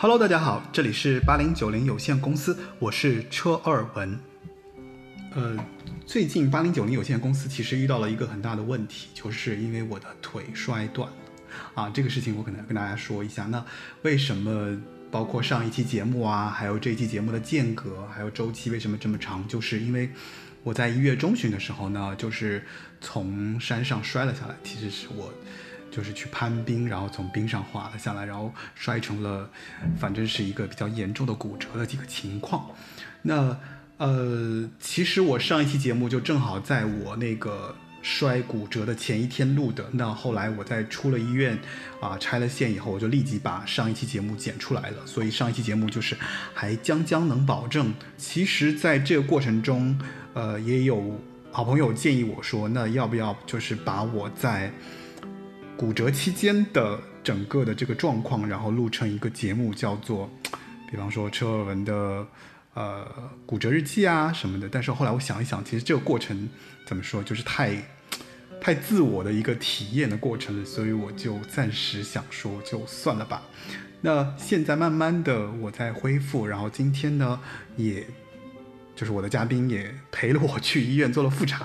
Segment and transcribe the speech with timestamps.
[0.00, 4.16] Hello，大家好，这里是八零九零有限公司，我是车二文。
[5.34, 5.56] 呃，
[6.06, 11.16] 最近八零九零有限公司其实遇到了一个很大的问题，就是因为我的腿摔断了
[11.74, 11.90] 啊。
[11.90, 13.46] 这个事情我可能要跟大家说一下。
[13.46, 13.64] 那
[14.02, 14.80] 为什么
[15.10, 19.44] 包括上一期节目啊，还有这一期节目的间隔，还有周期为什么这么长？
[19.48, 20.08] 就是因为
[20.62, 22.64] 我在一月中旬的时候呢，就是
[23.00, 25.34] 从山上摔了下来，其实是我。
[25.90, 29.48] 就是去攀冰，然后从冰上滑了下来，然后摔成了，
[29.98, 32.66] 反正是一个比较严重的骨折的几个情况。
[33.22, 33.58] 那
[33.96, 39.84] 呃，其实我上一期节目就正好在我那个摔骨折的前一天录的。
[39.90, 41.58] 那后来我在出了医院
[42.00, 45.04] 啊拆了线以后，我就立即把上一期节目剪出来了。
[45.04, 46.16] 所以上一期节目就是
[46.54, 47.92] 还将将能保证。
[48.16, 49.98] 其实在这个过程中，
[50.32, 51.20] 呃，也有
[51.50, 54.72] 好朋友建议我说，那要不要就是把我在
[55.78, 60.28] 骨折期间的整个的这个状况，然后录成一个节目，叫做，
[60.90, 62.26] 比方说车尔文的
[62.74, 63.06] 呃
[63.46, 64.68] 骨折日记啊什么的。
[64.68, 66.48] 但是后来我想一想，其实这个过程
[66.84, 67.80] 怎么说，就是太
[68.60, 73.42] 太自我的一个体验的过程了，所以我就暂时想说就算了吧。
[74.00, 77.38] 那现在慢慢的我在恢复，然后今天呢
[77.76, 78.04] 也。
[78.98, 81.64] 就是我的嘉宾也陪了我去医院做了复查，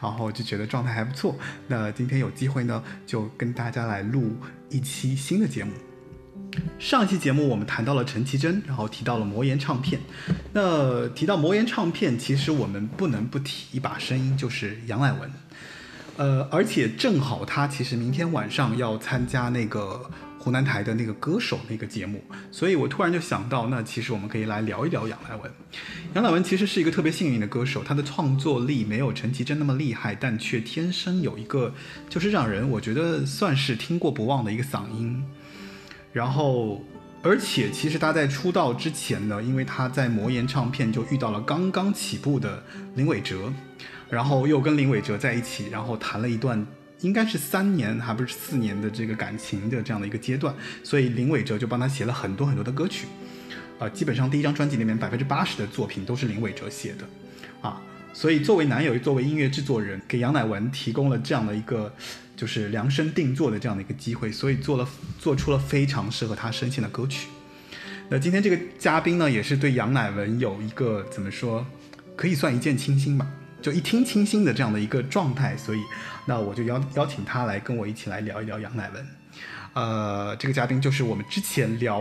[0.00, 1.38] 然后就觉得状态还不错。
[1.66, 4.34] 那今天有机会呢，就跟大家来录
[4.70, 5.72] 一期新的节目。
[6.78, 10.00] 上一期节目我们谈到了陈绮贞，然后提到了魔岩唱片。
[10.54, 15.30] 那提到魔岩唱片，其实我们不能不提一把声音，就是杨乃文。
[16.16, 20.10] 呃，而且正好他其实明天晚上要参加那个。
[20.42, 25.52] 湖南台的那个歌手那个节目，所以我突然就想到，那其实我们可以来聊一聊杨乃文。
[26.14, 31.74] 杨乃文其实是一个特别幸运的歌手，他的创作力没有陈绮贞那么厉害，但却天生有一个
[32.08, 35.22] 就是让人我觉得算是听过不忘的一个嗓音。
[36.10, 36.82] 然后，
[37.22, 43.52] 而且其实他在出道之前呢，因为他在魔岩唱片就遇到了刚刚起步的林伟哲，
[44.08, 46.66] 然后又跟林伟哲在一起，然后谈了一段。
[47.00, 53.06] 应该是三年还不是四年的这个感情的这样的一个阶段，所以林伟哲就帮他写了很多很多的歌曲，
[53.78, 57.08] 啊，基本上第一张专辑里面百分之八十的作品都是林伟哲写的，
[57.60, 57.80] 啊，
[58.12, 61.92] 所以作为男友，作为音乐制作人，给杨乃文提供了这样的一个
[62.36, 67.28] 就是量身定做的这样的一个机会，所以做了做出了非常适合他声线的歌曲。
[68.08, 71.64] 那今天这个嘉宾呢，也是对杨乃文有一个怎么说，
[72.16, 73.26] 可以算一见倾心吧。
[73.62, 75.78] 就一听倾心的这样的一个状态，所以
[76.30, 79.04] 那我就邀邀请他来跟我一起来聊一聊杨乃文。
[79.72, 82.00] 呃，这个嘉宾就是我们之前聊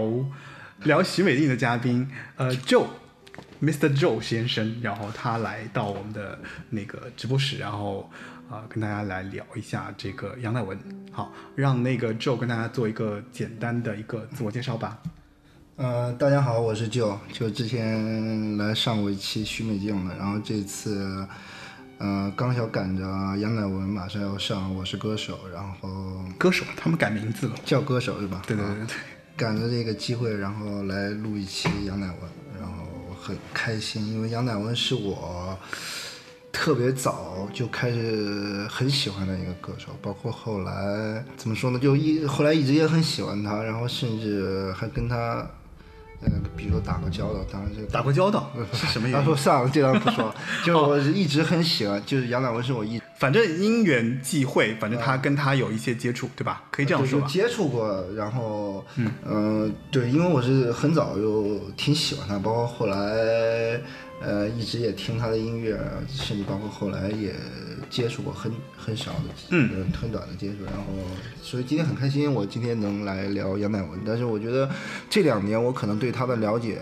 [0.84, 3.90] 聊徐美静的嘉宾，呃，Joe，Mr.
[4.00, 6.38] Joe 先生，然后他来到我们的
[6.70, 8.08] 那个直播室，然后
[8.52, 10.78] 啊跟大家来聊一下这个杨乃文。
[11.12, 15.00] 好，让那个 Joe 跟大家做一个简单的一个自我介绍吧。
[15.78, 21.28] 呃，大家好，我是 Joe，就之前来上过一期徐美静的，然后这次，
[22.00, 23.04] 呃，刚巧赶着
[23.40, 28.42] 杨乃文马上要上《我是歌手》，然后歌手他们改名字了，叫歌手是吧？
[28.48, 28.96] 对对对对，
[29.36, 32.18] 赶着这个机会，然后来录一期杨乃文，
[32.58, 32.86] 然后
[33.22, 35.60] 很开心，因为杨乃文是我
[36.54, 45.46] 特别早就开始很喜欢的一个歌手，包括后来怎么说呢，就一后来一直也很喜欢他，然后甚至还跟他。
[46.22, 49.18] 呃，比如说打过交道，当然是打过交道是什么意思？
[49.18, 50.36] 他说算了，这段不说了。
[50.66, 56.64] 就我一直很喜欢，就是杨乃文是我一， 反正因缘际会，反正他跟他有一些接触，对吧？
[56.72, 57.28] 可以这样说吧。
[57.28, 58.84] 接触过，然后
[59.26, 63.80] 嗯，对，因为我是很早就挺喜欢他，包括后来。
[64.22, 67.34] 呃，一直也听他的音乐，甚至包括后来也
[67.90, 70.66] 接触过很很少的，嗯，很短的接触。
[70.66, 70.84] 然后，
[71.42, 74.00] 所以今天很开心，我今天能来聊杨乃文。
[74.06, 74.70] 但是我觉得
[75.10, 76.82] 这两年我可能对他的了解、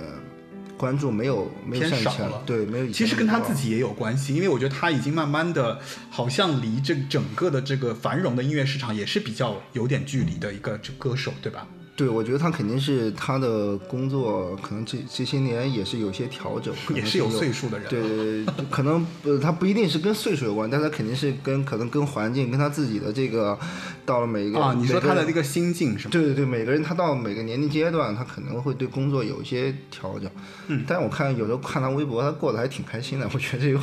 [0.77, 2.93] 关注没有没有少了，对，没有以前。
[2.93, 11.67] 其实跟他自己也有关系，因为我觉得他已经慢慢的，好像离这整个的这个繁荣的音乐市场也是比较有点距离的一个歌手，对吧？
[11.97, 17.89] 对，我觉得他肯定是他的工作，可能这这些年也是有些调整，也是有岁数的人。
[17.89, 23.57] 对，可能呃，他不一定是跟岁数有关，但他肯定是跟可能跟环境，跟他自己的这个
[24.05, 26.11] 到了每一个啊，你说他的这个心境是吗？
[26.11, 30.29] 对对对，每个人他到每个年龄阶段，他可能会对工作有一些调整。
[30.67, 33.79] 嗯，但我看有时候看他微博，他过得还挺开心的，我觉得这个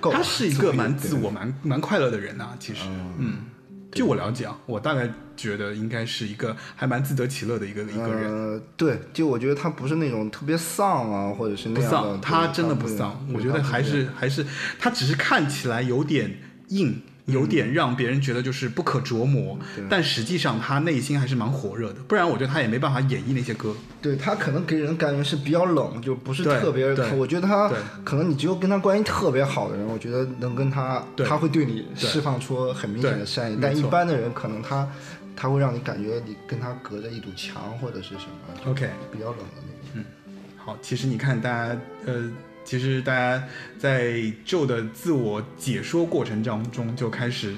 [0.00, 0.10] 够。
[0.10, 2.80] 他是一个蛮自我、蛮蛮快乐的人呐，其实，
[3.18, 3.36] 嗯。
[3.98, 8.32] 据我了解啊，我大概觉得应该是一个还蛮自得其乐的一个一个人。
[8.32, 12.18] 呃，对，就我觉得他不是那种特别丧啊，或者是那样的。
[12.18, 14.46] 他真的不丧，我觉得还是还是
[14.78, 19.58] 他只是看起来有点硬，有点让别人觉得就是不可琢磨，
[19.88, 23.74] 但实际上他内心还是蛮火热的，不然我觉得他也没办法演绎那些歌。
[24.00, 26.86] 对他可能给人感觉是比较冷，就不是特别。
[27.16, 27.70] 我觉得他
[28.04, 33.58] 可能你只有跟他关系特别好的人，我觉得能跟他，他会对你释放出很明显的善意。
[33.60, 34.88] 但一般的人可能他
[35.36, 38.70] 他会让你感觉你跟他隔着一堵墙或者是什么。
[38.70, 39.90] OK，比较冷的那种。
[39.94, 40.04] 嗯，
[40.56, 42.30] 好，其实你看大家呃。
[42.68, 43.42] 其实大家
[43.78, 44.12] 在
[44.46, 47.56] Joe 的自我解说过程当中就开始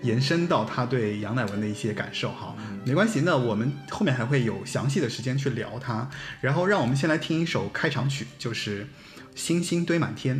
[0.00, 2.54] 延伸到他对杨乃文的一些感受哈，
[2.84, 6.08] 没关系，那我们后面还会有详细的时间去聊他。
[6.40, 8.84] 然后让我们先来听一首开场曲，就是
[9.34, 10.38] 《星星堆满天》。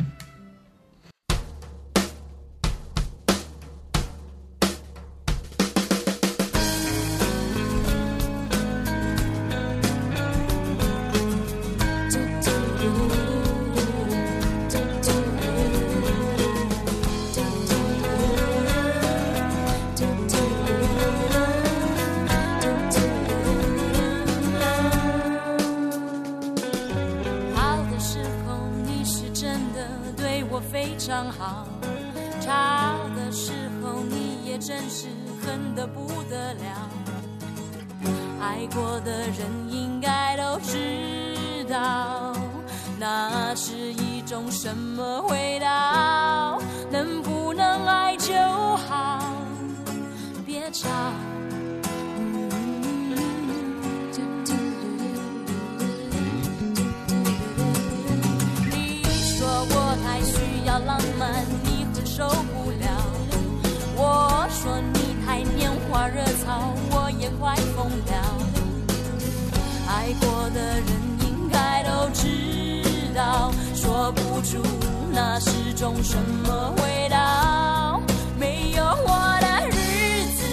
[75.11, 77.99] 那是种什么味道？
[78.37, 80.43] 没有我的日子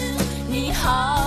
[0.49, 1.22] 你好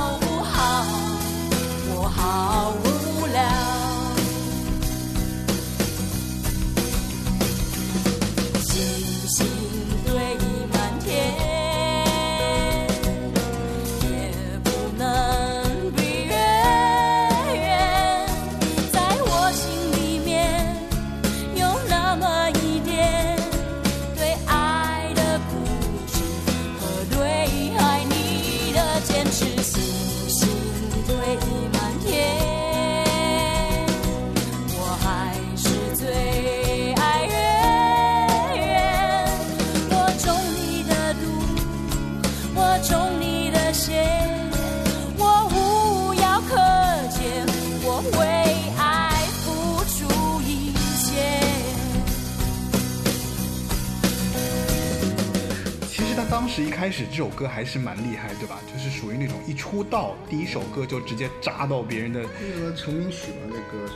[56.85, 58.59] 开始这首歌还是蛮厉害，对吧？
[58.71, 62.21] 就是属于那种一出道第一首歌就直接扎到别人的。
[62.21, 63.93] 那个成名曲嘛，那歌是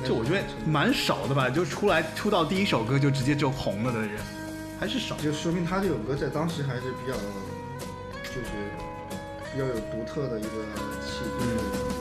[0.00, 0.08] 吧？
[0.08, 4.12] 就我觉得蛮少的吧，就出来出道第一首歌就直接就红了的人，
[4.80, 5.14] 还是少。
[5.16, 7.12] 就说明他这首歌在当时还是比较，
[8.24, 8.48] 就是
[9.52, 10.48] 比较有独特的一个
[11.04, 11.44] 气质。
[11.84, 11.93] 其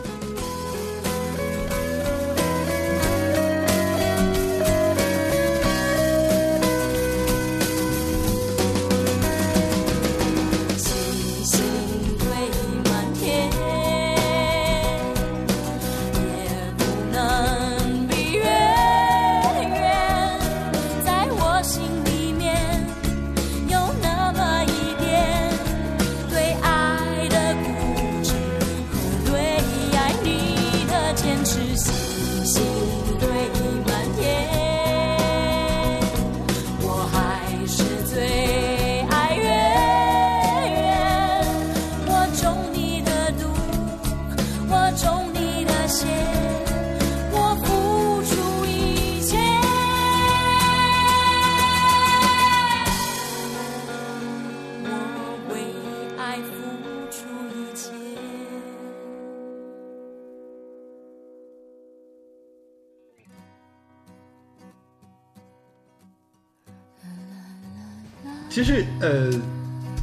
[69.04, 69.30] 呃，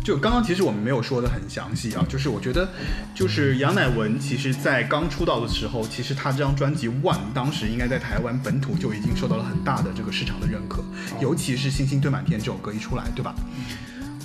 [0.04, 2.68] 就刚刚其实我们没有说的很详细啊，就是我觉得，
[3.14, 10.84] 就是杨乃文，其实在刚出道的时候，其实他这张专辑《One》当时应该在台湾本土就已经受到了很大的这个市场的认可，
[11.20, 13.34] 尤其是《星星堆满天》这首歌一出来，对吧？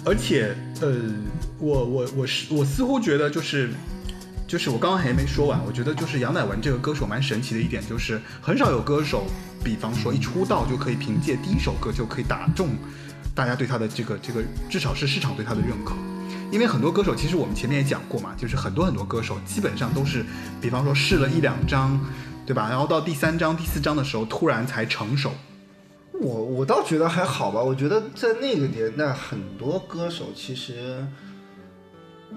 [0.06, 0.94] 而且，呃，
[1.58, 3.72] 我我我是我似乎觉得就是，
[4.48, 9.26] 就是我刚刚还没说完，我觉得就是杨乃文这个歌手蛮神奇的一点，就是很少有歌手，
[9.64, 12.70] 比方说一出道就可以凭借第一首歌就可以打中。
[13.36, 15.94] 大家对他的这个这个至少是市场对他的认可。
[16.52, 20.26] 因为很多歌手，其实我们前面也讲过嘛，就是很多很多歌手基本上都是，
[20.62, 22.00] 比方说试了一两张，
[22.46, 22.70] 对吧？
[22.70, 25.32] 然后到第三张、第四张的时候，突然才成熟。
[26.14, 31.06] 我我倒觉得还好吧，我觉得在那个年代，很多歌手其实，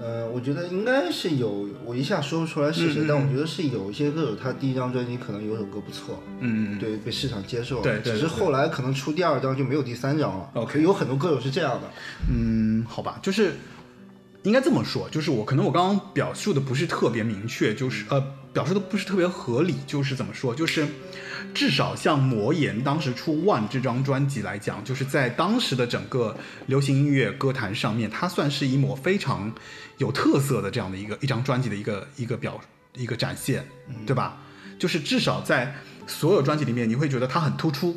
[0.00, 10.50] 呃，我觉得应该是有，我一下说不出来是谁，但我觉得是有一些歌手，他第一张专辑可能有首歌不错，嗯，对，被市场接受，对，只是后来可能出第二张就没有第三张了。
[10.54, 11.90] OK，有很多歌手是这样的，
[12.30, 13.54] 嗯，好吧，就是。
[14.44, 20.86] 应该这么说，就是我可能我刚刚表述的不是特别明确，就是呃表述的不是特别合理，就是怎么说，就是
[21.54, 26.36] 至少像魔岩当时出《One》这张专辑来讲，就是在当时的整个
[26.66, 29.52] 流行音乐歌坛上面，它算是一抹非常
[29.98, 32.60] 有特色的这样的一个一张专辑的一个一个表
[32.96, 33.66] 一个展现，
[34.06, 34.38] 对吧？
[34.78, 35.74] 就是至少在
[36.06, 37.96] 所有专辑里面，你会觉得它很突出。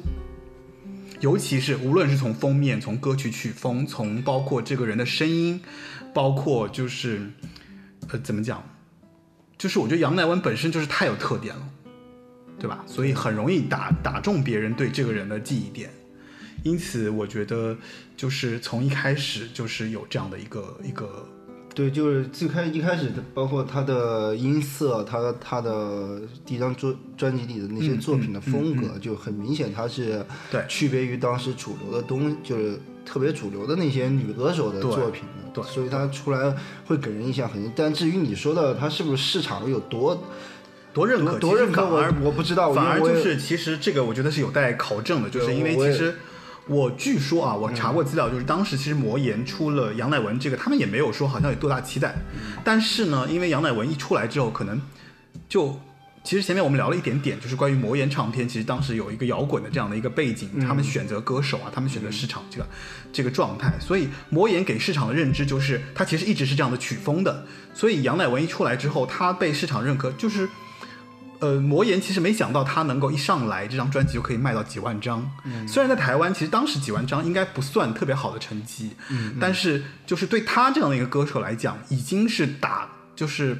[1.19, 5.61] 尤其是无论是从封面、从歌曲曲风、从包括这个人的声音，
[6.15, 7.31] 包括就是，
[8.09, 8.63] 呃，怎么讲，
[9.61, 11.61] 就是我觉得杨乃文本身就是太有特点了，
[12.57, 12.83] 对吧？
[12.87, 15.87] 所以很容易打打中别人对这个人的记忆点，
[16.63, 17.77] 因此我觉得
[18.17, 21.27] 就是从一开始就是有这样的一个一个。
[21.75, 36.55] 对，就是最开一开始的，包括他的音色，他他的第一张专专辑里的那些作品的风格，就很明显，他是对区别于当时主流的东，就是特别主流的那些女歌手的作品对，所以她出来
[36.85, 37.71] 会给人印象很。
[37.75, 40.23] 但至于你说的她是不是市场有多
[40.93, 46.15] 多认可，多认可，我我不知道，反而就是其实这个我觉得是有待考证的，就是因为其实。
[46.67, 52.15] 我据说啊，我查过资料，就是当时其实魔岩出了杨乃文这个，他们也没有说好像有多大期待。
[52.63, 54.79] 但是呢，因为杨乃文一出来之后，可能
[55.49, 55.77] 就
[56.23, 62.67] 其实前面我们聊了一点点，就是关于魔岩唱片，其实当时有一个摇滚的这样的一个背景，他们选择歌手啊，他们选择市场这个
[63.11, 67.45] 这个状态，所以魔岩给市场的认知就是它其实一直是这样的曲风的。
[67.73, 70.47] 所以杨乃文一出来之后，他被市场认可，就是。
[71.43, 75.27] 呃，魔岩其实没想到他能够一上来这张专辑就可以卖到几万张。
[75.43, 83.57] 嗯，虽然在台湾其实当时几万张应该不算特别好的成绩，嗯，但是就是对他这样的一个歌手来讲，已经是打就是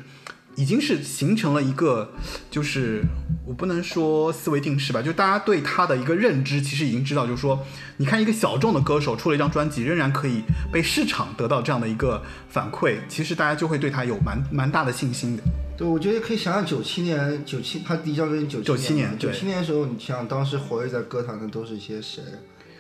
[0.55, 2.12] 已经是形成了一个
[2.50, 3.03] 就是
[3.46, 7.65] 我不能说思维定式吧，就大家对他的一个认知其实已经知道，就是说
[7.98, 10.41] 你看一个小众的歌手出了一张专辑，仍然可以
[10.72, 15.43] 被市场得到这样的一个反馈，其实大家就会对他有蛮蛮大的信心的。
[15.77, 22.22] 对，我觉得可以想想九七年，九七他第一张专辑九七年，九七年的时候，你想当时活跃在歌坛的都是一些谁？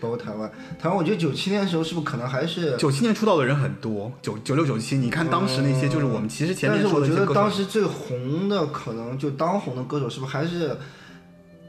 [0.01, 4.11] 包括台湾，台湾，我觉得九七年的时候是不是可能还是九七年出道的人很多？
[4.21, 10.75] 九九六九七，你看当时那些就是我们其实前面说的但是我觉得当时最红的可能就当红的歌手是不是还是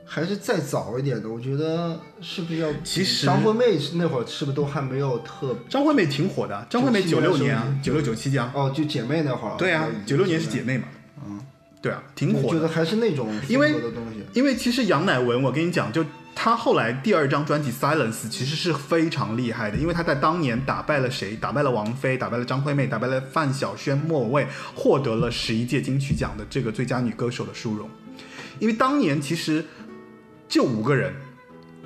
[0.04, 1.28] 还是再早一点的？
[1.28, 2.68] 我觉得是不是要？
[2.82, 5.56] 其实张惠妹那会儿是不是都还没有特？
[5.68, 8.50] 张惠妹挺火的，张惠妹九六年啊，九六九七这样。
[8.54, 9.54] 哦，就姐妹那会儿。
[9.56, 10.84] 对啊，九六年是姐妹嘛。
[11.26, 11.40] 嗯
[11.80, 12.42] 对啊，挺火。
[12.48, 14.22] 我觉得还是那种因为的东西。
[14.34, 21.36] 因为其实杨乃文，我跟你讲，就他后来第二张专辑《Silence》其实是非常厉害的，因为他在当年打败了谁？
[21.36, 27.88] 打败了王菲，打败了张惠妹，打败了范晓萱、莫文蔚，获得了十一届金曲奖的这个最佳女歌手的殊荣。
[28.58, 29.64] 因为当年其实
[30.48, 31.14] 就五个人，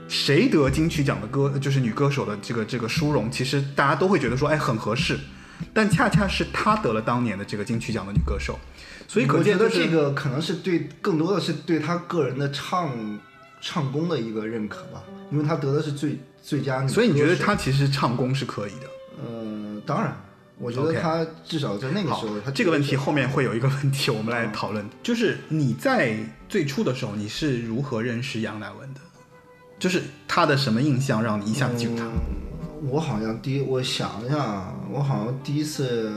[0.09, 5.19] 谁得金曲奖的歌就是女歌手的这个这个殊荣，其实大家都会觉得说，哎，很合适。
[5.75, 8.59] 但恰恰是她得了当年的这个金曲奖的女歌手。
[9.09, 12.91] 所以，我觉得这个可能是对更多的是对他个人的唱
[13.69, 16.89] 唱功的一个认可吧，因为他得的是最最佳女。
[16.89, 18.87] 所以你觉得他其实唱功是可以的？
[19.21, 20.17] 呃，当然，
[20.57, 26.17] 我觉得他至少在那个时候，他这个问题后面会有一个问题，我们来讨论，就是你在
[26.49, 29.01] 最初的时候你是如何认识杨乃文的？
[29.81, 32.07] 就是他的什么印象让你一下子记住他？
[32.89, 36.13] 我好像第一，我想一下，我好像第一次。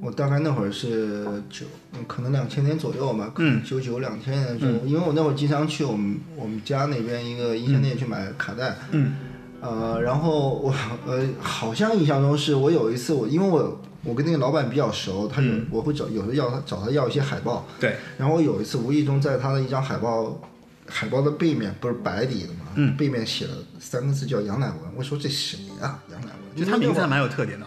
[0.00, 1.66] 我大概那会儿是九，
[2.06, 3.32] 可能两千年左右吧，
[3.64, 9.16] 九九两千年的时候，因为我那会儿经常去我们我们家那边一个音像店去买卡带，嗯，
[9.60, 10.72] 呃，然后我
[11.04, 20.40] 呃好像印象中是我有一次我因为我我跟那个老板比较熟，他有我会找有时候要他找他要一些海报，对，然后我有一次无意中在他的一张海报
[20.86, 25.98] 海报的背面不是白底的嘛，嗯，背面写了三个字叫杨乃文，我说这谁呀？
[26.12, 27.66] 杨乃文，就他名字还蛮有特点的。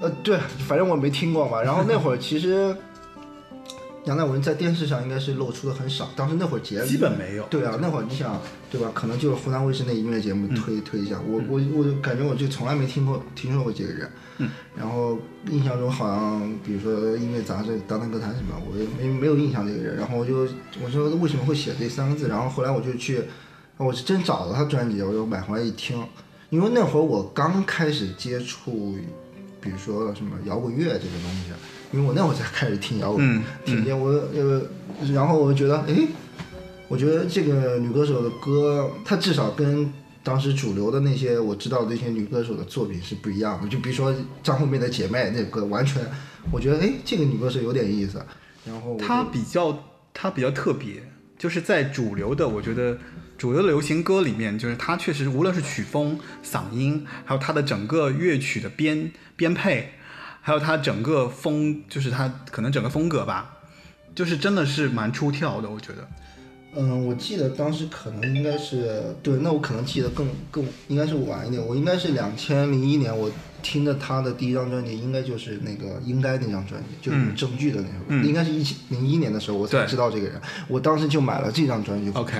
[0.00, 1.62] 呃，对，反正我没听过嘛。
[1.62, 2.76] 然后那会儿其实
[4.04, 7.44] 杨乃文在电视上应该是露出的很少，当时那会儿节基本没有。
[7.44, 8.90] 对啊，那会儿你想，对吧？
[8.94, 11.18] 可能就是湖南卫视那音乐节目推推一下。
[11.26, 14.10] 我我我就感觉我就从来没听过听说过这个人。
[14.38, 14.50] 嗯。
[14.76, 15.18] 然后
[15.50, 19.96] 印象中好像比如说音乐杂志《当当歌坛》什么，我也没没有印象这个人。
[19.96, 20.46] 然后我就
[20.84, 22.28] 我说为什么会写这三个字？
[22.28, 23.22] 然后后来我就去，
[23.78, 26.00] 我是真找了他专辑，我就买回来一听。
[26.50, 28.96] 因为那会儿我刚开始接触，
[29.66, 31.50] 比如说什么摇滚乐这个东西，
[31.92, 34.62] 因为我那会儿才开始听摇滚，嗯听见我呃，
[35.12, 36.06] 然后我就觉得，哎，
[36.88, 39.92] 我觉得这个女歌手的歌，她至少跟
[40.22, 43.68] 当时主流的那些我知道的那些女歌手的作品是不一样的。
[43.68, 46.00] 就比如说张惠妹的《姐妹》那歌，完全
[46.52, 48.24] 我觉得，哎，这个女歌手有点意思。
[48.64, 49.76] 然后她比较
[50.14, 51.02] 她比较特别，
[51.36, 52.96] 就是在主流的，我觉得
[53.38, 59.90] 主流的流行歌里面，就是它确实无论是曲风、嗓音，还有它的整个乐曲的编编配，
[60.40, 63.58] 还有它整个风，就是它可能整个风格吧，
[64.14, 66.08] 就是真的是蛮出挑的，我觉得。
[66.78, 73.30] 嗯，我记得当时可能应该是对，那我可能记得更更应该是晚一点，我应该是两千零一年我
[73.62, 78.26] 听的他的第一张专辑，应该就是那个应该那张专辑，就是有证据的那首，嗯。
[78.26, 80.38] 应该是一七零一年的时候我才知道这个人，
[80.68, 82.34] 我当时就买了这张专辑 OK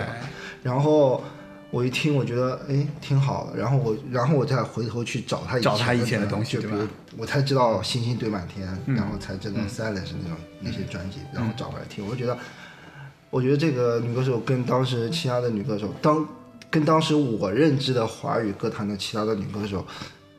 [0.66, 1.22] 然后
[1.70, 12.36] 我一听，我觉得哎挺好的，然后我然后我再回头去找他找他以前的的东西对吧嗯就比如我才知道星星堆满天，然后才知道 Silence 那种那些专辑，然后找回来听，我就觉得。
[13.28, 16.26] 我觉得这个女歌手跟当时其他的女歌手，当
[16.70, 19.84] 跟当时我认知的华语歌坛的其他的女歌手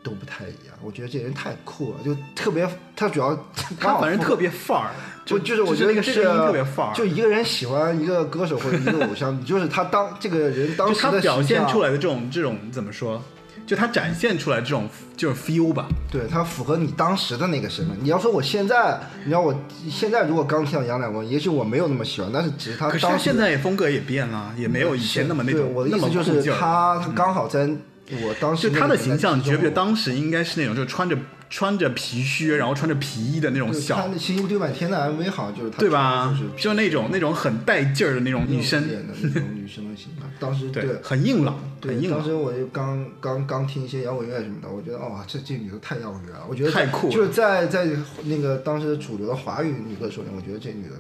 [0.08, 0.76] 都不太一样。
[0.82, 4.92] 我觉得这人太酷了，就特别，他主要 他刚好符合反正特别范儿，
[5.26, 13.22] 就就是我觉得这那个声音特别范儿，就一个人喜欢一个歌手或者一个偶像， 就是他当这个人当时的他表现出来的这种这种怎么说？
[13.66, 14.88] 就他展现出来这种
[15.18, 15.88] 就是 feel 吧。
[16.10, 17.98] 对他符合你当时的那个身份。
[18.02, 19.54] 你要说我现在，你要我
[19.90, 27.70] 现在如果刚听到杨乃文，也许我没有那么喜欢，但是只是他可是现在也风格也变了，也没有以前那么那种对我的意思就是他刚好在
[28.10, 31.18] 我当时就他的形象，你觉不觉得当时应该是那种就穿着
[31.50, 36.64] 穿着皮靴，然后穿着皮衣的那种小他小，那星星堆满天的 MV 好像就是他对吧就是？
[36.64, 40.30] 就那种那种很带劲儿的那种女生，演的那种女生的形象。
[40.40, 42.20] 当时对，很硬朗，对很硬朗。
[42.20, 46.46] 当时我就刚刚刚听一些摇滚乐什么的，我觉得哇，这这女的太摇滚乐了。
[46.48, 47.88] 我觉得太酷了就是在在
[48.24, 50.96] 那个当时主流的华语女歌手里，我觉得这女的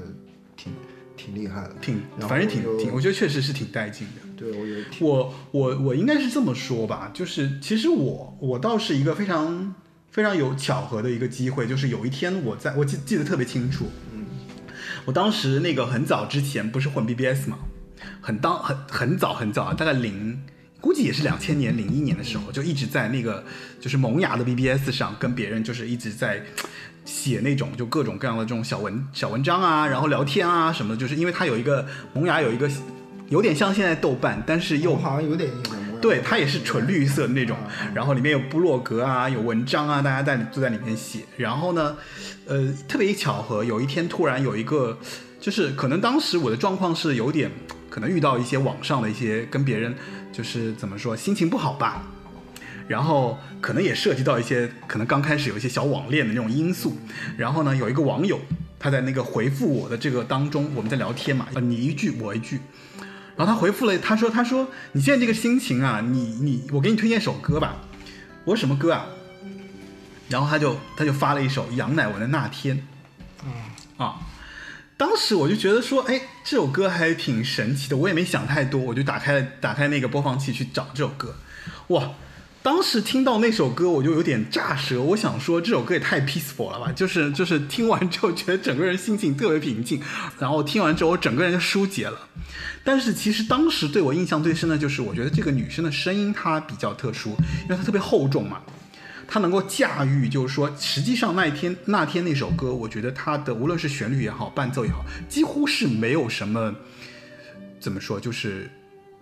[0.55, 0.73] 挺
[1.17, 1.73] 挺厉害的。
[1.81, 4.21] 挺，反正挺挺，我觉得确实是挺带劲的。
[4.37, 9.73] 对，我觉得挺我我我应该是这么说吧，就是其实我我倒是一个非常
[10.11, 14.25] 非常有巧合的一个机会，就是有一天我在我记记得特别清楚，嗯，
[15.05, 17.57] 我当时那个很早之前不是混 BBS 嘛，
[18.21, 20.39] 很当很很早很早，大概零
[20.79, 23.43] 估计也是两千年零一年的时候，就一直在那个
[23.81, 26.45] 就是萌芽的 BBS 上跟别人就是一直在。
[27.07, 32.69] 写那种就各种各样的这种小文小文章啊，然后聊天啊什么的，就是因为它有一个萌芽有一个
[33.29, 35.49] 有点像现在豆瓣，但是又好像有点
[36.01, 41.21] 对，它也是纯绿色的那种啊，然后里面有部落格啊，有文章啊，大家在都在里面写。
[41.37, 41.95] 然后呢，
[42.45, 44.97] 呃，特别一巧合，有一天突然有一个，
[45.39, 47.49] 就是可能当时我的状况是有点，
[47.89, 49.95] 可能遇到一些网上的一些跟别人，
[50.31, 52.03] 就是怎么说，心情不好吧。
[52.87, 56.97] 然后可能也涉及到一些可能刚开始有一些小网恋的那种因素，
[57.37, 58.39] 然后呢，有一个网友
[58.79, 62.61] 他在那个回复我的这个当中，我们在聊天嘛，呃，你一句我一句，
[63.35, 67.77] 然后他回复了，他说他说你现在这个心情啊，你你我给你推荐首歌吧，
[68.45, 69.07] 我说什么歌啊？
[70.29, 72.77] 然后他就他就发了一首杨乃文的《那天》，
[73.45, 73.51] 嗯
[73.97, 74.19] 啊，
[74.97, 81.35] 当时我就觉得说，哎，这首歌还挺神奇的，我也没想太多，我就打开打开那个播放器去找这首歌，
[81.87, 82.11] 哇！
[82.67, 85.01] 当时听到那首歌，我就有点炸舌。
[85.01, 86.91] 我想说，这首歌也太 peaceful 了吧！
[86.91, 90.01] 就是就是听完之后，觉得整个人心情特别平静，
[90.37, 92.27] 然后听完之后，我整个人就疏解了。
[92.83, 97.29] 但是其实当时对我印象最深的就是，我觉得这个女生的声音她比较特殊，
[97.63, 98.61] 因为她特别厚重嘛，
[99.29, 106.75] 她能够驾驭，就是说，实际上那一天那天那首歌，我觉得它的无论是旋律也好，伴奏也好，几乎是没有什么
[107.79, 108.69] 怎么说，就是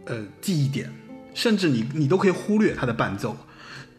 [0.06, 0.92] 呃记忆点。
[1.36, 3.38] 甚至你你都可以忽略他的伴奏，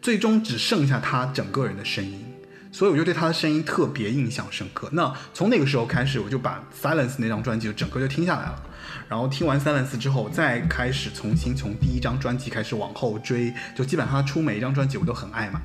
[0.01, 2.25] 最终只剩下他整个人的声音，
[2.71, 4.89] 所以我就对他的声音特别印象深刻。
[4.91, 8.63] 那从那个时候开始，我就把 Silence 那张专辑就整个就听下来了。
[9.07, 15.61] 然后听完 Silence 之后，再开始重新从第一张专辑开始往后追，就基本上他出每一张专辑我都很爱嘛。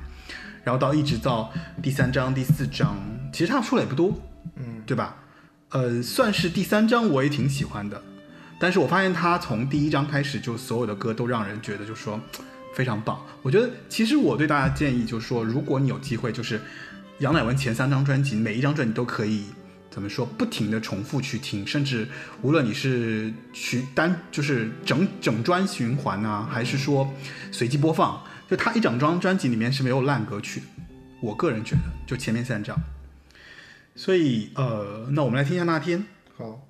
[0.63, 2.95] 然后到一直到第三张、第四张，
[3.33, 4.17] 其实他出的也不多，
[4.55, 5.17] 嗯，对吧？
[5.71, 8.01] 呃，算是第三张我也挺喜欢的。
[8.59, 12.19] 但是我发现他从第一章开始，就所有的歌都让人觉得就说
[12.73, 13.19] 非常棒。
[13.41, 16.59] 我觉得其实我对大家建议就是说，如果你有机会，就是
[17.19, 19.43] 杨乃文前三张专辑，每一张专辑都可以
[19.91, 22.07] 怎么说，不停的重复去听，甚至
[22.41, 27.13] 无论你是去单就是整整专循环啊，还是说
[27.51, 30.63] 随机播放，就他一整张专辑里面是没有烂歌曲。
[31.21, 32.75] 我个人觉得，就前面三张。
[33.95, 36.05] 所以呃，那我们来听一下那天。
[36.37, 36.67] 好。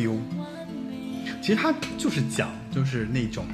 [0.00, 1.40] 没有那个 feel？
[1.42, 3.44] 其实他就是讲，就是那种，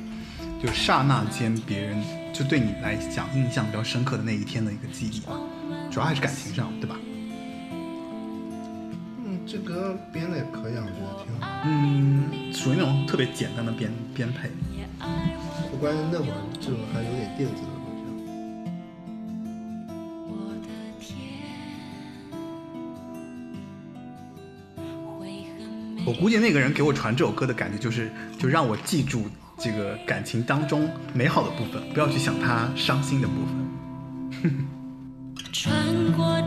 [0.62, 5.32] 就刹那间别人就对你来讲印象比较深刻的那一天的一个记忆吧，
[5.90, 6.96] 主要还是感情上，对吧？
[9.24, 11.46] 嗯，这歌编的也可以啊，我觉得挺好。
[11.64, 14.50] 嗯，属于那种特别简单的编编配。
[15.70, 17.10] 就关于那会儿就还有
[26.06, 33.52] 我估计那个人给我传这首歌的感觉就是，就让我记住这个感情当中美好的部分，不要去想他伤心的部分。
[35.52, 35.72] 穿
[36.12, 36.40] 过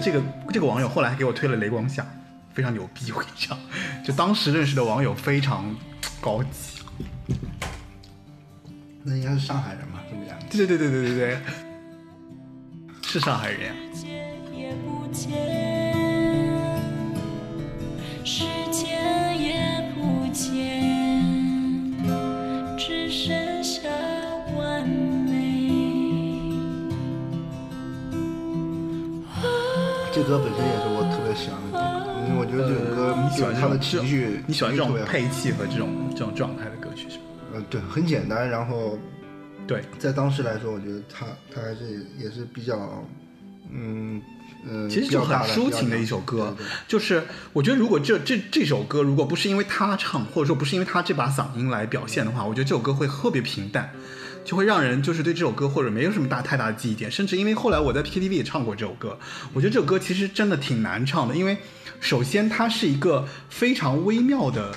[0.00, 2.06] 这个这个网友后来还给我推了雷光下，
[2.54, 3.58] 非常牛逼，我跟你讲，
[4.04, 5.74] 就当时认识的网友非常
[6.20, 6.82] 高级。
[9.02, 10.38] 那应该是上海人嘛，这么讲。
[10.50, 11.38] 对对对对对对对，
[13.02, 13.74] 是上海人呀。
[15.12, 15.67] 界
[30.28, 31.78] 歌本身也是我特别喜欢的歌，
[32.28, 37.24] 因为我觉得这首歌呃你喜欢这它的情绪，你喜欢这种配器和这种这种状态的歌曲是吧？
[37.54, 38.98] 呃，对，很简单，然后
[39.66, 43.02] 对，在当时来说，我觉得他他还是也是比较，
[43.72, 44.20] 嗯
[44.70, 46.54] 呃，其实就很抒情的一首歌，
[46.86, 47.22] 就是
[47.54, 53.90] 我觉得如果这这这首歌如果不是因为他唱，或者说不是因为他这把嗓音来表现的话，我觉得这首歌会特别平淡，
[54.48, 59.18] 就会让人就是对这首歌或者没有什么大太大的记忆点，甚至因为后来我在 KTV 也唱过这首歌，
[59.52, 61.58] 我觉得这首歌其实真的挺难唱的，因为
[62.00, 64.74] 首先它是一个非常微妙的，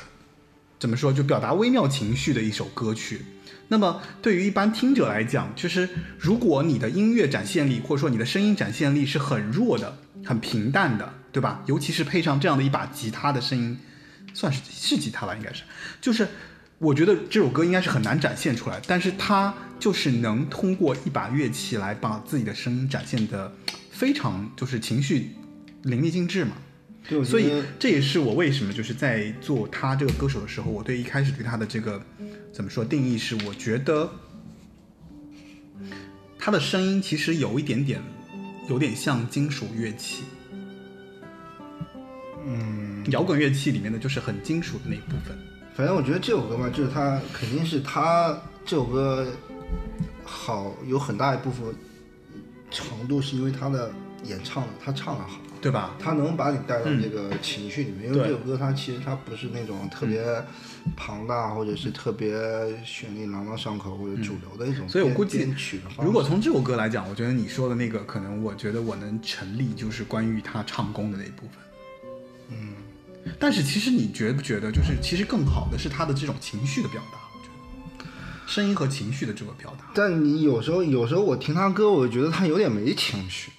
[0.77, 3.21] 怎么说就表达微妙情绪的一首歌曲。
[3.69, 5.88] 那么对于一般听者来讲，就是
[6.19, 11.63] 如果你的音乐展现力或者说你的声音展现力是很弱的、很平淡的，对吧？
[11.65, 13.79] 尤其是配上这样的一把吉他的声音，
[14.34, 15.63] 算是是吉他吧，应该是，
[16.01, 16.27] 就是
[16.82, 23.54] 我觉得这首歌应该是很难展现出来，但是他就是能通过一把乐器来把自己的声音展现的
[23.91, 25.30] 非常就是情绪
[25.84, 26.54] 淋漓尽致嘛。
[27.08, 32.04] 对，所以这也是我为什么就是在做他这个歌手的时候，我对一开始对他的这个
[32.52, 34.12] 怎么说定义是，我觉得
[36.39, 38.02] 他的声音其实有一点点，
[38.67, 40.24] 有点像金属乐器，
[42.44, 45.38] 嗯，摇滚乐器里面的就是很金属的那一部分。
[45.75, 49.25] 反正我觉得这首歌嘛，就是他肯定是他这首歌
[50.23, 51.73] 好有很大一部分
[52.69, 53.91] 程度是因为他的
[54.25, 55.38] 演唱的，他唱的好。
[55.62, 55.95] 对吧？
[55.99, 60.25] 他能把你带到这个情绪里面，因为这首歌它其实它不是那种特别
[60.97, 62.34] 庞大或者是特别
[62.84, 65.53] 旋律朗朗上口或者主流的一种编，所以我估计。
[65.99, 71.57] 如果从这首歌来讲，我觉得你说的那个，可能我觉得我能成立，就是关于他唱功的那一部分。
[72.49, 72.73] 嗯，
[73.39, 77.19] 但是其实你觉不觉得，就是其实更好的是他的这种情绪的表达？
[77.34, 78.05] 我觉得
[78.47, 83.51] 声音和情绪的这个表达，但你有时候有时候我听他歌，我觉得他有点没情绪。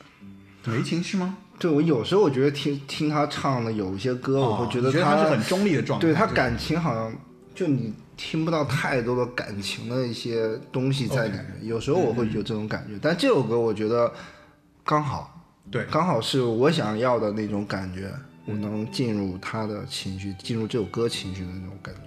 [0.65, 1.37] 没情绪吗？
[1.59, 7.13] 对我有时候我觉得听听他唱的有一些歌，我会觉得他是很中立的状态，对他感情好像
[7.55, 11.59] 就你听不到太多的感情的一些东西在里面。
[11.63, 14.13] 有时候我会有这种感觉，但这首歌我觉得
[14.85, 18.13] 刚好，对刚好是我想要的那种感觉，
[18.45, 22.01] 我能进入他的情绪，进入这首歌情绪的那种感觉。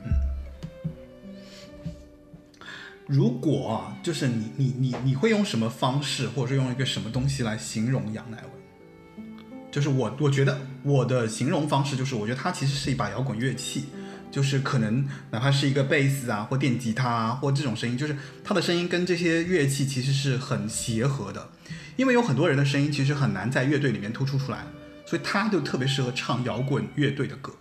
[3.08, 9.26] 如果啊，就是你你你你会用什么方式，或者是用一个什么东西来形容杨乃文？
[9.72, 13.86] 就是我我觉得我的形容方式就是，我觉得它其实是一把摇滚乐器，
[14.32, 21.50] 就是可能哪怕是一个贝斯啊，或电吉他啊，或这种声音，就是它的声音跟这些乐器其实是很协和的，
[21.98, 24.66] 因为有很多人的声音其实很难在乐队里面突出出来，
[25.06, 27.52] 所以他就特别适合唱摇滚乐队的歌。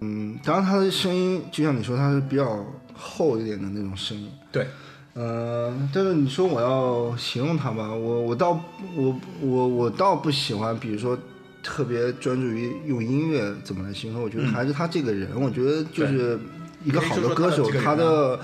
[0.00, 4.28] 嗯，当然他的声音就像你说，他是比较厚一点的那种声音。
[4.50, 4.66] 对，
[5.14, 8.60] 呃，但是你说我要形容他吧，我我倒
[8.96, 11.16] 我我我倒不喜欢，比如说
[11.62, 16.38] 特别专注于用音乐怎么来形容，我觉得还是他这个人，我觉得就是
[16.84, 18.40] 一个好可以说说歌手，他的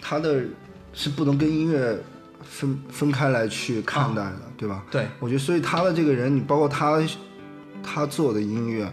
[0.00, 0.42] 他的
[0.94, 1.98] 是不能跟音乐
[2.42, 4.82] 分分开来去看待的，对吧？
[4.90, 7.02] 对，我觉得，所以他的这个人，你包括他
[7.82, 8.90] 他做的音乐，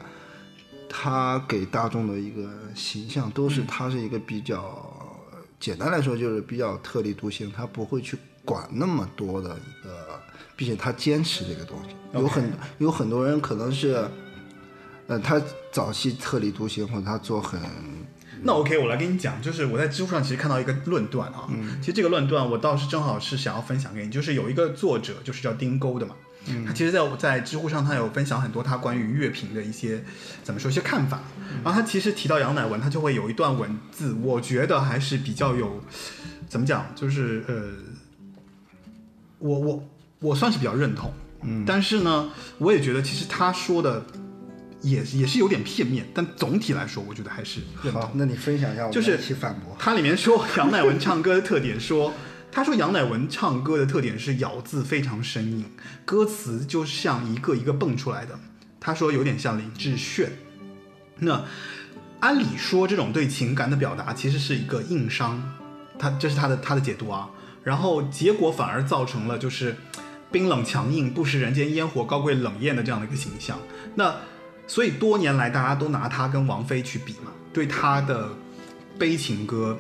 [0.90, 4.92] 他给大众的一个形象，都嗯是他是一个比较
[5.60, 10.20] 简单来说就是比较特立独行，他不会去管那么多的一个，
[10.56, 11.96] 并且他坚持这个东西。
[12.14, 14.10] 有很有很多人可能是，
[15.08, 15.40] 呃，他
[15.72, 17.60] 早期特立独行，或者他做很
[18.42, 21.48] 那 OK，我来跟你讲，就是我在知乎上其实看到一个论断啊，
[21.82, 26.16] 其实这个论断我倒是正好是想要分享给你，就是有一个作者就是叫丁钩的嘛，
[26.66, 30.04] 他其实在我在知乎上他有分享很多他关于乐评的一些
[30.44, 31.22] 怎么说一些看法，
[31.64, 35.84] 然后他其实提到杨乃文，他就会有一段文字，我觉得还是比较有
[36.48, 37.74] 怎么讲，就是呃，
[39.40, 44.06] 我我我算是比较认同，嗯，但是呢，我也觉得其实他说的
[44.82, 48.12] 也也是有点片面，但总体来说，我觉得还是好。。
[48.14, 49.76] 那你分享一下，我们就是一起反驳。
[49.78, 52.14] 它里面说杨乃文唱歌的特点说，
[52.52, 55.66] 他说杨乃文唱歌的特点是咬字非常生硬，
[56.04, 58.38] 歌词就像一个一个蹦出来的。
[58.80, 60.32] 他说有点像林志炫。
[61.20, 61.46] 那
[62.22, 65.42] 按理说这种对情感的表达其实是一个硬伤，
[65.98, 67.30] 他这是他的他的解读啊。
[67.64, 69.76] 然后结果反而造成了就是
[70.32, 73.60] 冰冷强硬、不食人间烟火、高贵冷艳的这样的一个形象。
[73.96, 74.16] 那
[74.66, 78.30] 所以多年来大家都拿他跟王菲去比嘛，对他的
[78.98, 79.78] 悲情歌，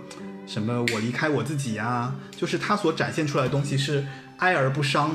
[0.50, 4.04] 什么我离开我自己呀、就是他所展现出来的东西是
[4.38, 5.12] 哀而不伤，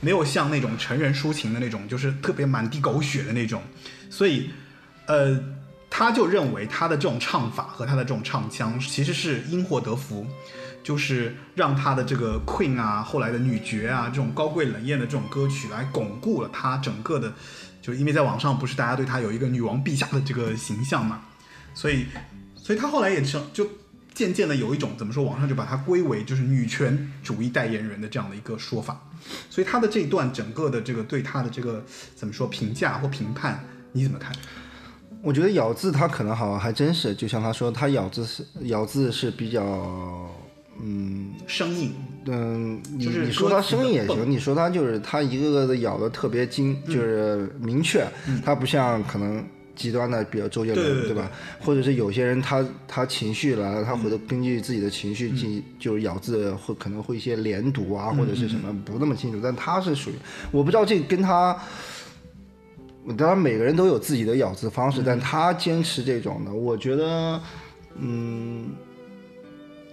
[0.00, 3.62] 没有像那种成人抒情的那种，就是特别满地狗血的那种。
[4.08, 4.48] 所以，
[5.04, 5.38] 呃，
[5.90, 10.26] 他就认为他的这种唱法和他的这种唱腔其实是因祸得福，
[10.82, 17.30] 就是让他的这个 Queen 啊，后来的女爵啊，这种高贵冷艳的这种歌曲来巩固了他整个的，
[17.82, 21.20] 就因为在网上不是大家对他有一个女王陛下的这个形象嘛，
[21.74, 22.06] 所以，
[22.56, 23.68] 所以他后来也成就
[24.20, 29.00] 渐渐的有一种怎么说，网上就把它归为就是女权主义代言人的这样的一个说法，
[29.48, 31.82] 所以他的这一段整个的这个对他的这个
[32.14, 34.30] 怎么说评价或评判，你怎么看？
[35.22, 39.62] 我觉得咬字他可能好像还真是，就像他说，他咬字是咬字是比较，
[40.82, 41.94] 嗯生硬，
[42.26, 48.06] 嗯，你就是你说他歌词的蹦声音也行，你说他就是他一个个的咬的特别精，就是明确，
[48.44, 49.42] 他不像可能
[49.80, 51.30] 极端的，比如周杰伦，对吧？
[51.58, 60.14] 或者是有些人他他情绪来了，他回头根据自己的情绪进，就是咬字会可能会一些连读啊，或者是什么不那么清楚，但他是属于
[60.52, 61.58] 我不知道这跟他。
[63.16, 67.40] 当然，每个人都有自己的咬字方式，但他坚持这种的，我觉得，
[67.98, 68.68] 嗯，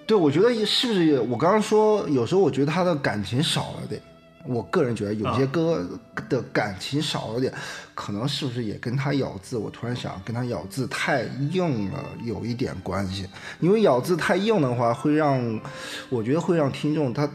[0.05, 1.19] 对，我觉得是不是？
[1.21, 4.01] 我刚刚说，有时候我觉得他的感情少了点。
[4.47, 5.85] 我个人觉得有些歌
[6.29, 7.53] 的感情少了点，
[7.93, 9.57] 可能是不是也跟他咬字？
[9.57, 13.25] 我突然想，跟他咬字太硬了有一点关系。
[13.59, 15.59] 因为咬字太硬的话，会让
[16.09, 17.29] 我觉得会让听众他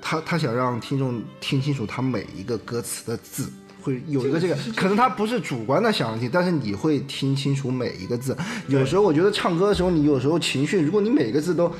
[0.00, 8.36] 他他想让听众听清楚他每一个歌词的字，会有一个这个，可能他不是主观的想听，但是你会听清楚每一个字。
[8.68, 11.72] 有时候我觉得唱歌的时候，你有时候情绪，如果你每个字都，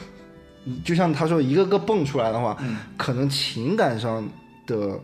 [0.84, 2.56] 就像他说一个个蹦出来的话，
[2.96, 4.28] 可能情感上
[4.66, 4.98] 的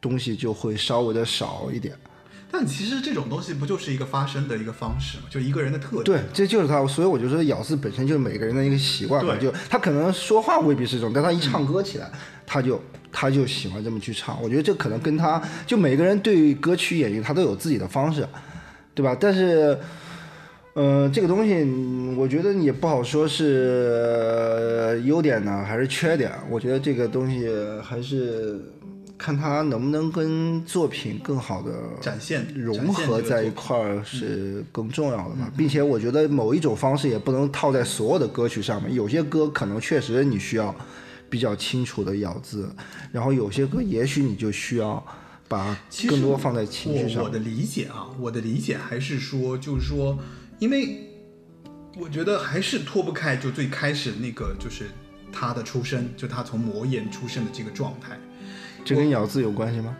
[0.00, 1.94] 东西就会稍微的少一点。
[2.48, 5.24] 但其实这种东西不就是一个发声的一个方式吗？
[5.28, 6.04] 就一个人的特点。
[6.04, 9.34] 对，这就是他，所以我就说咬字本身就是每个人的一个习惯嘛。
[9.34, 12.10] 对就他可能说话未必是这种，但他一唱歌起来，
[12.46, 14.40] 他就他就喜欢这么去唱。
[14.40, 18.26] 我觉得这可能跟他就每个人对于歌曲演绎，他都有自己的方式，
[18.94, 19.14] 对吧？
[19.20, 19.78] 但是，
[20.76, 26.30] 呃，这个东西嗯我觉得也不好说是呃优点呢还是缺点。
[26.50, 27.48] 我觉得这个东西
[27.82, 28.60] 还是
[29.16, 40.74] 看它能不能跟作品更好的展现融合在一块儿是更重要的吧，并且我觉得某一种方式也不能套在所有的歌曲上面，有些歌可能确实你需要
[41.30, 42.68] 比较清楚的咬字，
[43.10, 45.02] 然后有些歌也许你就需要
[45.48, 45.74] 把
[46.06, 47.32] 更多放在情绪上我我。
[47.32, 50.18] 的理解啊，我的理解还是说，就是说，
[50.58, 51.08] 因为
[51.98, 54.90] 我觉得还是脱不开就最开始那个，就是
[55.32, 58.18] 他的出身，就他从魔岩出身的这个状态。
[58.84, 59.96] 这跟咬字有关系吗？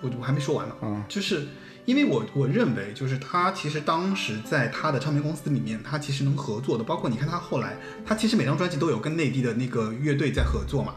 [0.00, 1.46] 我我还没说完呢，嗯就是
[1.84, 10.94] 因为我我认为，就是他其实当时在他的唱片公司里面，他其实能合作的，包括你看他后来，他其实每张专辑都有跟内地的那个乐队在合作嘛，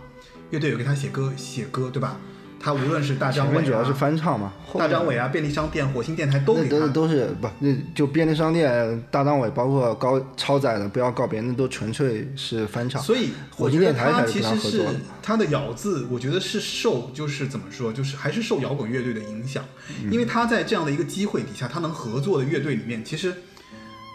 [0.49, 2.19] 乐队有给他写歌写歌，对吧？
[2.59, 6.87] 他无论是大张伟、啊、主要是翻唱嘛，大张伟啊、便利商店、火星电台都给他。
[6.87, 13.01] 都是不那就便利商店、大张伟，包括高超载的，不要告别，那都纯粹是翻唱。
[13.01, 14.99] 所以火星电台才是他其实是跟他合作的。
[15.21, 19.63] 他的咬字，我觉得是受就是怎么说，就是还是受摇滚乐队的影响，
[20.09, 23.33] 因为他在这样的一个机会底下，他能合作的乐队里面，其实。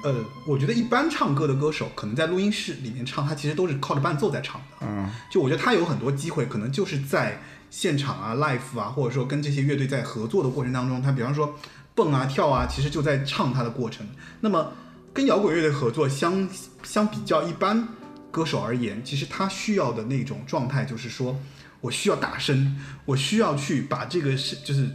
[0.03, 0.15] 呃，
[0.47, 4.87] 我觉得一般唱歌的歌手，可能在录音室里面唱，他其实都是靠着伴奏在唱的。
[4.87, 7.39] 嗯，就我觉得他有很多机会，可能就是在
[7.71, 11.59] 现场啊、live 啊，或者说跟这些乐队在合作的过程当中，他比方说
[11.95, 14.07] 蹦啊、跳啊，其实就在唱他的过程。
[14.41, 14.73] 那么
[15.15, 16.49] 跟摇滚乐队合作相
[16.83, 17.89] 相比较一般
[18.31, 21.41] 歌手而言，其实他需要的那种状态就是说
[21.81, 24.91] 我需要大声，我需要去把这个是就是。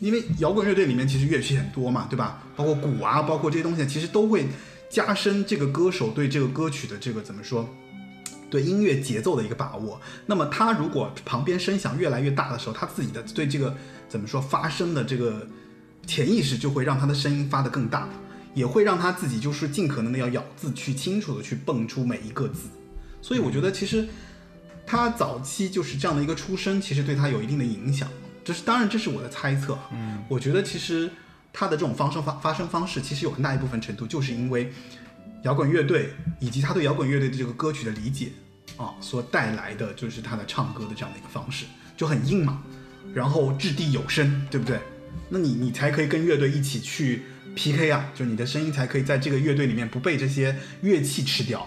[0.00, 2.42] 因为摇滚乐队里面其实乐器很多嘛，对吧？
[2.56, 4.48] 包括鼓啊，包括这些东西，其实都会
[4.90, 7.72] 加深这个歌手对这个歌曲的这个怎么说？
[8.54, 10.00] 对音乐节奏的一个把握。
[10.26, 13.76] 那么他如果旁边声响越来越大的时候，他自己的对这个
[14.08, 15.44] 怎么说发声的这个
[16.06, 18.08] 潜意识就会让他的声音发得更大，
[18.54, 22.68] 也会让他自己就是尽可能的要咬字去清楚的去蹦出每一个字。
[23.20, 24.06] 所以我觉得其实
[24.86, 28.08] 他早期就是这样的一个出身，其实对他有一定的影响。
[28.44, 29.76] 这是当然，这是我的猜测。
[29.92, 31.10] 嗯，我觉得其实
[31.52, 34.70] 他的这种发声发发声方式，其实有很大一部分程度就是因为
[35.44, 38.28] 摇滚乐队以及他对摇滚乐队的这个歌曲的理解
[38.76, 41.64] 啊，所带来的就是他的唱歌的这样的一个方式，
[41.96, 42.62] 就很硬嘛，
[43.14, 44.78] 然后掷地有声，对不对？
[45.28, 47.22] 那你你才可以跟乐队一起去
[47.54, 51.66] PK 啊，就你的声音才可以在这个乐队里面不被这些乐器吃掉。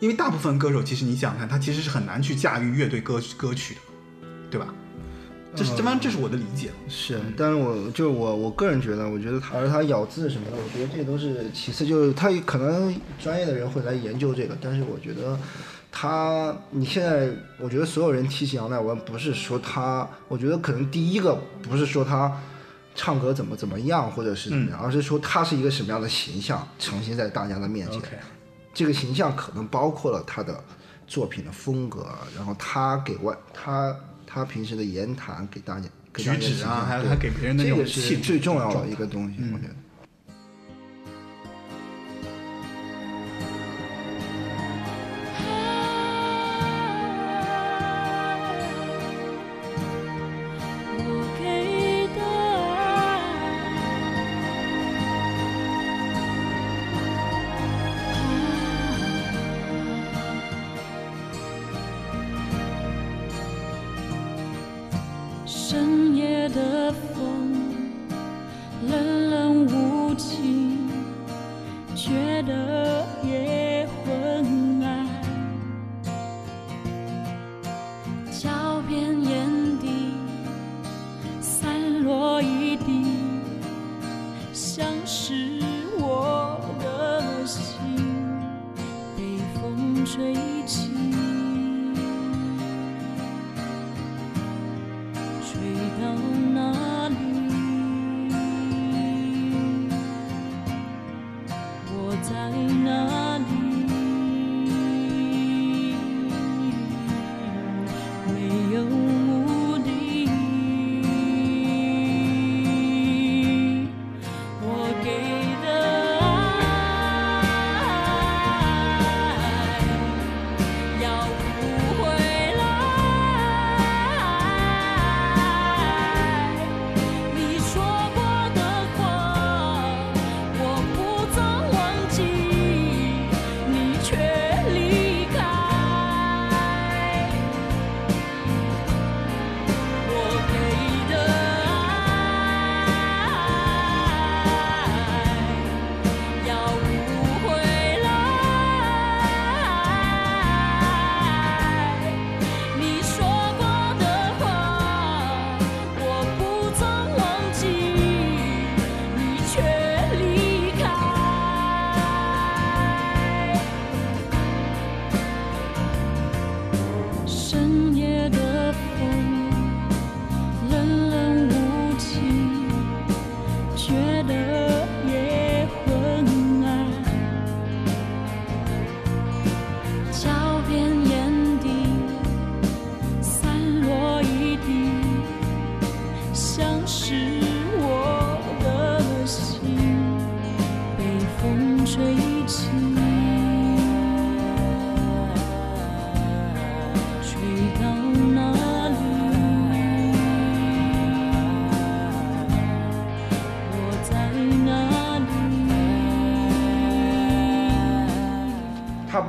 [0.00, 3.80] 因为大部分歌手其实你想想看，他其实是很难去驾驭乐队歌歌曲的，
[4.50, 4.74] 对吧？
[5.54, 6.70] 这是这方这是我的理解。
[6.88, 15.38] 是，但是我就我我个人觉得，我觉得他而他咬字什么的，我觉得这都是其次，就是他可能专业的人会来研究这个，但是我觉得
[15.94, 17.28] 他你现在，
[17.58, 22.40] 我觉得所有人提起杨乃文，不是说他，我觉得可能第一个不是说他
[22.94, 28.00] 唱歌怎么怎么样，或者是怎么样，而是说他是一个什么样的形象呈现在大家的面前。
[28.72, 30.58] 这个形象可能包括了他的
[31.06, 33.94] 作品的风格，然后他给外他
[34.26, 39.74] 他平时的言谈给大家给大家举止啊对还有他给别人的那种这个是气最重要的一个东西，我觉得。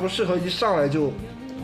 [0.03, 1.07] 不适合一上来就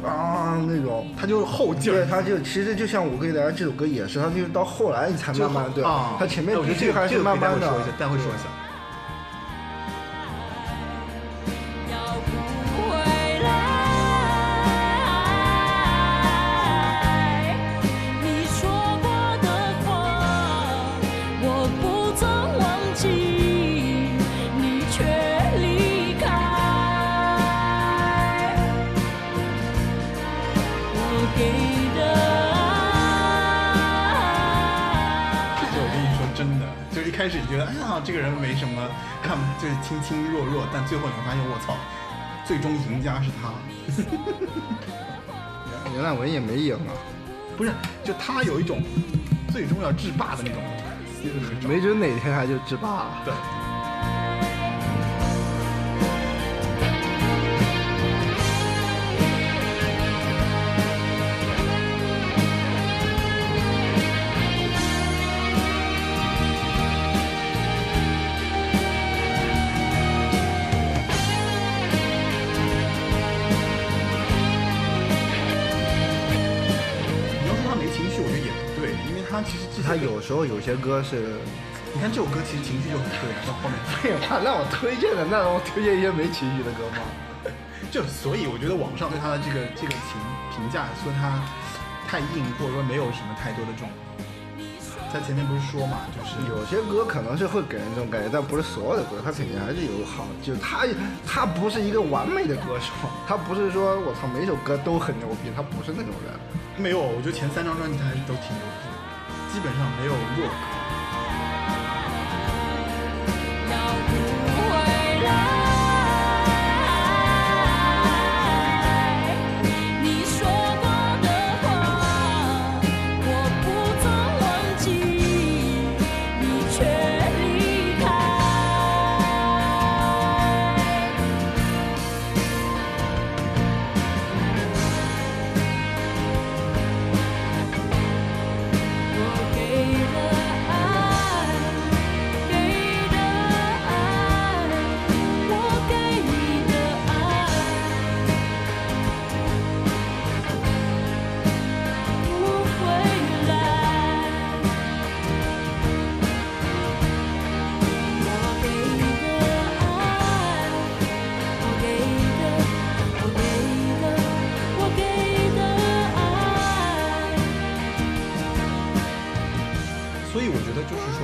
[0.04, 1.06] 啊那种。
[1.20, 8.46] 他就是后劲对，他就其实就像我给大家这首歌也是，他就是到后来你才慢慢对，啊，他前面哎我觉得这的确还是个这个慢慢会说一下，待会说一下。
[39.90, 41.74] 轻轻弱弱，但最后你会发现，我操，
[42.46, 43.52] 最终赢家是他。
[45.96, 46.94] 袁览文也没赢啊，
[47.58, 47.74] 不是，
[48.04, 48.84] 就他有一种
[49.52, 50.62] 最终要制霸的那种
[51.68, 53.22] 没准哪天他就制霸了。
[53.26, 53.59] 对。
[80.30, 81.42] 时候有些歌是，
[81.92, 87.02] 你看这首歌其实情绪就很对， 到后面废话，那我推荐的，那让我推荐一些没情绪的歌吗？
[87.90, 90.22] 就所以我觉得网上对他的这个这个评
[90.54, 91.42] 评价说他
[92.06, 93.90] 太硬，或者说没有什么太多的这种，
[95.10, 100.86] 在前面不是说嘛，就是有些歌可能是会给人这种感觉，但不是所有的歌，他肯定还是有好，就是他
[101.26, 102.94] 他不是一个完美的歌手，
[103.26, 106.30] 他不是说我操每首歌都很牛逼，他不是那种人。
[106.78, 108.89] 没有，我觉得前三张专辑他还是都挺牛逼的，
[109.52, 110.79] 基本上没有弱。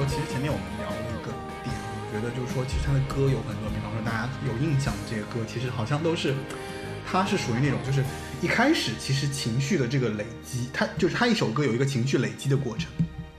[0.08, 1.32] 其实前面我们聊了一个
[1.64, 6.34] 点，我觉得就是说，其实他的歌有很多，比方说大家有印象的这些歌，其实好像都是，
[7.06, 8.04] 他是属于那种就是
[8.42, 12.90] 一开始其实情绪的这个累积，他就是他一首歌有一个情绪累积的过程，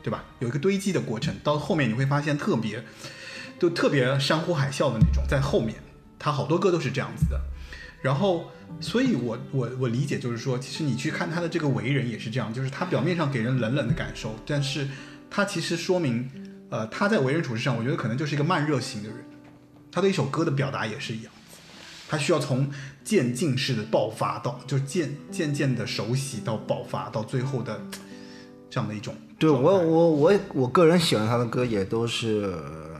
[0.03, 0.25] 对吧？
[0.41, 2.83] 有一个堆积的过程，到后面你会发现特别，
[3.59, 5.77] 就特别山呼海啸的那种，在后面，
[6.19, 7.41] 他好多歌都是这样子的。
[8.03, 8.51] 然后，
[8.81, 14.87] 所以我我我理解就是说，其实你去看他的这个为人也是这样，就是他表面上给人冷冷的感受，但是
[15.29, 16.31] 他其实说明，
[16.71, 19.19] 呃，他在为人处事上，我觉得可能就是一个慢热型的人。
[19.93, 21.33] 他对一首歌的表达也是一样，
[22.07, 22.71] 他需要从
[23.03, 27.81] 渐进式的爆发到，就渐渐渐的熟悉到爆发，到最后的
[28.69, 32.91] 这样的一种对我我我我个人喜欢他的歌也都是呃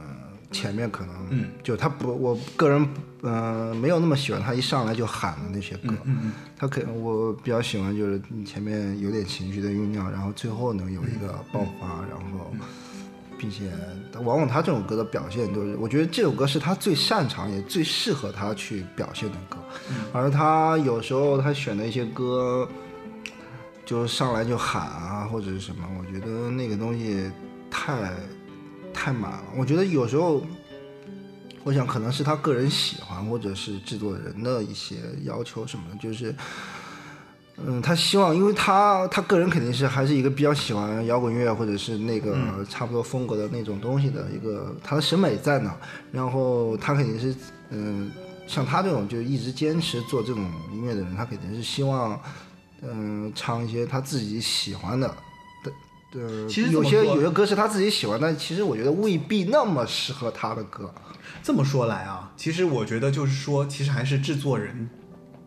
[0.49, 2.81] 前面可能，嗯，就他不，我个人
[3.21, 12.51] 嗯、呃没有那么喜欢他一上来就喊的那些歌，嗯嗯他可我比较喜欢就是前面有点情绪的酝酿，然后最后能有一个爆发，然后。
[13.37, 13.71] 并且，
[14.13, 19.57] 往往他这首歌的表现都是，我觉得这首歌是他最擅长也最适合他去表现的歌，
[20.11, 22.67] 而他有时候他选的一些歌，
[23.85, 27.31] 就上来就喊啊或者是什么，我觉得那个东西
[27.69, 28.11] 太
[28.93, 29.43] 太满了。
[29.55, 30.41] 我觉得有时候，
[31.63, 36.35] 我想可能是他个人喜欢或者是制作人的一些要求什么的，就是。
[37.65, 42.37] 嗯，他希望，因为他他个人肯定是还是一个比较喜欢摇滚乐或者是那个
[42.69, 45.75] 差不多风格的那种东西的一个，他的审美在那，
[46.11, 47.35] 然后他肯定是，
[47.71, 48.11] 嗯，
[48.45, 52.19] 像他这种就一直坚持做这种音乐的人，他肯定是希望，
[52.83, 55.07] 嗯，唱一些他自己喜欢的
[55.63, 55.71] 的。
[56.13, 60.93] 呃，其实有些有些歌是他自己喜欢，但其实我觉得未必那么适合他的歌。
[61.41, 64.87] 这么说来啊，其实我觉得就是说，其实还是制作人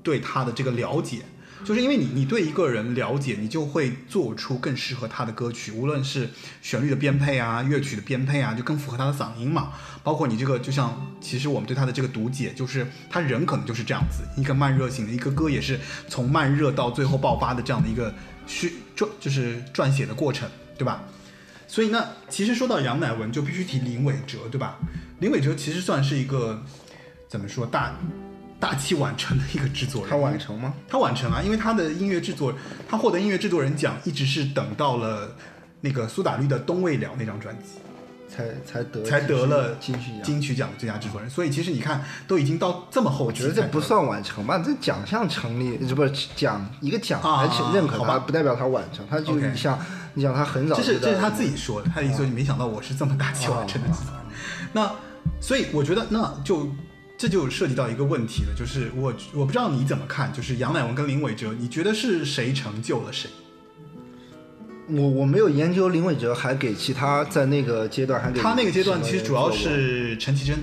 [0.03, 1.19] 对他的这个了解，
[1.65, 6.29] 就是因为你你对一个人了解，你就会做出更适合他的歌曲，无论是
[6.63, 9.73] 旋律的编配啊、乐曲的编配啊，就更符合他的嗓音嘛。
[10.03, 18.15] 包括你这个，就像其实我们对他的这个读解，就是他人可能就是这样子，一个慢热型的，一个歌也是从慢热到最后爆发的这样的一个
[18.47, 20.49] 需撰就是撰写的过程，
[20.79, 21.03] 对吧？
[21.69, 24.79] 所以呢，其实说到杨乃文，就必须提林伟哲，对吧？
[25.21, 26.65] 林伟哲其实算是一个
[27.29, 27.95] 怎么说大
[28.61, 30.11] 大器晚成的一个制作人。
[30.11, 30.75] 他晚成吗？
[30.87, 32.53] 他晚成啊，因为他的音乐制作，
[32.89, 35.35] 他获得音乐制作人奖，一直是等到了
[35.81, 37.81] 那个苏打绿的《东未了》那张专辑，
[38.29, 40.23] 才才得才得了金曲奖。
[40.23, 41.29] 金曲奖的最佳制作人。
[41.31, 44.63] 所以其实你看，都已经到这么后我觉得这不算晚成吧？
[44.65, 49.07] 这奖项成立，这不是奖一个奖啊来请认可好吧他，不代表他晚成。
[49.09, 49.79] 他就你像
[50.15, 54.23] 你想他很早这是这是他自己说的，他的意思就是没想到我是这么大器晚成的制作人。
[54.73, 54.93] 那
[55.41, 56.69] 所以我觉得那就
[57.21, 63.29] 这就涉及到一个问题了，就是我我不知道你怎么看，就是杨乃文跟林伟哲，你觉得是谁成就了谁？
[64.89, 70.59] 我我没有研究林伟哲，还给其他在那个阶段还给他那个阶段其实主要是陈绮贞、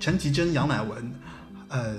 [0.00, 1.14] 陈绮贞、杨乃文，
[1.68, 1.94] 呃，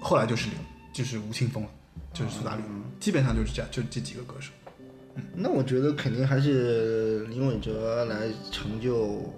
[0.00, 0.48] 后来就是
[0.94, 1.68] 就是吴青峰了，
[2.14, 2.62] 就是苏打绿，
[2.98, 4.50] 基本上就是这样，就这几个歌手。
[5.16, 5.22] 嗯。
[5.36, 9.30] 那我觉得肯定还是林伟哲来成就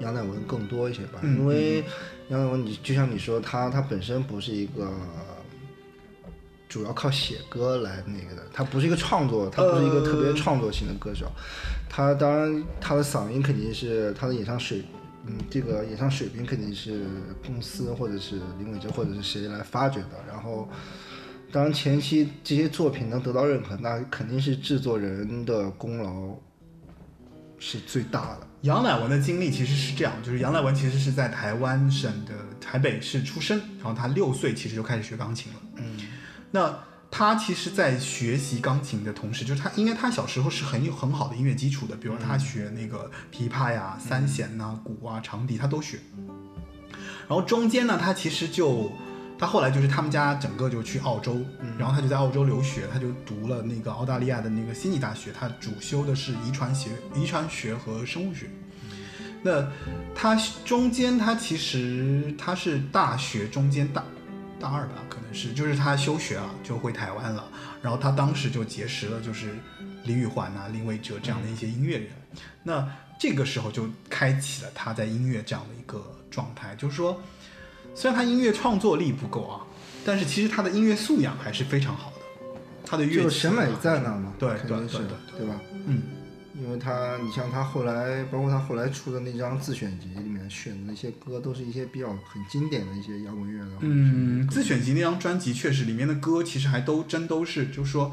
[0.00, 1.84] 杨乃文更多一些吧，嗯因为
[2.28, 4.92] 杨乃文你就像你说，他他本身不是一个。
[6.66, 11.30] 主要靠写歌来那个的，他不是一个创作，他不是一个特别呃创作型的歌手。
[11.88, 14.82] 他当然他的嗓音肯定是他的演唱水，
[15.24, 17.06] 嗯，这个演唱水平肯定是
[17.46, 20.24] 公司或者是林伟哲或者是谁来发掘的。
[20.26, 20.68] 然后，
[21.52, 26.34] 当然前期这些作品能得到认可，那肯定是制作人的功劳
[27.60, 28.46] 是最大的。
[28.64, 35.60] 杨乃文的经历其实是这样，就是杨乃文其实是在台湾省的台北市出生，然后他六岁其实就开始学钢琴了。
[35.76, 35.98] 嗯，
[36.50, 36.74] 那
[37.10, 45.98] 他其实，在学习钢琴的同时，就是他应该他小时候是很有很好的音乐基础的，比如他学那个琵琶呀、三弦呐、鼓啊、长笛，他都学。
[47.28, 48.90] 然后中间呢，他其实就
[49.38, 51.44] 他后来就是他们家整个就去澳洲，
[51.78, 58.48] 然后他就在澳洲留学，他就读了那个澳大利亚的那个悉尼大学，他主修的是遗传学、遗传学和生物学。
[59.42, 59.66] 那
[60.14, 64.02] 他中间他其实他是大学中间大
[64.58, 67.44] 大二吧，可能是就是他休学了，就回台湾了。
[67.82, 69.54] 然后他当时就结识了就是
[70.04, 72.08] 李宇环啊、林伟哲这样的一些音乐人。
[72.62, 72.88] 那
[73.20, 77.20] 这个时候就开启了他在音乐这样的一个状态，就是说，
[77.94, 79.60] 虽然他音乐创作力不够啊，
[80.04, 82.16] 但是其实他的音乐素养还是非常好的。
[82.84, 85.60] 他的乐器就审美在那嘛，对肯定是对对对对吧？
[85.86, 86.02] 嗯，
[86.60, 93.70] 因为他，你像他后来，包括他后来出的那张自选集里面选的那些歌，都是一些比较很经典的一些摇滚乐的。
[93.80, 98.12] 嗯，自选集那张专辑确实里面的歌其实还都真都是，就是说，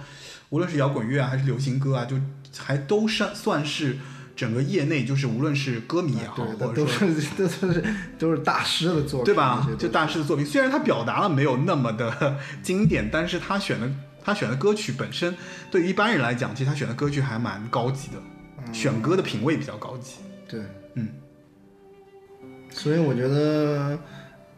[0.49, 2.15] 无论是摇滚乐啊还是流行歌啊，就
[2.57, 3.97] 还都算算是
[4.41, 7.83] 整个业内就是无论是歌迷也好，对，都或者说是都是
[8.17, 9.69] 都是大师的作品，对吧？
[9.77, 13.87] 就大师的作品，虽然他表达了没有那么的经典，但是他选的
[14.23, 15.35] 他选的歌曲本身，
[15.69, 20.15] 对于一般人来讲，其实他选的歌曲还蛮高级的，选歌的品味比较高级。
[20.49, 20.59] 对，
[20.95, 21.07] 嗯，
[22.71, 23.99] 所以我觉得，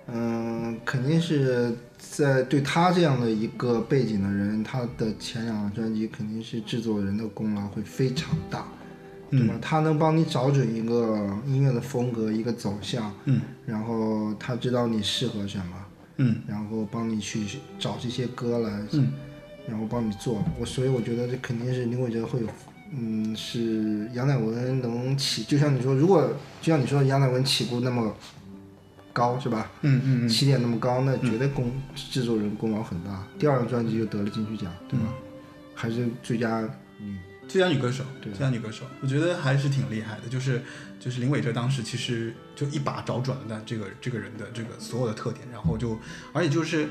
[0.07, 8.65] 嗯，肯定是在对他这样的一个背景的人，他的前两张专辑肯定是制作人的功劳会非常大，
[9.37, 9.55] 对吧？
[9.61, 15.85] 他能帮你找准一个音乐的风格、一个走向，嗯，然后他知道你适合什么，
[16.17, 17.43] 嗯然后帮你去
[17.79, 19.11] 找这些歌来，嗯，
[19.67, 20.43] 然后帮你做。
[20.59, 22.47] 我所以我觉得这肯定是林伟哲会有，
[22.95, 26.21] 嗯，是杨乃文能起，就像你说，如果
[26.61, 28.15] 就像你说杨乃文起步那么
[29.11, 29.71] 高是吧？
[29.81, 33.25] 嗯嗯嗯，起点那么高，那绝对功、制作人功劳很大。
[33.39, 35.05] 第二张专辑就得了金曲奖，对吧？
[35.75, 36.61] 还是最佳
[36.99, 37.17] 女，
[37.53, 40.27] 最佳女歌手，对最佳女歌手，我觉得还是挺厉害的。
[40.27, 40.59] 就是
[40.99, 45.95] 就是林伟哲当时其实就一把找准了的这个这个人的这个所有的特点，然后就
[46.31, 46.87] 而且就是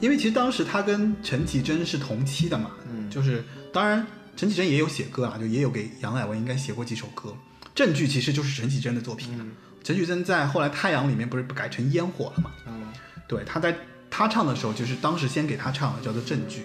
[0.00, 3.42] 因为其实当时他跟陈绮贞是同期的嘛，嗯，就是
[3.72, 4.06] 当然
[4.36, 7.34] 陈绮贞也有写歌啊，就也有给杨乃文应该写过几首歌。
[7.74, 9.46] 证据其实就是陈绮贞的作品啊，
[9.82, 12.50] 陈绮贞在后来《太阳》里面不是改成烟火了嘛？
[12.66, 12.92] 嗯
[13.26, 13.74] 对，她在
[14.10, 16.60] 她唱的时候，就是当时先给她唱的，叫做《证据》，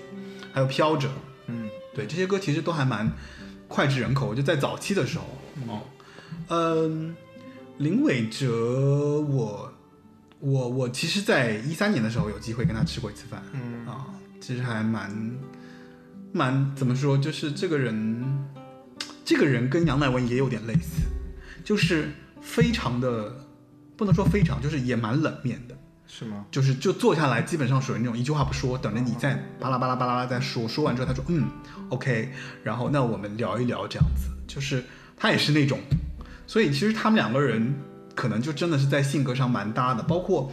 [0.52, 1.08] 还有《飘着》，
[1.48, 3.12] 嗯，对，这些歌其实都还蛮
[3.68, 4.36] 脍炙人口。
[4.36, 5.26] 就在早期的时候，
[5.68, 5.82] 哦，
[6.50, 7.16] 嗯，
[7.80, 9.74] 林伟哲，我
[10.39, 14.06] 我我其实，在一三年的时候有机会跟他吃过一次饭，嗯啊，
[14.39, 15.10] 其实还蛮
[16.32, 18.45] 蛮怎么说，就是这个人，
[19.26, 21.02] 这个人跟杨乃文也有点类似，
[21.66, 23.36] 就是非常的
[23.98, 25.76] 不能说非常，就是也蛮冷面的。
[26.08, 26.45] 是吗？
[26.49, 30.68] 就是就坐下来，基本上属于那种一句话不说，等着你再巴拉巴拉巴拉再说。
[30.68, 31.47] 说完之后，他说嗯
[31.89, 32.32] ，OK，
[32.64, 34.30] 然后那我们聊一聊这样子。
[34.47, 34.84] 就是
[35.18, 35.80] 他也是那种，
[36.47, 37.76] 所以其实他们两个人
[38.16, 40.01] 可能就真的是在性格上蛮搭的。
[40.01, 40.49] 包括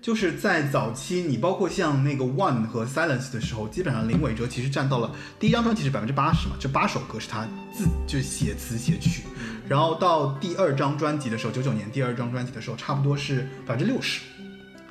[0.00, 9.24] 就是在早期，你包括像那个 One 和 Silence 的时候，基本上林伟哲其实占到了第一张专辑是百分之八十嘛，这八首歌是他自就写词写曲。
[9.68, 14.20] 然后到第二张专辑的时候，九九年第二张专辑的时候，差不多是百分之六十。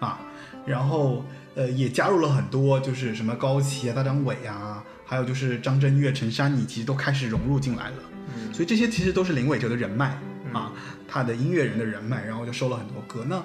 [0.01, 0.19] 啊，
[0.65, 1.23] 然后
[1.55, 7.95] 呃也加入了很多，就是什么高旗啊、大张伟啊，还有就是张震岳、陈珊妮，其实都开始融入进来了。
[8.35, 10.19] 嗯所以这些其实都是林伟哲的人脉
[10.53, 10.73] 啊，
[11.07, 13.25] 他的音乐人的人脉，然后就收了很多歌。
[13.27, 13.41] 那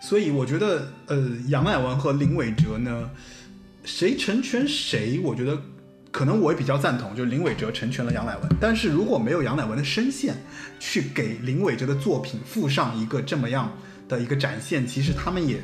[0.00, 3.10] 所以我觉得，呃，杨乃文和林伟哲呢，
[3.84, 5.60] 谁成全谁，我觉得
[6.10, 8.48] 可能我也比较赞同，就是林伟哲成全了杨乃文。
[8.58, 10.34] 但是如果没有杨乃文的声线，
[10.78, 13.70] 去给林伟哲的作品附上一个这么样
[14.08, 15.60] 的一个展现，其实他们也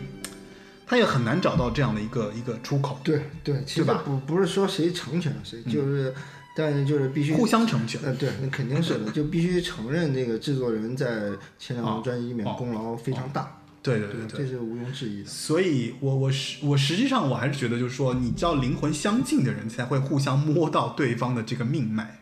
[0.86, 6.14] 他也很难找到这样的一个一个出口，对对，其实对吧不不是说谁成全了谁，就是，
[6.56, 8.00] 但是就是必须互相成全。
[8.02, 15.28] 呃，对，那肯定是的， 就必须承认这个制作人在前两哦张专辑里面哦功劳非常大，对对对对这是毋庸置疑的。
[15.28, 22.20] 所以我我实我实际上我还是觉得，就是说，你知道灵魂相近的人才会互相摸到对方的这个命脉，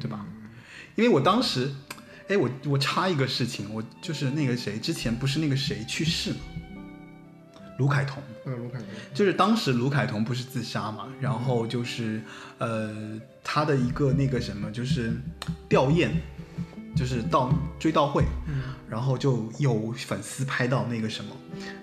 [0.00, 0.26] 对吧？
[0.96, 1.70] 因为我当时，
[2.28, 6.36] 哎，我我插一个事情，我就是那个谁，之前不是那个谁去世嘛，
[7.78, 12.22] 卢凯彤，嗯，卢凯彤，就是当时卢凯彤不是自杀嘛，然后就是
[12.58, 15.12] 呃他的一个那个什么，就是
[15.68, 16.10] 吊唁，
[16.94, 18.24] 就是到追悼会，
[18.88, 21.34] 然后就有粉丝拍到那个什么，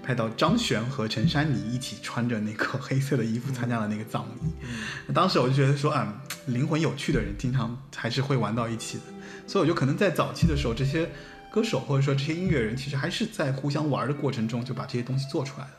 [0.02, 5.14] 拍到张悬和陈珊妮一起穿着那个黑色的衣服参加了那个葬礼。
[5.14, 9.04] 当时我就觉得说，啊，灵魂有趣的人经常还是会玩到一起的，
[9.46, 11.10] 所以我就可能在早期的时候，这些
[11.52, 15.72] 歌手或者说这些音乐人，其实还是在互相玩的过程中就把这些东西做出来了。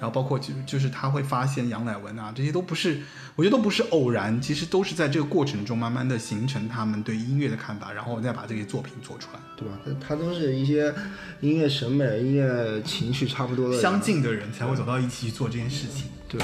[0.00, 3.00] 然后包括就就是他会发现杨乃文啊，这些都不是，
[3.36, 9.40] 我觉得都不是偶然，其实都是在这个过程中慢慢的形成他们对音乐的看法，然后再把这些作品做出来。
[9.56, 9.78] 对吧？
[9.84, 10.94] 他他都是一些
[11.40, 16.06] 音乐审美、音乐情绪差不多的相近的人才会走到一起去做这件事情。
[16.28, 16.40] 对，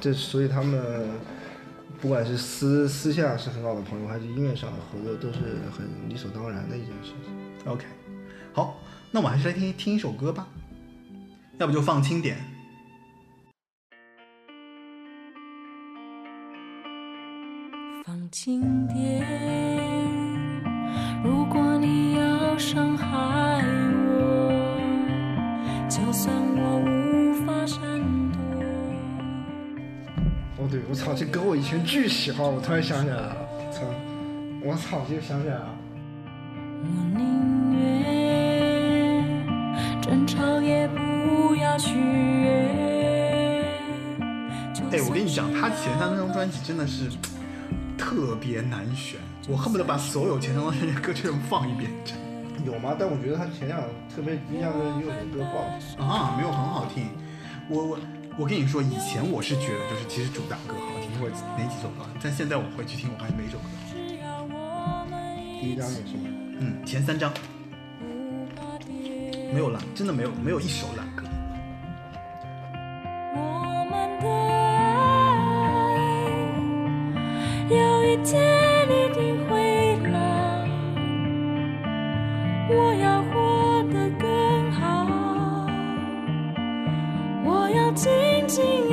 [0.00, 1.10] 这所以他们
[2.00, 5.40] 不管是私私下是很好的朋友，还是音乐上的合作，都是
[5.76, 7.70] 很理所当然的一件事情。
[7.70, 7.84] OK，
[8.52, 8.80] 好，
[9.10, 10.48] 那我还是来听听一首歌吧，
[11.58, 12.53] 要不就放轻点。
[18.34, 19.24] 放轻点。
[21.22, 23.06] 如果你要伤害
[24.08, 24.50] 我，
[25.88, 27.78] 就算我无法闪
[28.32, 28.40] 躲。
[30.58, 33.36] 哦，对，我操，这歌我以前巨喜欢，我突然想起来了，
[33.70, 33.82] 操，
[34.64, 35.68] 我操，就想起来了。
[36.82, 37.22] 我宁
[37.78, 39.22] 愿
[40.02, 43.62] 争吵也不要取悦。
[44.90, 47.08] 哎，我跟你讲，他前三张专辑真的是
[47.96, 51.90] 特别难选，我恨不得把所有前两张专辑的歌全部放一遍。
[52.64, 52.96] 有吗？
[52.98, 53.80] 但我觉得他前两
[54.14, 55.44] 特别印象深有首歌
[55.98, 57.08] 放，啊，没有很好听。
[57.68, 57.98] 我我
[58.38, 65.60] 我跟你说，以前我是觉得就是其实主打歌好听，或者哪几首歌好听，但现在我回去听，我发现每一首歌都好听。
[65.60, 66.30] 第一张也是吗？
[66.60, 67.32] 嗯，前三张
[69.52, 71.03] 没有烂，真的没有没有一首烂
[78.14, 78.40] 一天
[78.88, 80.18] 一定会老，
[82.70, 85.04] 我要活得更好，
[87.44, 88.12] 我要紧
[88.46, 88.83] 紧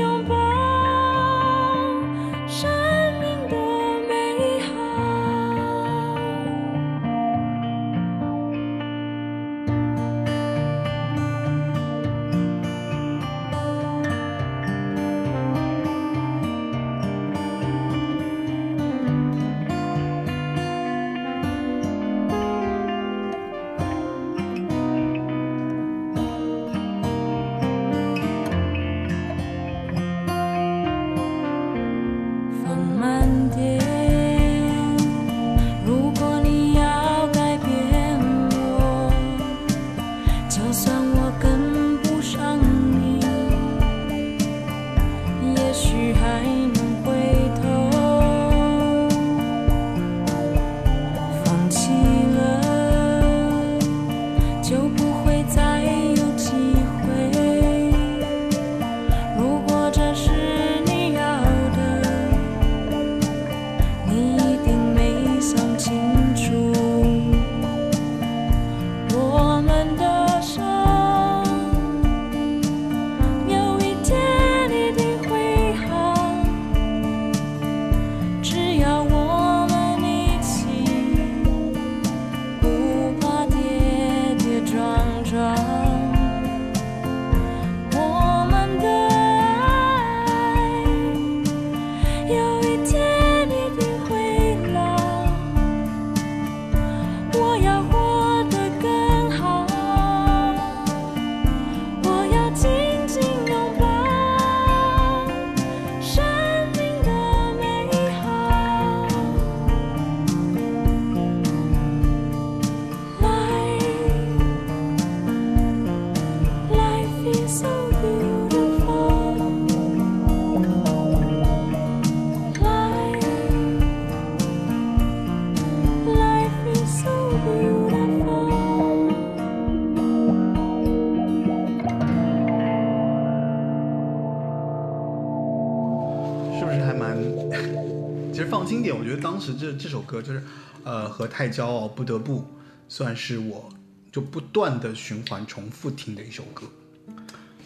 [139.54, 140.43] 这这首歌就是，
[140.84, 142.45] 呃，和太骄傲不得不
[142.88, 143.70] 算是我
[144.12, 146.68] 就不断的循环重复听的一首歌，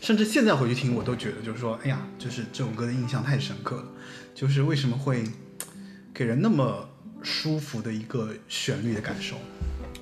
[0.01, 3.85] 甚至现在回去听，我都觉得就是说，哎呀，就是这首歌的印象太深刻了，
[4.33, 5.23] 就是为什么会
[6.13, 6.87] 给人那么
[7.23, 9.35] 舒服的一个旋律的感受。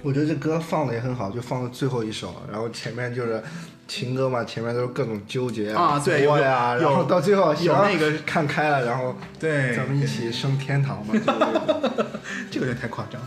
[0.02, 3.42] 我觉得这歌放的也很好，就放到最后一首，然后前面就是
[3.88, 11.14] 情歌嘛，前面都是各种纠结啊对作呀，然后到最后有那个看开了，然后对咱们一起升天堂嘛。
[12.50, 13.22] 这个有点太夸张。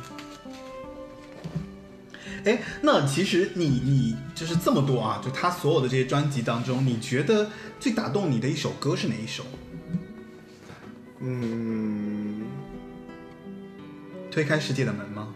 [2.44, 7.50] 哎，那其实你你就是这么多啊，就他所有的这些专辑当中，你觉得
[7.80, 9.44] 最打动你的一首歌是哪一首？
[11.20, 12.44] 嗯，
[14.30, 15.28] 推开世界的门吗？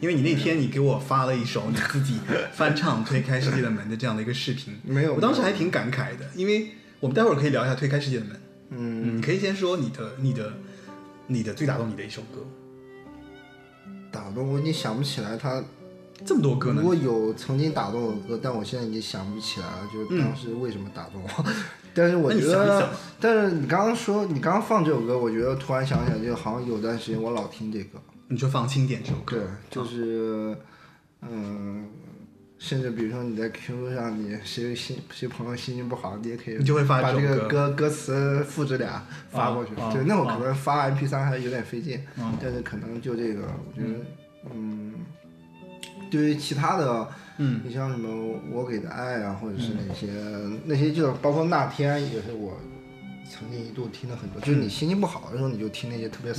[0.00, 2.18] 因为你那天你给我发了一首你自己
[2.52, 6.68] 翻唱《推开世界的门》的这样的一个视频， 没有我当时还挺感慨的，因为
[7.00, 8.34] 我们待会儿可以聊一下《推开世界的门》。
[8.70, 10.52] 嗯，嗯，你可以先说你的、你的、
[11.26, 12.46] 你的最打动你的一首歌，
[14.10, 15.62] 打动我已经想不起来他。
[16.26, 16.84] 这么多歌呢如？
[16.84, 21.44] 果有曾经打动我的歌，但我现在已经想不起来了，就是当时为什么打动我。
[21.94, 22.90] 但是我觉得，想一想
[23.20, 28.00] 但是你刚刚说你刚刚放这首歌，我觉得突然想起来，就好像有段时间我老听这个。
[28.28, 30.56] 你就放轻点这首歌对，，就是，
[31.22, 31.88] 嗯，
[32.58, 39.70] 甚至比如说你在 QQ 上，你谁心谁朋友心情不好，你也可以你就会发把这个歌歌歌词复制俩发过去。
[39.92, 44.04] 对，那会儿啊可能发 MP 3还有点费劲，嗯但是可能就这个，我觉得，
[44.52, 44.94] 嗯，
[46.10, 47.08] 对于其他的，
[47.38, 50.08] 嗯，你像什么我给的爱啊，或者是那些、
[50.64, 52.58] 那些，就是包括那天也是我
[53.30, 56.32] 曾经一度听了很多，就是你心情不好的时候，你就听那些特别。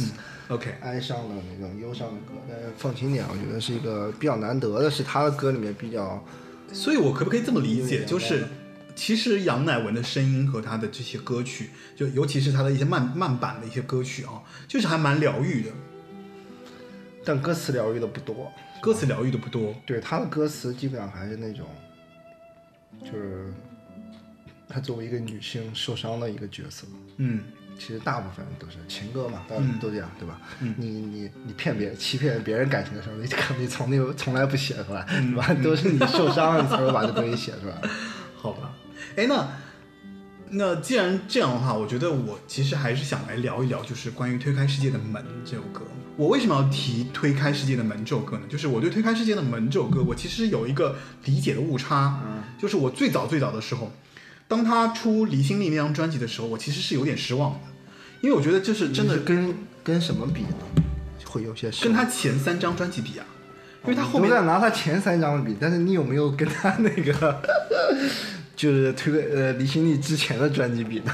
[0.48, 6.24] OK，哀伤的那种忧伤的歌，但是放轻点，我觉得是一个比较难得的，是他的歌里面比较
[6.74, 8.48] 所以我可不可以这么理解，就是
[8.96, 15.72] 其实杨乃文的声音和他的这些歌曲，就尤其是他的一些慢慢版的一些歌曲啊，就是还蛮疗愈的，
[17.24, 18.52] 但歌词疗愈的不多。
[18.82, 19.76] 歌词疗愈的不多。
[19.86, 21.68] 对他的歌词基本上还是那种，
[23.02, 23.54] 就是
[24.70, 26.86] 她作为一个女性受伤的一个角色。
[27.18, 27.42] 嗯，
[27.78, 30.40] 其实大部分都是情歌嘛，大家嗯都这样，对吧？
[30.62, 35.54] 嗯你你你骗别人、欺骗别人感情的时候，你可能你从那从来不写出来，嗯对吧？
[35.62, 37.82] 都是你受伤了，你 才会把这东西写出来。
[38.36, 38.72] 好吧。
[39.16, 39.48] 哎，那
[40.52, 45.82] 那既然这样的话，我觉得我其实还是想来聊一聊，就是关于《推开世界的门》这首歌。
[46.16, 48.44] 我为什么要提《推开世界的门》这首歌呢？
[48.50, 50.96] 就是我对《推开世界的门》这首歌，我其实有一个
[51.26, 52.20] 理解的误差，
[52.58, 53.92] 就是我最早最早的时候，
[54.50, 57.60] 当他出《离心力》那张专辑的时候，我其实是有点失望的，
[58.20, 60.84] 因为我觉得这是真的是跟跟什么比呢？
[61.24, 63.26] 会有些失望跟他前三张专辑比啊，
[63.84, 67.40] 因为他后面都在拿他前三张比，但是你有没有跟他那个
[68.56, 71.14] 就是推个呃离心力之前的专辑比呢？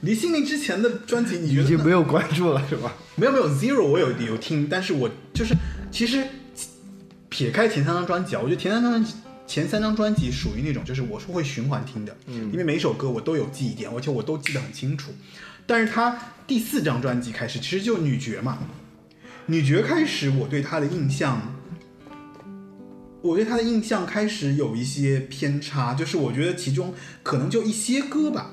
[0.00, 2.94] 离心力之前的专辑，你觉得已经没有关注了是吧？
[3.16, 5.54] 没有没有 Zero 我有有听，但是我就是
[5.90, 6.26] 其实
[7.28, 9.12] 撇开前三张专辑啊，我觉得前三张专辑
[9.52, 15.12] 前三张专辑属于那种就是我是会循环听的，嗯，因为每首歌我都有记忆点，而且我都记得很清楚。
[15.66, 18.60] 但是他第四张专辑开始，其实就女爵嘛，
[19.44, 21.54] 女爵开始我对她的印象。
[23.20, 28.52] 我对她的印象开始有一些偏差，就是我觉得其中可能就一些歌吧，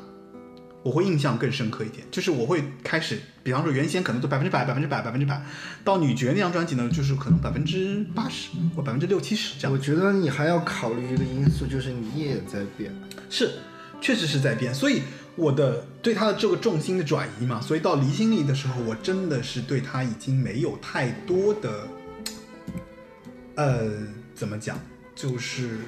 [0.82, 5.42] 我会印象更深刻一点，就是我会开始，比方说原先可能都百分之百、百分之百、百分之百，
[5.84, 9.78] 到女爵那张专辑呢，就是可能百分之八十或百分之六七十这样我。
[9.78, 12.94] 觉得你还要考虑一个因素，就是你也在变。
[13.30, 13.52] 是，
[14.00, 15.02] 确实是在变，所以
[15.36, 21.88] 我的对他的这个重心的转移嘛，所以到离心力的时候，我真的是对他已经没有太多的，
[23.56, 23.92] 呃，
[24.34, 24.80] 怎么讲，
[25.14, 25.80] 就是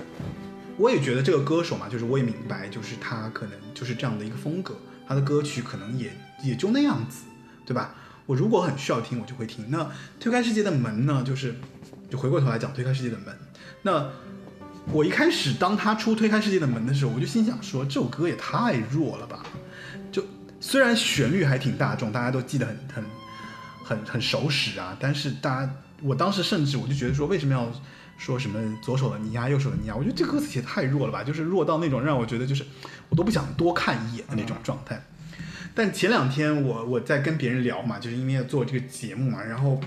[0.81, 4.75] 我也觉得这个歌手嘛，就是我也明白，就是他可能就是这样的一个风格，
[5.07, 6.11] 他的歌曲可能也
[6.43, 7.25] 也就那样子，
[7.65, 7.93] 对吧？
[8.25, 9.65] 我如果很需要听，我就会听。
[9.69, 11.55] 那推开世界的门呢，就是
[12.09, 13.37] 就回过头来讲推开世界的门，
[13.83, 14.09] 那。
[14.91, 19.43] 我一开始当他出《推开世界的门》的时候，我就心想说，这首歌也太弱了吧！
[20.11, 20.25] 就
[20.59, 23.05] 虽然旋律还挺大众，大家都记得很很
[23.83, 25.71] 很很熟识啊，但是大家，
[26.01, 27.71] 我当时甚至我就觉得说，为什么要
[28.17, 29.95] 说什么左手的泥呀，右手的泥呀？
[29.95, 32.65] 我觉得这歌词写得太弱了吧，就是弱到那种让我觉得就是
[33.09, 35.03] 我都不想多看一眼的那种状态。
[35.73, 39.79] 但前两天我我在跟别人聊嘛，就是因为要做这个节目嘛，然后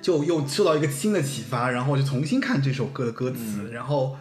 [0.00, 4.16] 就又受到一个新的启发，然后就重新看这首歌的歌词，然后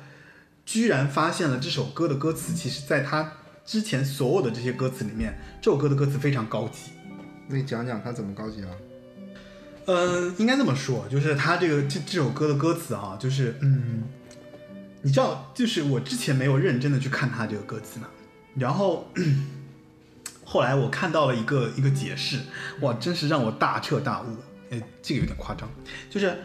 [0.65, 3.33] 居然发现了这首歌的歌词，其实在他
[3.65, 6.91] 之前所有的这些歌词里面，这首歌的歌词非常高级。
[7.47, 8.69] 那你讲讲他怎么高级了？
[9.87, 14.03] 嗯，应该这么说，就是他这个这这首歌的歌词啊，就是嗯，
[15.01, 18.07] 你知道，就是我之前没有认真的去看他这个歌词嘛，
[18.55, 19.09] 然后
[20.45, 22.39] 后来我看到了一个一个解释，
[22.81, 24.25] 哇，真是让我大彻大悟。
[24.69, 25.69] 哎，这个有点夸张，
[26.09, 26.37] 就是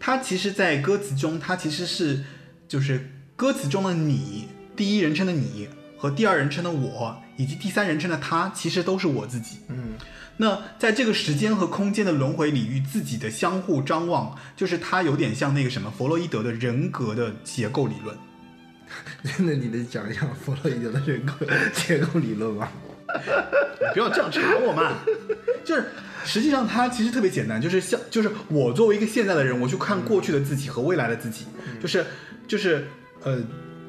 [0.00, 2.24] 他其实，在歌词中，他其实是
[2.66, 5.68] 就是歌词中的你，第一人称的你
[5.98, 9.58] 和第二人称的我，以及第三人称的他，其实都是我自己。
[9.68, 9.92] 嗯
[10.38, 18.16] 那在这个时间和空间的轮回里，与自己的相互张望，就是它有点像那个什么弗洛伊德的人格的结构理论。
[19.38, 22.68] 那你得讲一下弗洛伊德的人格结构理论吗？
[23.92, 24.98] 不要这样查我嘛。
[25.64, 25.86] 就是
[26.24, 31.46] 实际上它其实特别简单，就是像就是我作为一个现在的人，我去看过去的自己和未来的自己，
[31.80, 32.04] 就是
[32.46, 32.86] 就是
[33.24, 33.42] 呃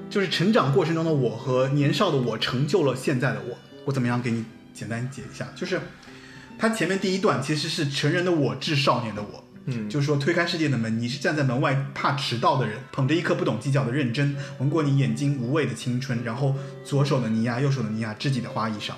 [0.10, 3.58] 就是成长过程中的我和年少的我成就了现在的我。
[3.86, 4.44] 我怎么样给你
[4.74, 5.48] 简单解一下？
[5.56, 5.80] 就是
[6.58, 9.44] 它前面第一段其实是成人的我致少年的我。
[9.70, 16.56] 嗯就是说推开世界的门，你是站在门外怕迟到的人，捧着一颗不懂计较的认真，闻过你眼睛无畏的青春，然后
[16.86, 18.94] 左手的泥呀，右手的泥呀，知己的花衣裳。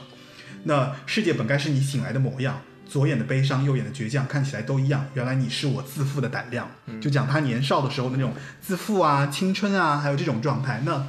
[0.65, 5.07] 那世界本该是你醒来的模样，左眼的悲伤，右眼的倔强，看起来都一样。
[5.15, 6.69] 原来你是我自负的胆量。
[7.01, 10.83] 就讲他年少的时候的那种自负啊、青春啊，还有这种状态。
[10.85, 11.03] 那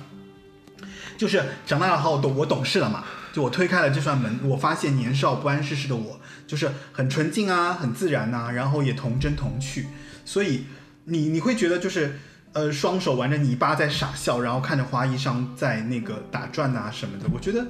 [1.21, 9.89] 就是长大了后懂我懂事了嘛，就我推开了这扇门，我发现年少不谙世事的我，就是很纯净啊，很自然呐、然后也童真童趣，
[10.25, 10.65] 所以
[11.05, 12.19] 你你会觉得就是
[12.55, 17.67] 呃双手玩着泥巴在傻笑，然后看着花衣裳在那个打转呐、什么的，我觉得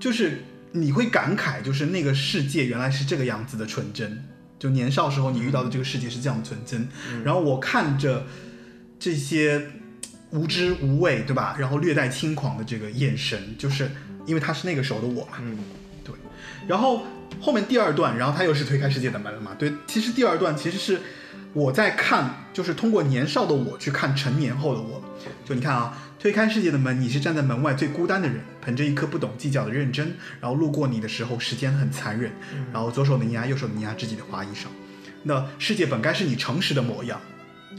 [0.00, 0.42] 就是
[0.72, 4.24] 你会感慨，就是那个世界原来是这个样子的纯真，
[4.58, 6.88] 就年少时候你遇到的这个世界是这样的纯真，
[7.22, 8.24] 然后我看着
[8.98, 9.72] 这些
[10.30, 11.56] 无知无畏，对吧？
[11.58, 13.90] 然后略带轻狂的这个眼神，就是
[14.26, 15.58] 因为他是那个时候的我嘛，嗯
[16.04, 16.14] 对。
[16.66, 17.04] 然后
[17.40, 19.72] 后面第二段，然后他又是推开世界的门了嘛，对。
[19.86, 21.00] 其实第二段其实是
[21.52, 25.02] 我在看，就是通过年少的我去看成年后的我，
[25.44, 32.32] 就你看啊，推开世界的门，你是站在门外最孤单的人，捧着一颗不懂计较的认真，然后路过你的时候，时间很残忍，
[32.72, 34.66] 然后左手的泥呀，右手的泥呀，知己的花衣裳。
[35.22, 37.20] 那世界本该是你诚实的模样，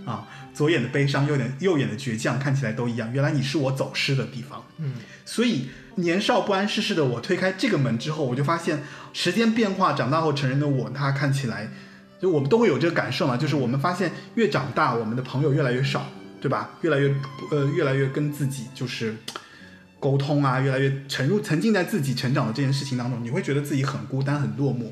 [0.05, 0.27] 啊，
[0.57, 3.13] 左眼的悲伤，右眼右眼的倔强，看起来都一样。
[3.13, 4.65] 原来你是我走失的地方。
[4.79, 8.81] 嗯，所以年少不谙世事的我推开这个门之后，我就发现
[9.13, 11.69] 时间变化，长大后成人的我，他看起来，
[12.19, 16.09] 就我们都会有这个感受嘛，就是我们发现越长大，我们的朋友越来越少，
[16.41, 16.71] 对吧？
[16.81, 17.13] 越来越
[17.51, 19.15] 呃，越来越跟自己就是。
[19.99, 24.91] 沟通啊，越来越沉入沉浸在自己成长的这件事情当中，你会觉得自己很孤单、很落寞。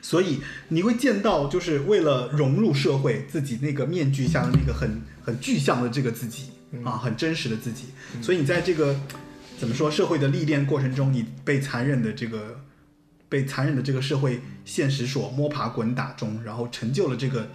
[0.00, 6.50] 所以你会见到，就是为了融入社会，自己那个面具下的那个很很具象的这个自己
[6.84, 7.86] 啊，很真实的自己。
[8.22, 8.98] 所以你在这个
[9.58, 12.60] 怎么说社会的历练过程中，你被残忍的这个
[13.28, 17.48] 被残忍的这个社会现实所摸爬滚打中，然后成就了这个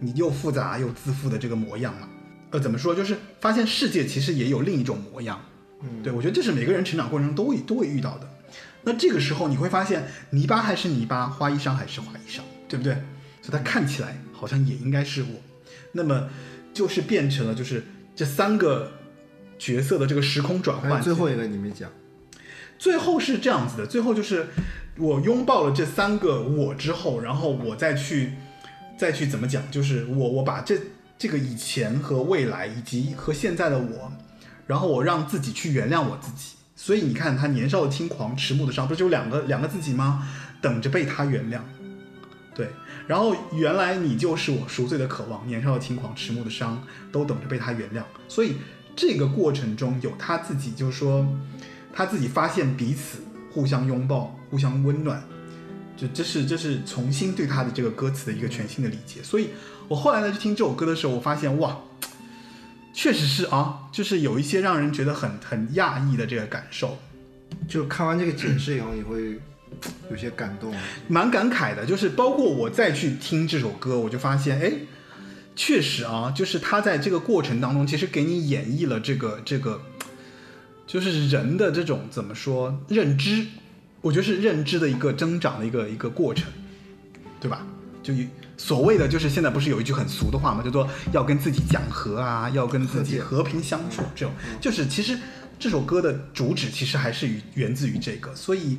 [0.00, 2.08] 你又复杂又自负的这个模样嘛。
[2.50, 2.94] 呃，怎么说？
[2.94, 5.40] 就是发现世界其实也有另一种模样。
[5.82, 8.30] 嗯对我觉得这是每个人成长过程中都会都会遇到的。
[8.88, 12.94] 那这个时候你会发现，泥巴还是泥巴，花衣裳还是花衣裳，对不对？
[13.42, 15.28] 所以它看起来好像也应该是我。
[15.90, 16.28] 那么
[16.72, 17.82] 就是变成了就是
[18.14, 18.92] 这三个
[19.58, 21.02] 角色的这个时空转换。
[21.02, 21.90] 最后一个你没讲，
[22.78, 24.46] 最后是这样子的，最后就是
[24.98, 28.34] 我拥抱了这三个我之后，然后我再去
[28.96, 30.78] 再去怎么讲，就是我我把这
[31.18, 34.12] 这个以前和未来以及和现在的我，
[34.68, 36.55] 然后我让自己去原谅我自己。
[36.76, 40.28] 所以你看他年少的轻狂，迟暮的伤，不是就两个两个自己吗？
[40.60, 41.58] 等着被他原谅。
[42.54, 42.68] 对，
[43.06, 48.02] 然后原来你就是我赎罪的渴望，年少的轻狂，迟暮的伤，都等着被他原谅。
[48.28, 48.56] 所以
[48.94, 51.26] 这个过程中有他自己，就是说
[51.92, 53.18] 他自己发现彼此
[53.50, 55.22] 互相拥抱、互相温暖，
[55.96, 59.22] 就这是这是重新对他的这个歌词的一个全新的理解。
[59.22, 59.50] 所以
[59.88, 61.78] 我后来呢去听这首歌的时候，我发现哇，
[62.96, 66.96] 确实是啊，就是有一些让人觉得很很讶异的这个感受。
[67.68, 69.38] 就看完这个解释以后，你会
[70.10, 70.74] 有些感动。
[71.06, 74.72] 蛮感慨的，就是包括我再去听这首歌，我就发现，哎，
[75.54, 79.82] 确实啊，就是他在这个过程当中，其实给你演绎了这个这个，
[80.86, 83.44] 就是人的这种怎么说认知，
[84.00, 86.46] 我觉得是认知的一个增长的一个一个过程，
[87.38, 87.66] 对吧？
[88.02, 88.26] 就以
[88.56, 94.34] 所谓的就是现在不是有一句很俗的话嘛，叫做要跟自己讲和啊，要跟自己和平相处，这种。
[94.60, 95.18] 就是其实
[95.58, 98.78] 这首歌的主旨其实还是于源自于这个，所以。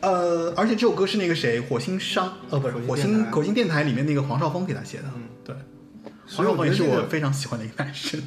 [0.00, 5.22] 呃，而且这首歌是那个谁，火星商，呃，不是火火星火星电台里面那个黄少峰给他写的，嗯。
[5.44, 5.56] 对，
[6.28, 8.22] 黄少峰也是我非常喜欢的一个男生，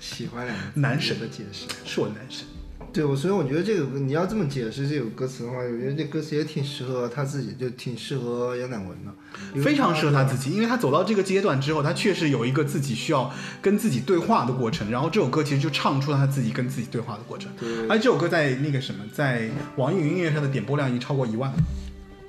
[0.00, 1.16] 喜欢两个 男神。
[1.20, 2.44] 的解释，是我的男神。
[2.90, 17.50] 对我，所以我觉得这个你要这么解释这首歌词的话，我觉得这歌词也挺适合他自己，就挺适合杨乃文的，非常适合他自己，因为他走到这个阶段之后，他确实有一个自己需要跟自己对话的过程，然后这首歌其实就唱出了他自己跟自己对话的过程。
[17.60, 21.52] 对而这首歌在那个什么，在网易云音乐上的点播量已经超过一万，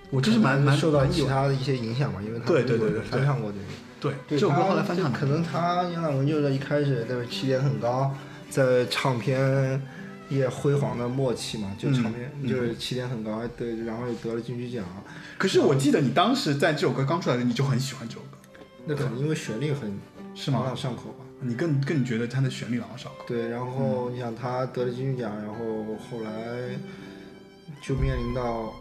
[0.09, 1.05] 我真是蛮蛮受到。
[1.07, 3.63] 其他的一些影响嘛，因为他对对对对翻唱过这个。
[4.01, 8.13] 对，对这首歌后来翻唱可能他杨乃文就是一开始那个起点很高，
[8.49, 9.81] 在唱片
[10.29, 14.85] 业辉煌的末期嘛，就唱片、嗯就是起点很高，还得然后又得了金曲奖，
[15.37, 18.37] 可是我记得你当时在这首歌刚出来的时候，你就很喜欢这首歌，
[18.85, 19.97] 那可能因为旋律很
[20.35, 21.25] 是吗朗朗上口吧。
[21.41, 23.25] 你更更觉得它的旋律朗朗上口。
[23.27, 26.31] 对，然后你想他得了金曲奖，然后后来
[27.81, 28.73] 就面临到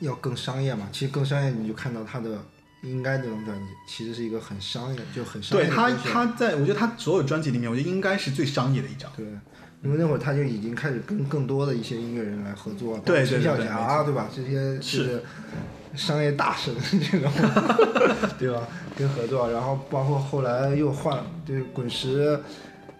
[0.00, 2.42] 要更商业嘛，其实更商业你就看到他的。
[2.84, 9.08] 应该那种专辑其实是一个很商业，就很商业对他，他在我觉得他所有专辑里面，我觉得应该是最商业的一张。
[9.16, 9.24] 对，
[9.82, 14.28] 因为那会儿他就已经开始跟更多的一些音乐人来合作，对对陈小霞啊，对吧？
[14.34, 15.22] 这些就是
[15.94, 16.74] 商业大神
[17.10, 17.30] 这种，
[18.38, 18.66] 对吧？
[18.96, 22.38] 跟合作，然后包括后来又换，对滚石，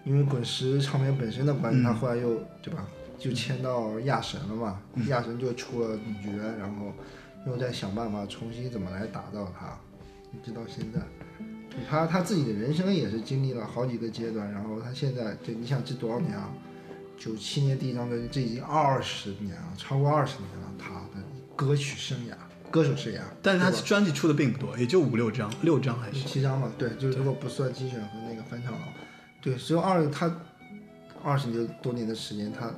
[0.05, 2.85] 因为滚石唱片本身的关系，嗯他后来又对吧？
[3.19, 6.93] 就签到亚神了嘛，嗯亚神就出了女爵，然后
[7.47, 9.79] 又在想办法重新怎么来打造他，
[10.33, 11.01] 一直到现在。
[11.89, 16.51] 他他自己的人生也是经历了好几个阶段，然后他现在对你想这多少年啊？
[17.23, 20.73] 九七年第一张专辑，这已经二十年了，超过二十年了。
[20.77, 22.33] 他的歌曲生涯、
[22.69, 26.27] 歌手生涯，但是他专辑出的并不多，也就五六张，六张还是。
[26.27, 28.89] 七张吧，对，就是如果不算精选和那个翻唱啊，
[29.41, 30.35] 对，只有二他
[31.23, 32.69] 二十年多年的时间，他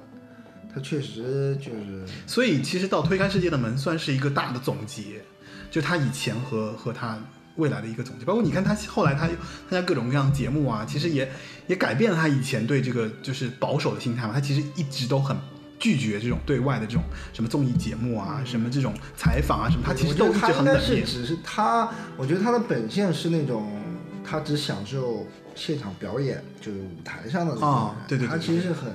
[0.75, 5.23] 他确实就是所以其实到推开世界的门算是一个大的总结，
[5.71, 7.19] 就他以前和和他
[7.57, 8.27] 未来的一个总结。
[8.27, 9.37] 包括你看他后来他参
[9.71, 11.33] 加各种各样的节目啊，其实也
[11.67, 14.33] 也改变了他以前对这个就是保守的心态嘛。
[14.33, 15.37] 他其实一直都很
[15.79, 17.03] 拒绝这种对外的这种
[17.33, 21.07] 什么综艺节目啊，什么这种采访啊什么，他其实都他应该很冷面。
[21.07, 23.79] 是只是他，我觉得他的本性是那种
[24.25, 27.79] 他只享受现场表演，就是舞台上的那种人。
[27.79, 28.93] 啊对对对他其实是很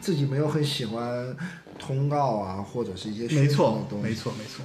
[0.00, 1.34] 自己没有很喜欢
[1.78, 3.98] 通告啊，或者是一些没宣传的错。
[4.02, 4.64] 没错，没错。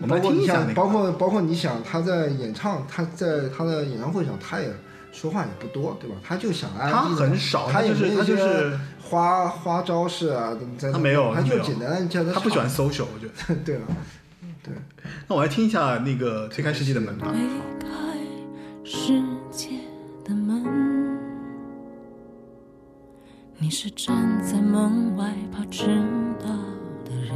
[0.00, 4.68] 我包们来括你想，听一下那个，包括包括你想他在演唱，他在他的演唱会上，他也
[5.12, 6.16] 说话也不多，对吧？
[6.22, 13.32] 他就想安他很少，他就是他就是花花招式啊，在他没有他就简单的叫他他不喜欢唱 social，我觉得。
[13.64, 13.86] 对了，
[14.62, 14.72] 对。
[15.26, 17.28] 那我来听一下那个推开世界的门吧。
[17.32, 17.40] 推
[17.80, 17.88] 开
[18.84, 19.70] 世界
[20.24, 21.18] 的门，
[23.58, 25.86] 你是站在门外怕迟
[26.38, 26.46] 到
[27.04, 27.34] 的人，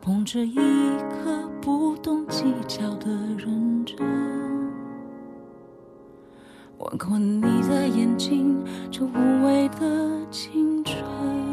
[0.00, 3.96] 捧着一颗不懂计较的认真，
[6.82, 8.56] 吻过你的眼睛，
[8.90, 11.51] 这无畏的青春。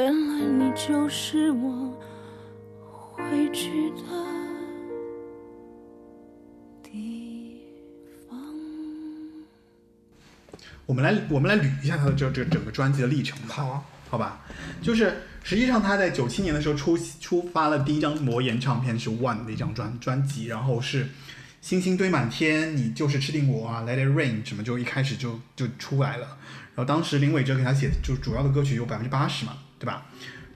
[0.00, 1.94] 原来你就是我
[3.12, 3.22] 回
[3.52, 4.02] 去的
[6.82, 7.60] 地
[8.26, 8.38] 方。
[10.86, 13.54] 我们来我们来捋一下他的这这整个专辑的历程吧。
[13.54, 14.40] 好啊，好吧，
[14.80, 21.10] 就是实际上他在九七年的时候出出发了第一张魔岩唱片是 One 的一张专专辑，然后是
[21.60, 26.38] 星星堆满天，你就是吃定我啊，Let It Rain 什么就一开始就就出来了。
[26.74, 30.06] 然后当时林伟哲给他写的就主要的歌曲有百分之八十嘛，对吧？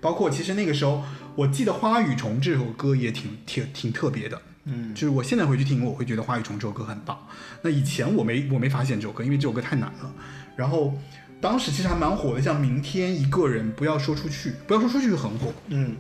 [0.01, 1.03] 包括其实那个时候
[1.35, 7.18] 我记得《花与虫》这首歌也挺挺挺特别的，嗯，就是我现在回去听，我会觉得《花与虫》这首歌很棒。
[7.62, 10.14] 那以前我没我没发现这首歌，因为这首歌太难了。
[10.55, 10.97] 然后
[11.41, 15.97] 当时其实还蛮火的，像《明天一个人不要说出去》，不要说出去很火，嗯，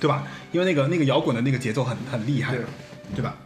[0.00, 0.24] 对吧？
[0.52, 2.64] 因为那个那个摇滚的那个节奏很很厉害对，
[3.16, 3.36] 对吧？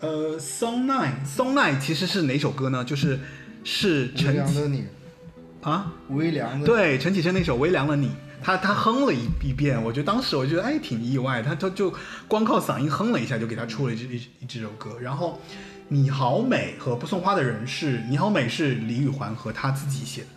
[0.00, 2.84] 呃，Song Nine Song Nine 其实是哪首歌呢？
[2.84, 3.20] 就是
[3.64, 4.84] 是微陈你，
[5.62, 8.06] 啊，微凉的，，对，陈绮贞那首《微凉的你》，
[8.42, 11.92] 他他哼了一一遍，我觉得当时我觉得哎挺意外，他他就
[12.26, 14.98] 光靠嗓音哼了一下就给他出了一支一一这首歌。
[15.00, 15.40] 然后
[15.88, 20.28] 《你好美》和《不送花的人》是《你好美》是李宇环和他自己写的。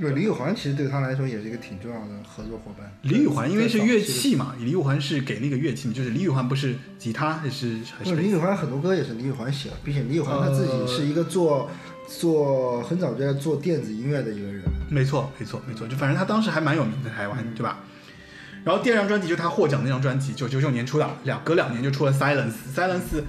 [0.00, 2.88] 对，李宇环其实对他来说也是一个挺重要的合作伙伴。
[3.02, 11.68] 李宇环因为是乐器嘛，李宇环是给那个乐器，就是李宇环不是吉他还是还是李宇环很多歌也是李宇环写的，并且李宇环他自己是一个做、
[12.08, 14.62] 做很早就在做电子音乐的一个人。
[14.90, 17.80] 没错，没错，没错，就反正他当时还蛮有名的，台湾，对吧？
[18.64, 23.20] 然后第二张专辑就是他获奖那张专辑，就九九年出的，两隔两年就出了《Silence》，《Silence》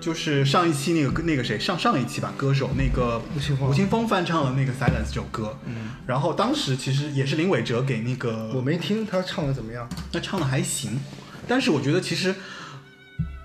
[0.00, 9.88] 就是上一期那个那个谁上上一期吧，歌手那个吴青峰吴青峰翻唱了那个《Silence》这首歌，嗯，然后当时其实也是林伟哲给那个我没听他唱的怎么样。
[10.12, 10.98] 那唱的还行，
[11.46, 12.34] 但是我觉得其实，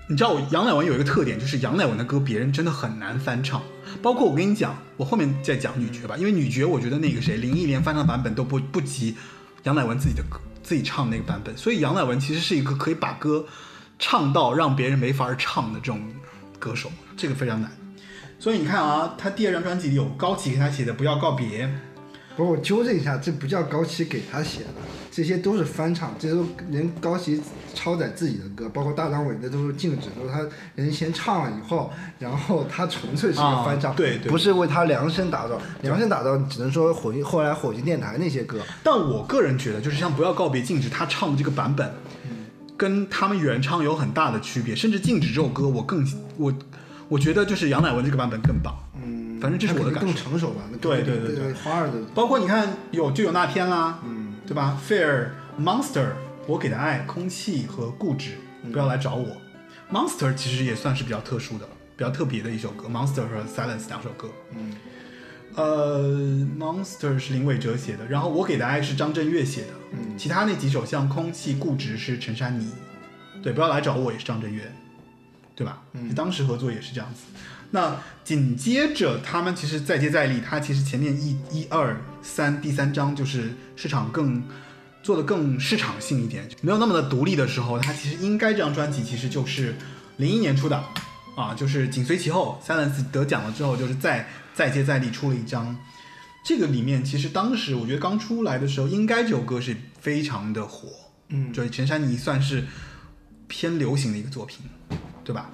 [0.08, 3.62] 你知道我杨乃文有一个特点，就是杨乃文的歌别人真的很难翻唱。
[4.02, 9.16] 包括我跟你讲，我后面再讲女爵吧，因为女爵我觉得那个谁林忆莲翻唱版本都不不及
[9.64, 13.44] 杨乃文自己的歌自己唱那个版本，所以杨乃文其实是一个可以把歌
[13.98, 16.00] 唱到让别人没法唱的这种
[16.58, 17.70] 歌手，这个非常难。
[18.38, 21.66] 所以你看啊，他第二张专辑里有高旗给他写的《不要告别》，
[22.36, 24.66] 不是，我纠正一下，这不叫高旗给他写的，
[25.18, 27.42] 这些都是翻唱，这都人高旗
[27.74, 30.46] 超载自己的歌，包括大张伟的都是禁止，都是他
[30.76, 31.90] 人先唱了以后，
[32.20, 41.92] 然后他纯粹是一个翻唱，啊对对不是为他量身打造，量身打造只能说火星后来火星电台那些歌，但我个人觉得，就是像《不要告别禁止》，他唱的这个版本，
[42.76, 44.76] 跟他们原唱有很大的区别。
[44.76, 46.54] 甚至《禁止》这首歌，我更我
[47.08, 48.72] 我觉得就是杨乃文这个版本更棒。
[49.04, 55.26] 嗯，反正这是我的更成熟吧，那对对对对花儿的，包括你看有就有那天啦，嗯，对吧？Fair
[55.60, 56.12] Monster，
[56.46, 58.38] 我给的爱，空气和固执，
[58.72, 59.36] 不要来找我。
[59.92, 61.68] Monster 其实也算是比较特殊的、
[61.98, 64.30] 比较特别的一首歌，Monster 和 Silence 两首歌。
[64.56, 64.74] 嗯，
[65.54, 72.72] 呃，Monster 是林伟哲写的，然后我给的爱是张震岳写的，嗯其他那几首像空气、固执是陈珊妮，
[73.42, 74.72] 对，不要来找我也是张震岳，
[75.54, 75.82] 对吧？
[75.92, 77.24] 嗯当时合作也是这样子。
[77.70, 77.94] 那
[78.24, 84.42] 紧接着他们其实再接再厉，他其实前面一一二三第三章就是市场更
[85.02, 89.74] 做的更市场性一点，没有那么的独立的时候，他其实应该这张专辑其实就是
[90.16, 90.82] 零一年出的
[91.36, 95.76] 啊，就是紧随其后，Silence 得奖了之后，就是再再接再厉出了一张。
[96.44, 100.88] 这个里面其实当时我觉得刚出来的时候，应该这首歌是非常的火，
[101.28, 102.64] 嗯就是陈珊妮算是
[103.46, 104.64] 偏流行的一个作品，
[105.24, 105.50] 对吧？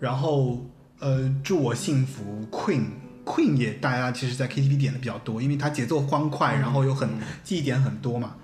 [0.00, 0.66] 然后
[0.98, 2.86] 呃，祝我幸福，Queen。
[3.28, 7.10] Queen 也大家其实，在 KTV 点的比较多，因为它节奏欢快，然后又很
[7.44, 8.36] 记忆点很多嘛。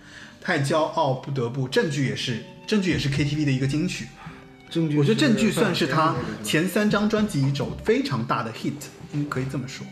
[0.43, 1.67] 太骄傲，不得不。
[1.67, 4.07] 证据也是，证据也是 KTV 的一个金曲。
[4.69, 8.73] 证据我觉得是证据算是他前三张专辑一首非常大的 hit，
[9.15, 9.87] 应可以这么说，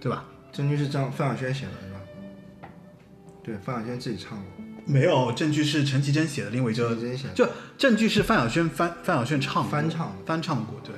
[0.00, 0.24] 对吧？
[0.50, 2.68] 证据是张范晓萱写的是吧？
[3.44, 4.64] 对，范晓萱自己唱过。
[4.86, 7.46] 没有，证据是陈绮贞写的，林伟哲陈绮贞写的就
[7.76, 10.94] 证据是范晓萱翻范晓萱唱翻唱翻唱过，对。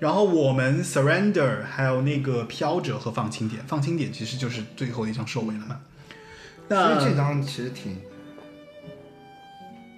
[0.00, 5.80] 然后我们 Surrender 还有那个飘着和放轻点，放轻点其实就是最后一张收尾了嘛。
[6.68, 7.96] 所以这张其实挺，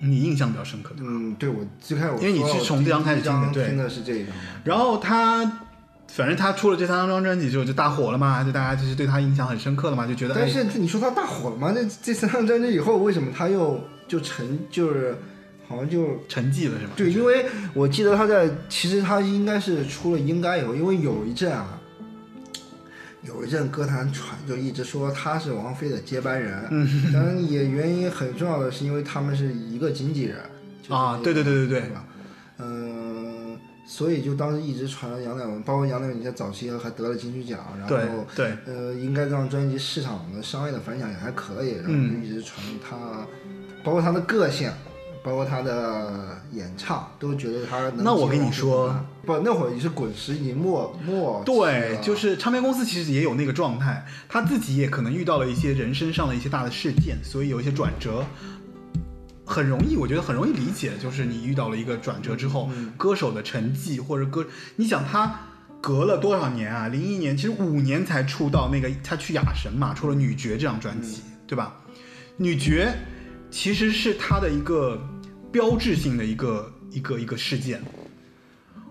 [0.01, 0.97] 你印象比较深刻的。
[1.01, 5.45] 嗯，对我最开始因为你是从这张开始听的对的是这一张，然后他，
[6.09, 11.73] 反正他出了这三张专辑之后就大火了嘛，就大家就是对他印象很深刻了嘛，就觉得但哎是你说他大火了吗？
[11.73, 15.17] 这这三张专辑以后，为什么他又就成就是
[15.69, 16.93] 好像就沉寂了是吧？
[16.97, 21.81] 对，因为我记得他在其实他应该是出了应该有，因为有一阵啊，
[23.23, 30.37] 有一阵歌坛传就一直说他是王菲的接班人，嗯，当然也原因很重要的是因为他们是一个经纪人
[30.83, 31.91] 就是啊那个对对对对对？
[32.59, 42.23] 嗯、所以就当时一直传杨乃文，包括杨乃文在早期还得了金曲奖，然后对呃，应该这张专辑市场的商业的反响也还可以，然后嗯。
[42.23, 42.97] 就一直传他
[43.85, 44.71] 包括他的个性，
[45.27, 48.95] 包括他的演唱，都觉得他能那我跟你说
[49.25, 58.25] 不，那会儿也是滚石已经末末对，就是唱片公司其实也有那个状态，他自己也可能遇到了一些人生上的一些大的事件，所以有一些转折，
[59.45, 64.47] 很容易，我觉得很容易理解，就是你遇到了一个转折之后，歌手的成绩或者歌，
[64.77, 65.41] 你想他
[65.81, 66.87] 隔了多少年啊？
[66.87, 71.77] 零一年，其实五年才出道，那个他去雅神嘛，出了《女爵》这张专辑，对吧？
[72.37, 72.95] 《女爵》
[73.51, 75.01] 其实是他的一个
[75.51, 77.83] 标志性的一个一个一个事件。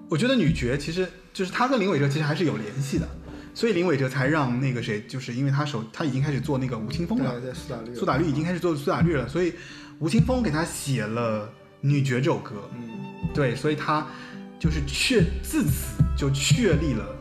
[0.07, 3.07] 我觉得女爵其实就是她跟林伟哲其实还是有联系的，
[3.56, 9.53] 所以林伟哲才让那个谁，就是因为他手他已经开始做那个吴青峰了，苏打绿，苏打绿已经开始做苏打绿了，所以
[9.99, 11.48] 吴青峰给他写了
[11.82, 12.90] 《女爵》这首歌，嗯，
[13.34, 14.06] 对，所以他
[14.60, 17.15] 就是确自此就确立了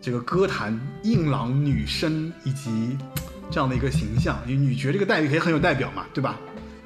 [0.00, 2.96] 这个歌坛硬朗女生以及
[3.50, 4.40] 这样的一个形象。
[4.46, 6.38] 因为女爵这个待遇也很有代表嘛，对吧？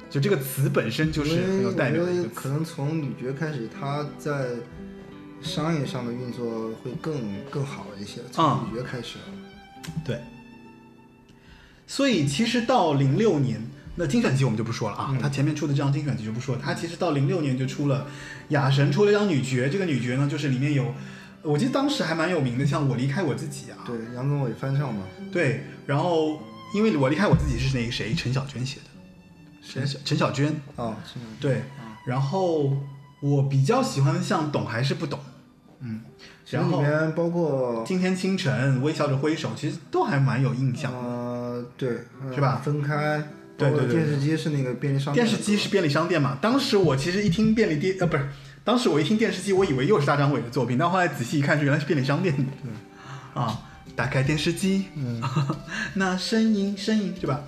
[0.09, 2.29] 就这个词本身就是很有代表我的一个词。
[2.33, 4.47] 可能从女爵开始，她在
[5.41, 8.21] 商业上的运作会更更好一些。
[8.31, 8.67] 从啊。
[8.69, 9.17] 女爵开始，
[10.03, 10.19] 对，
[11.87, 13.61] 所以其实到零六年，
[13.95, 18.07] 那精选集我们就不说了啊，他前面出的这张精选集就不说了，他其实到零六年就出了
[18.49, 20.93] 雅神出了一张女爵，这个女爵呢就是里面有，
[21.41, 26.41] 我记得当时还蛮有名的，像我离开我自己啊，对杨宗纬翻唱嘛，对，然后
[26.73, 28.88] 因为我离开我自己是那个谁陈小娟写的，谁
[29.71, 31.25] 陈小陈小娟，哦，是吗？
[31.39, 31.61] 对，
[32.05, 32.75] 然后
[33.21, 35.19] 我比较喜欢像懂还是不懂，
[35.81, 36.01] 嗯，
[36.49, 40.97] 然后里面包括今天清晨微笑着挥手，其实都还蛮有印象的。
[40.97, 41.89] 呃，对，
[42.25, 43.21] 呃是吧分开，
[43.57, 46.37] 对对对电视机是那个便利商店，电视机是便利商店嘛？
[46.41, 48.27] 当时我其实一听便利店，呃，不是，
[48.63, 52.43] 当时我一听电视机，我以为又是大张伟的作品，但后来仔细一看，是原来是便利商店的。
[53.39, 53.61] 啊，
[53.95, 55.21] 打开电视机，嗯，
[55.93, 57.41] 那声音声音对吧？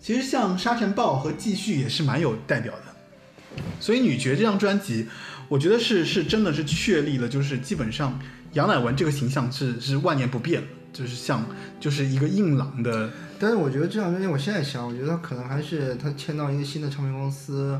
[0.00, 3.62] 其实像沙尘暴和继续也是蛮有代表的。
[3.78, 5.06] 所以《女爵》这张专辑，
[5.48, 8.18] 我觉得是是真的是确立了，就是基本上
[8.52, 10.62] 杨乃文这个形象是是万年不变，
[10.92, 11.44] 就是像
[11.78, 17.78] 就是一个硬朗的，但是我觉得这张专辑，我现在想，我觉得他可能还是他签到一个新的唱片公司，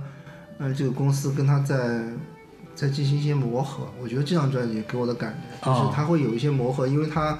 [0.59, 2.03] 呃，这个公司跟他在
[2.75, 3.89] 在进行一些磨合。
[4.03, 7.39] 我觉得这张专辑给我的感觉就是哦他会有一些磨合，因为他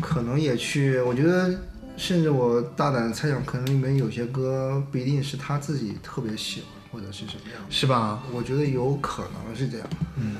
[0.00, 1.58] 可能也去，我觉得
[1.98, 7.60] 甚至我大胆的猜想，可能里面有些歌不一定是他自己特别喜欢或者是什么样。
[7.68, 8.22] 是吧？
[8.32, 9.86] 我觉得有可能是这样。
[10.16, 10.36] 嗯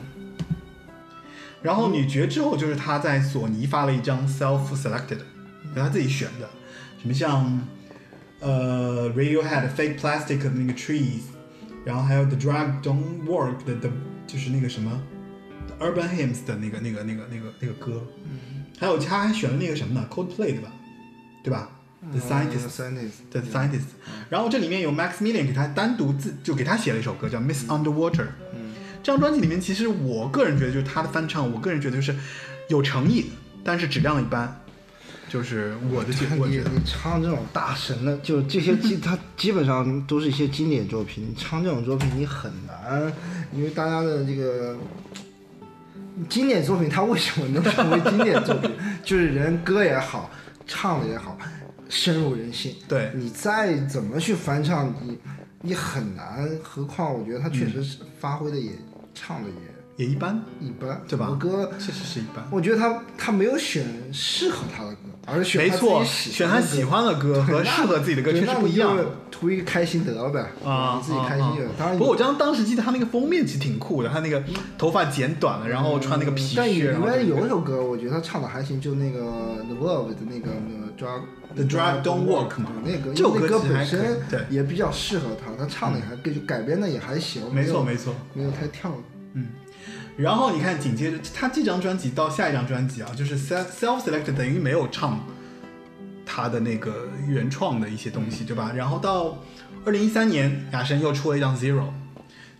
[1.61, 5.19] 然后女爵之后就是他在索尼发了一张 self selected，
[5.75, 6.49] 就他自己选的，
[7.03, 7.67] 什么像
[8.39, 11.23] 呃 Radiohead Fake Plastic 的那个 Trees，
[11.85, 13.91] 然后还有 The Drug Don't Work 的的，
[14.25, 15.03] 就是那个什么
[15.81, 18.05] Urban Hymns 的那个那个那个那个那个歌，
[18.79, 20.73] 还有他还选了那个什么呢 Coldplay 对吧？
[21.43, 21.71] 对吧
[22.13, 22.69] ？The Scientist。
[22.69, 23.89] Scientist，The Scientist，
[24.29, 32.15] 然后这里面有 Max Millian 给他单独自就给他写了一首歌叫 Miss Underwater，嗯，这张专辑里面，其实我个人觉得，就是他的翻唱，我个人觉得就是
[32.69, 33.27] 有诚意，
[33.65, 34.61] 但是质量一般，
[35.29, 41.25] 就是我的觉，我你你唱这种大神的，就这些基，他基本上都是一些经典作品。
[41.29, 43.13] 你唱这种作品，你很难，
[43.53, 44.77] 因为大家的这个
[46.29, 48.71] 经典作品，它为什么能成为经典作品？
[49.05, 50.31] 就是人歌也好，
[50.69, 51.37] 唱的也好，
[51.89, 52.77] 深入人心。
[52.87, 55.19] 对你再怎么去翻唱，你
[55.63, 56.49] 你很难。
[56.63, 58.73] 何况我觉得他确实是发挥的也，
[59.15, 59.68] 唱的也
[59.99, 61.37] 也一般，一般，对吧？
[61.41, 62.47] 歌确实是一般。
[62.53, 66.77] 我觉得他他没有选适合他的歌，而是选没错，喜选他欢的歌。
[66.77, 68.97] 喜欢的歌和适合自己的歌确实不一样。
[69.29, 71.03] 图一个开心得了呗，啊。
[71.05, 74.41] 自己开心就当然不过我当当时记得他那个封面其实挺酷的，他那个
[74.79, 79.19] 头发剪短了，然后穿那个皮靴，但里面有一首歌，我觉得他唱的还行，就那个
[79.67, 82.71] The Love 的那个那个 Drug，The Drive Don't Work 嘛。
[82.85, 84.45] 那个这首歌本身对。
[84.49, 88.15] 也比较适合他，他唱的也还就改编的也还行，没错没错。
[88.33, 88.93] 没有太跳。
[90.19, 95.25] 然后你看，紧接着他这张专辑到下一张专辑啊，就是 self select 等于没有唱
[96.27, 98.73] 他的那个原创的一些东西，对吧？
[98.75, 99.39] 然后到
[99.85, 101.85] 二零一三年，雅神又出了一张 Zero。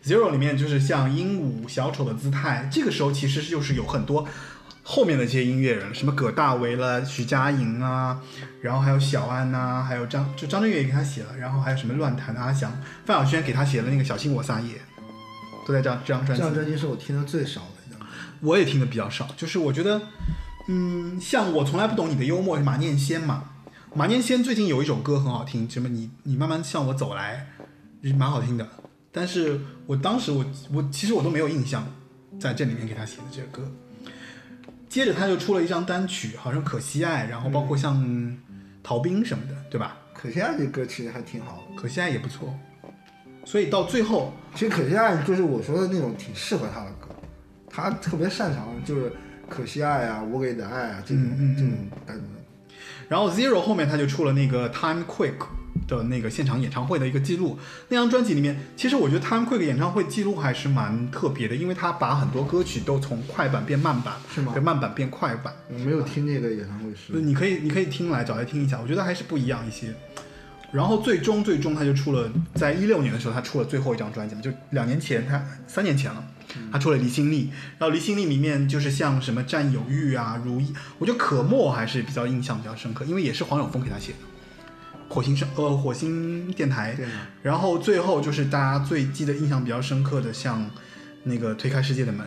[0.05, 4.25] Zero 里面就是像鹦鹉、小丑的姿态，这个时候其实就是有很多
[4.85, 8.21] 后面的这些音乐人，什么葛大为了、徐佳莹啊，
[8.63, 12.73] 然后还有小安呐、还有张就张震岳也给他写了，然后还有什么乱弹的阿翔、
[13.05, 14.81] 范晓萱给他写了那个小心我撒野，
[15.69, 18.01] 都在这张这张专辑这张专辑是我听的最少的一张，
[18.41, 20.01] 我也听的比较少，就是我觉得，
[20.67, 23.51] 嗯，像我从来不懂你的幽默是马念先嘛，
[23.95, 27.47] 马念先最近有一首歌很好听，什么你你慢慢向我走来，
[28.17, 28.67] 蛮好听的，
[29.13, 30.43] 但是我当时我
[30.73, 31.87] 我其实我都没有印象，
[32.41, 33.71] 在这里面给他写的这个歌，
[34.89, 38.39] 接着他就出了一张单曲，好像可惜爱，然后包括像
[38.83, 39.99] 逃兵什么的，对吧？
[40.15, 41.81] 可惜爱，这歌其实还挺好的。
[41.81, 42.59] 可惜爱也不错，
[43.49, 47.09] 所以到最后，其实可惜爱就是我说的那种挺适合他的歌，
[47.71, 49.11] 他特别擅长就是
[49.49, 51.25] 可惜爱啊，我给你的爱啊这种、
[51.57, 51.73] 这种
[52.07, 52.23] 感觉。
[53.09, 55.39] 然后 Zero 后面他就出了那个 Time Quick
[55.87, 57.59] 的那个现场演唱会的一个记录。
[57.89, 65.55] 那张专辑里面，其实我觉得 Time Quick 演唱会记录还是蛮特别的，因为他把很多歌曲都从快板变慢板，是吗从慢板变快板。
[65.73, 69.95] 我没有听那个演唱会是，你可以你可以听来找来听一下，我觉得还是不一样一些。
[70.71, 76.23] 然后最终最终他就出了，在一六年的时候他出了最后一张专辑嘛，就两年前他三年前了，
[76.71, 77.45] 他出了《离心力》，
[77.79, 84.19] 然后《离心力》里面就是像什么占有欲啊、如意，我觉得可莫还是比较印象比较深刻，因为也是黄永峰给他写的。
[85.09, 87.07] 火星上呃火星电台，对。
[87.43, 90.71] 然后最后就是大家最记得印象比较深刻的，像
[91.23, 92.27] 那个推开世界的门，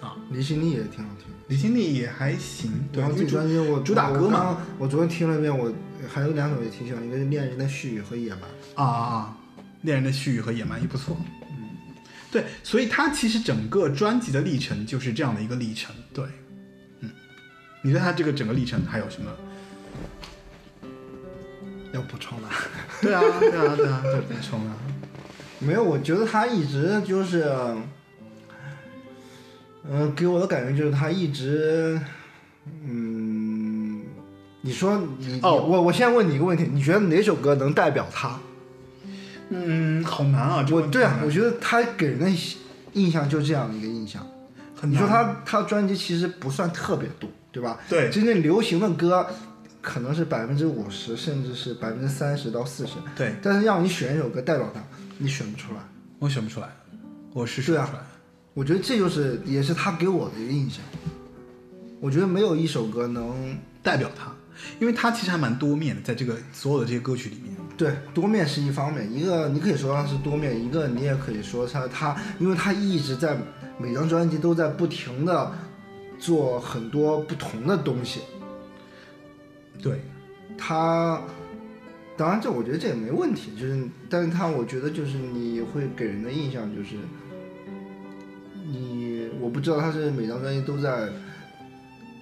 [0.00, 1.26] 啊，离心力也挺好听。
[1.48, 4.56] 离心力也还行，对，因为主专辑我主打歌嘛。
[4.78, 5.70] 我我昨天听了一遍，我
[6.08, 8.40] 还有两首也挺喜欢，一个是《恋人的絮语》和《野蛮》。
[8.74, 9.36] 啊啊啊！
[9.82, 11.16] 恋人的絮语和野蛮也不错。
[11.50, 11.70] 嗯，
[12.30, 15.94] 对，所以他其实整个专辑的历程就是这样的一个历程。
[16.12, 16.24] 对，
[17.00, 17.10] 嗯，
[17.82, 19.30] 你对他这个整个历程还有什么？
[21.92, 22.48] 要补充了？
[23.00, 24.76] 对啊，对啊，对啊，就补充啊。
[25.58, 27.52] 没有，我觉得他一直就是，
[29.88, 32.00] 嗯、给我的感觉就是他一直，
[32.84, 33.49] 嗯，
[34.62, 38.38] 你说你、哦我我现在问你一个问题，你觉得哪首歌能代表他？
[39.48, 40.66] 嗯，好难啊！
[40.70, 42.30] 我对啊，我觉得他给人的
[42.92, 44.24] 印象就这样的一个印象。
[44.76, 47.78] 很难你说他他专辑其实不算特别多，对吧？
[47.88, 49.26] 对真正流行的歌
[49.82, 52.94] 可能是百分之五十，甚至是百分之三十到四十。
[53.16, 54.80] 对，但是让你选一首歌代表他，
[55.18, 55.80] 你选不出来。
[56.18, 56.68] 我选不出来，
[57.32, 58.02] 我是选对啊不出来。
[58.54, 60.84] 我觉得这就是也是他给我的一个印象。
[61.98, 64.32] 我觉得没有一首歌能代表他，
[64.78, 67.54] 因为他其实还蛮多面的，在这个所有的这些歌曲里面。
[67.76, 73.36] 对多面是一方面，一个你可以说它是多面，一个你也可以说它他，因为他一直在
[73.78, 75.50] 每张专辑都在不停的
[76.18, 78.20] 做很多不同的东西。
[79.82, 80.02] 对，
[80.58, 81.22] 他
[82.18, 86.96] 当然这我觉得这也没问题，就是但是他我觉得就是你会给人的印象就是
[88.66, 91.08] 你我不知道他是每张专辑都在，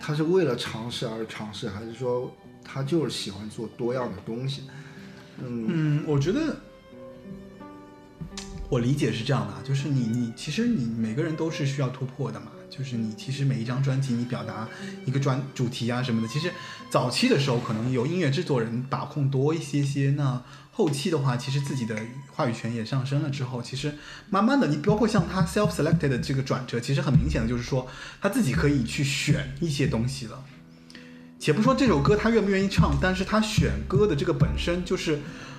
[0.00, 2.34] 他是为了尝试而尝试，还是说
[2.64, 4.62] 他就是喜欢做多样的东西？
[5.40, 6.56] 嗯，我觉得
[8.68, 14.68] 我理解是这样的，就是你你其实你每个人都是需要突破的嘛，就是你其实每一张专辑你表达
[15.04, 16.50] 一个专主题啊什么的，其实
[16.90, 20.42] 早期的时候可能有音乐制作人把控多一些些，那
[20.78, 21.98] 后期的话，其实自己的
[22.30, 23.92] 话语权也上升了之后，其实
[24.30, 27.88] 慢慢的你包括像他 self selected 的这个转折，其实很明显的就是说
[28.20, 30.44] 他自己可以去选一些东西了。
[31.40, 35.18] 且不说这首歌他愿不愿意唱，但是他选歌的这个本身就是，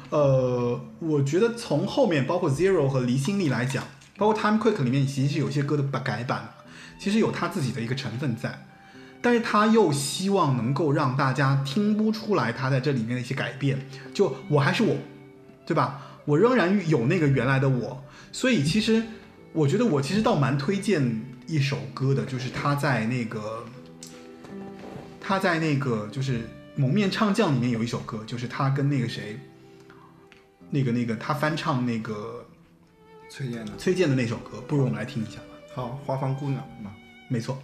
[0.10, 3.84] 呃，我觉得从后面包括 Zero 和离心力来讲，
[4.16, 6.54] 包括 Time Quick 里面其实有些歌的改版，
[6.98, 8.69] 其实有他自己的一个成分在，
[9.22, 13.80] 但是他又希望能够让大家听不出来他在这里面的一些改变，
[14.14, 14.96] 就我还是我，
[15.66, 16.02] 对吧？
[16.26, 19.04] 我仍然有那个原来的我，所以其实
[19.54, 23.66] 我觉得我其实倒蛮推荐一首歌的，就是他在那个。
[25.22, 26.40] 他在那个就是
[26.76, 29.40] 《蒙面唱将》里面有一首歌，就是他跟那个谁，
[30.72, 32.44] 那个那个他翻唱那个
[33.30, 35.46] 崔健的崔健的那首歌，不如我们来听一下吧。
[35.76, 36.91] 好，花房姑娘嘛，
[37.28, 37.62] 没错，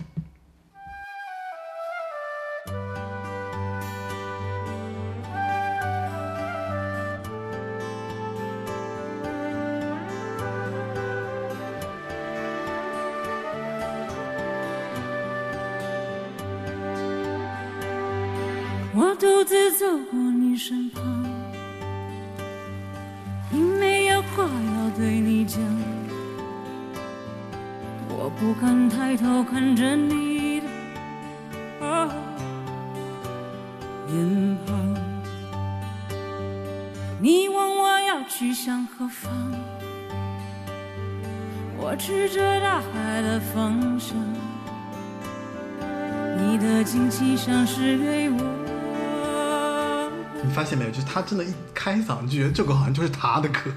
[51.25, 53.71] 真的，一开嗓就觉得这个好像就是他的歌，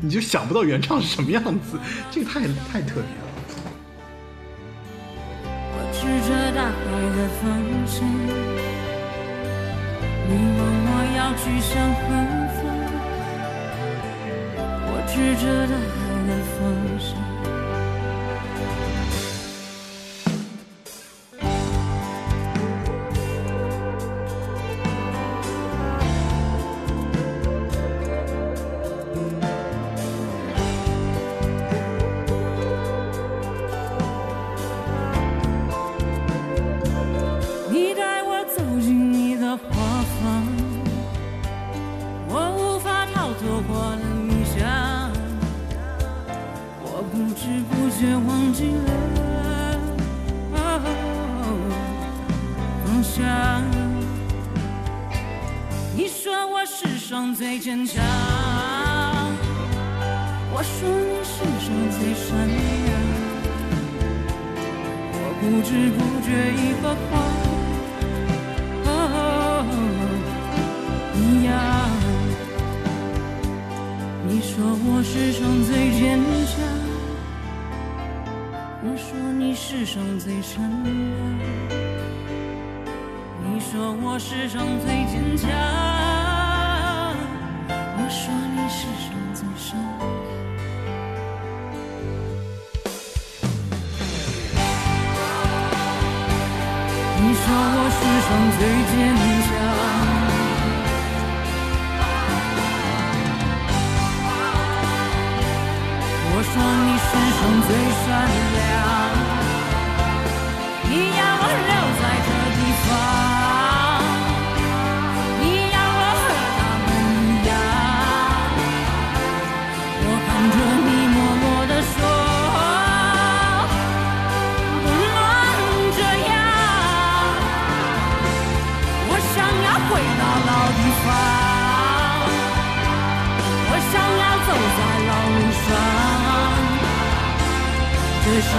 [0.00, 1.78] 你就想不到原唱是什么样子，
[2.10, 2.40] 这个太
[2.72, 3.27] 太特别了。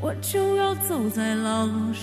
[0.00, 2.02] 我就要走在老路上。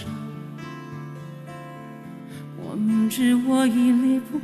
[2.64, 4.44] 我明知我已离不开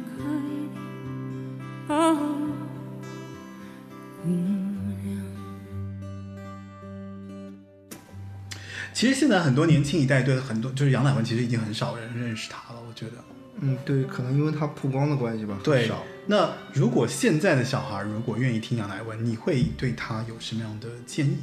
[8.98, 13.24] 其实现在很多年轻一代对很多就是杨乃文，其实已经很少人认识他了，我觉得。
[13.62, 15.88] 嗯，对，可能因为他曝光的关系吧，对。，
[16.26, 21.38] 那如果现在的小孩如果愿意听杨乃文，你会对他有什么样的建议？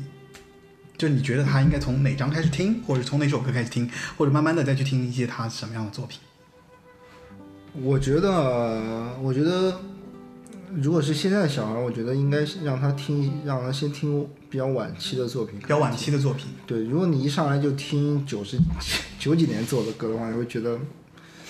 [0.98, 6.18] 就你觉得他应该从哪张开始听，或者从哪首歌开始听，或者慢慢的再去听一些他什么样的作品？
[7.74, 9.80] 我觉得，我觉得，
[10.76, 15.58] 如果是现在的小孩，我觉得应该是让他听，让他先听比较晚期的作品。
[15.58, 18.58] 比较晚期的作品，对，如果你一上来就听九十
[19.18, 20.78] 九几年做的歌的话，你会觉得，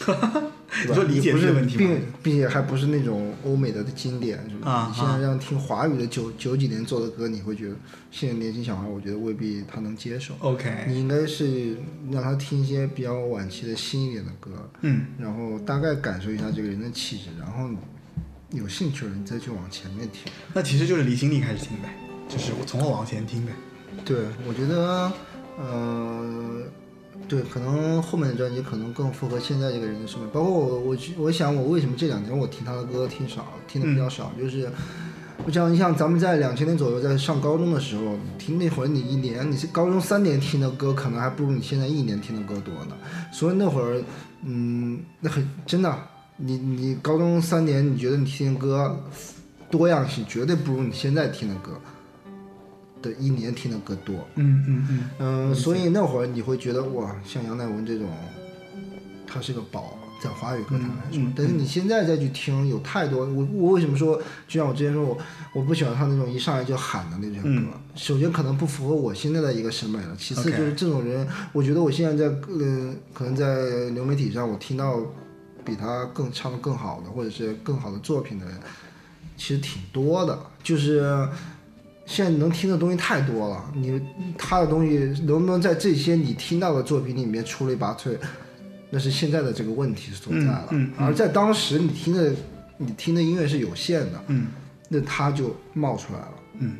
[0.86, 4.70] 你说理解也不是问题并并且还不是那种欧美的经典，是吧？
[4.70, 7.76] 啊你现在让听华语的九九几年做的歌，你会觉得
[8.10, 10.34] 现在年轻小孩，我觉得未必他能接受。
[10.40, 11.76] OK，你应该是
[12.10, 14.50] 让他听一些比较晚期的新一点的歌，
[14.82, 17.78] 嗯，然后大概感受一下这个人的气质，然后你
[18.54, 20.32] 有兴趣了，你再去往前面听。
[20.52, 21.88] 那其实就是离心力开始听呗，
[22.28, 23.52] 就是我从后往前听呗。
[24.04, 25.12] 对，我觉得，
[25.58, 26.62] 呃，
[27.28, 30.26] 对，可能后面的专辑可能更符合现在这个人的审美。
[30.32, 34.68] 包括我，我去我想我为什么这两年我听他的歌听少，听的比较少，就是。
[35.44, 42.96] 我想，你像咱们在两千年左右，在上高中的时候，听那会儿你一年，你是高中三年听的歌，可能还不如你现在一年听的歌多呢。
[43.32, 44.00] 所以那会儿，
[44.44, 49.00] 嗯，那很真的，你你高中三年，你觉得你听的歌
[49.70, 51.72] 多样性绝对不如你现在听的歌
[53.00, 54.16] 的一年听的歌多。
[54.34, 58.08] 嗯嗯嗯，嗯，所以那会儿你会觉得哇，像杨乃文这种，
[59.26, 61.20] 他是个宝，在华语歌坛来说。
[61.20, 64.16] 嗯嗯但是你现在再去听，有太多我我为什么说，
[64.48, 65.16] 就像我之前说我
[65.54, 67.48] 我不喜欢他那种一上来就喊的那种歌。
[67.48, 75.00] 嗯首先可能不符合我现在的一个审美了，其次就是这种人，我觉得我现在在呃可能在流媒体上我听到
[75.64, 78.54] 比他更唱的更好的，或者是更好的作品的人，
[79.36, 81.28] 其实挺多的，就是。
[82.06, 83.98] 现在能听的东西太多了，你
[84.36, 88.14] 他的东西能不能在这些你听到的作品里面出类拔萃，
[88.90, 90.66] 那是现在的这个问题所在了。
[90.72, 92.30] 嗯嗯嗯而在当时你听的
[92.76, 94.48] 你听的音乐是有限的，嗯
[94.90, 96.76] 那他就冒出来了，嗯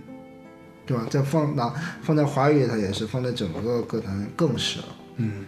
[0.84, 1.06] 对吧？
[1.08, 4.86] 再放拿放在华语乐坛也是，放在整个歌坛更是了。
[5.16, 5.46] 嗯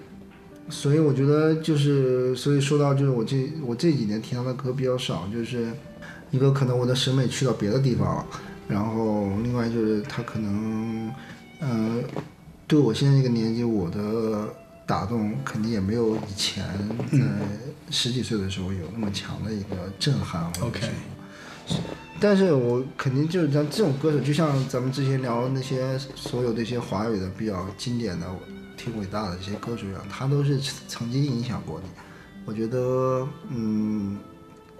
[0.69, 5.71] 所以我觉得就是，所以说到就是我这我这几年听他的歌比较少，就是
[6.31, 8.27] 一个可能我的审美去到别的地方了，
[8.67, 11.11] 然后另外就是他可能，
[11.61, 12.03] 呃，
[12.67, 14.49] 对我现在这个年纪，我的
[14.85, 16.65] 打动肯定也没有以前
[17.13, 17.19] 在
[17.91, 21.85] 十几岁的时候有那么强的一个震撼或者 OK 什么。
[22.19, 28.27] 但是我肯定就是像这种歌手，就像咱们之前聊那些所有那些华语的比较经典的、
[28.77, 31.89] 挺伟大的这些歌手一样，他都是曾经影响过你。
[32.45, 34.19] 我觉得，嗯，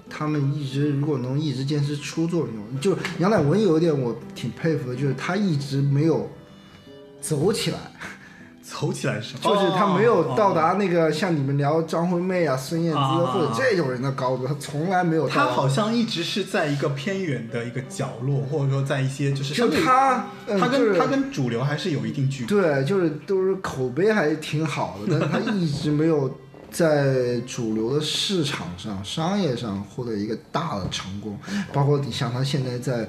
[0.09, 6.31] 他们一直如果能一直坚持出作品，就杨乃文有一点我挺佩服的，就是他一直没有
[7.21, 7.79] 走起来。
[8.79, 9.41] 走起来是什么？
[9.43, 10.55] 就是他没有到哦。
[10.55, 15.35] 达那个像你们聊张惠妹啊、孙燕姿啊或者这种人的高度，他从来没有到。
[15.35, 22.49] 他好像一直是在一个偏远的一个角落，或者说在一些就是就他，嗯他就是跟他跟主流还是有一定距离。
[22.49, 26.39] 对，就是都是口碑还挺好的，但是他一直没有
[26.71, 31.39] 在主流的市场上、 商业上获得一个大的成功。
[31.73, 33.09] 包括你像他现在在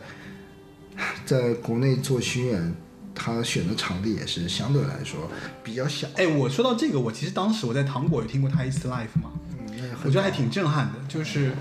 [1.26, 2.74] 在国内做巡演，
[3.20, 5.30] 他选的场地也是相对来说
[5.64, 6.08] 比较小。
[6.16, 9.32] 哎，我说到这个，我其实当时我在糖果有听过他一次 live 嘛，
[9.72, 10.94] 嗯，我觉得还挺震撼的。
[11.10, 11.52] 就是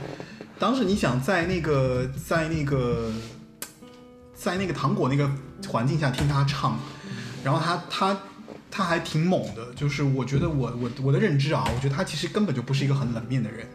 [0.58, 3.10] 当时你想在那个在那个
[4.34, 5.30] 在那个糖果那个
[5.66, 6.78] 环境下听他唱，
[7.42, 8.20] 然后他他
[8.70, 9.72] 他还挺猛的。
[9.74, 13.66] 就是我觉得我我我的认知啊，我觉得他其实根本就不是一个很冷面的人。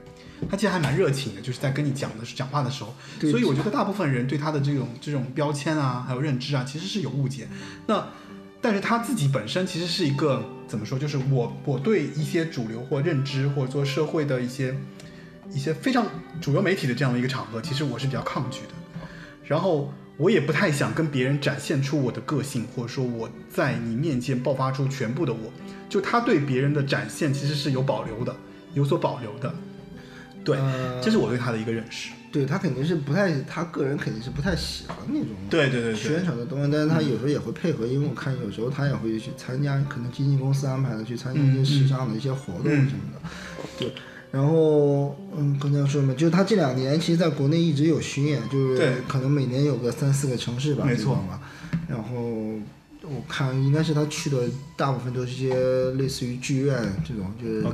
[0.50, 7.48] 他其实还蛮热情的，就是在跟你讲的讲话的时候，对所以我觉得大部分人对他的这种这种标签啊，还有认知啊，其实是有误解。
[7.88, 8.08] 那
[8.60, 10.98] 但是他自己本身其实是一个怎么说？
[10.98, 14.76] 就是我我对一些主流或认知或者说社会的一些
[15.52, 16.06] 一些非常
[16.40, 18.74] 主流媒体的这样的一个场合，其实我是比较抗拒的。
[19.46, 25.52] 然后我也不太想跟别人展现出我的个性，或者说我在你面前爆发出全部的我。
[25.90, 28.34] 就他对别人的展现其实是有保留的，
[28.74, 29.54] 有所保留的。
[30.44, 32.12] 对，呃这是我对他的一个认识。
[32.32, 43.30] 对他肯定是不太，他个人肯定是不太喜欢那种对对对对宣传的东西，但是他有时候也会配合，因为我看有时候他也会去参加，可能经纪公司安排的去参加一些时尚的一些活动什么的，
[43.78, 43.92] 对。
[44.32, 51.42] 然后，嗯，刚才说嘛，就是他这两年其实在国内一直有巡演，就是可能每年有个三四个城市吧，没错吧。
[51.90, 52.54] 然后
[53.04, 54.48] 我看应该是他去的
[54.78, 57.66] 大部分都是一些类似于剧院这种，就是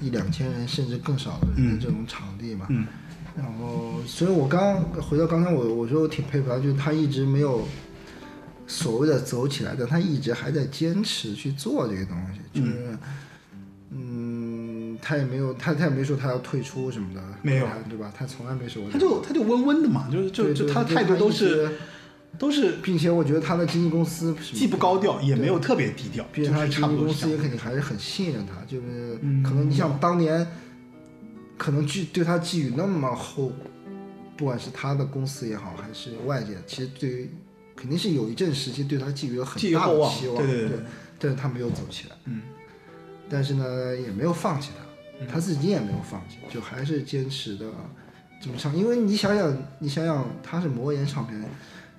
[0.00, 2.66] 一两千人甚至更少的人的这种场地嘛。
[2.70, 2.86] 嗯，
[3.36, 7.68] 然后，所以我刚回到刚才我我说我挺佩服他，就是他一直没有
[8.66, 12.98] 所谓的走起来，但他一直还在坚持去做这个东西，就是，
[13.90, 17.66] 嗯，他也没有他他也没说他要退出什么的，没有。
[17.88, 18.12] 对吧？
[18.16, 21.74] 他从来没说过他，就他就温温的嘛，就是就就他态度都是直
[22.40, 27.12] 都是并且我觉得他的经纪公司既不高调，也没有特别低调，并且他就是差经纪公。
[27.12, 29.42] 司也肯定还是很信任他，就是嗯。
[29.42, 30.46] 可能你像当年，
[31.58, 33.52] 可能寄对他寄予那么厚，
[34.38, 37.30] 不管是他的公司也好，还是外界，其实对于
[37.76, 40.68] 肯定是有一阵时期对他寄予了很大的期望，对对对。
[40.70, 40.78] 对
[41.22, 42.40] 但是他没有走起来，嗯，
[43.28, 47.66] 但是呢也没有放弃他，他自己也没有放弃，就还是坚持的
[48.40, 51.38] 这么唱，因为你想想，你想想他是魔岩唱片，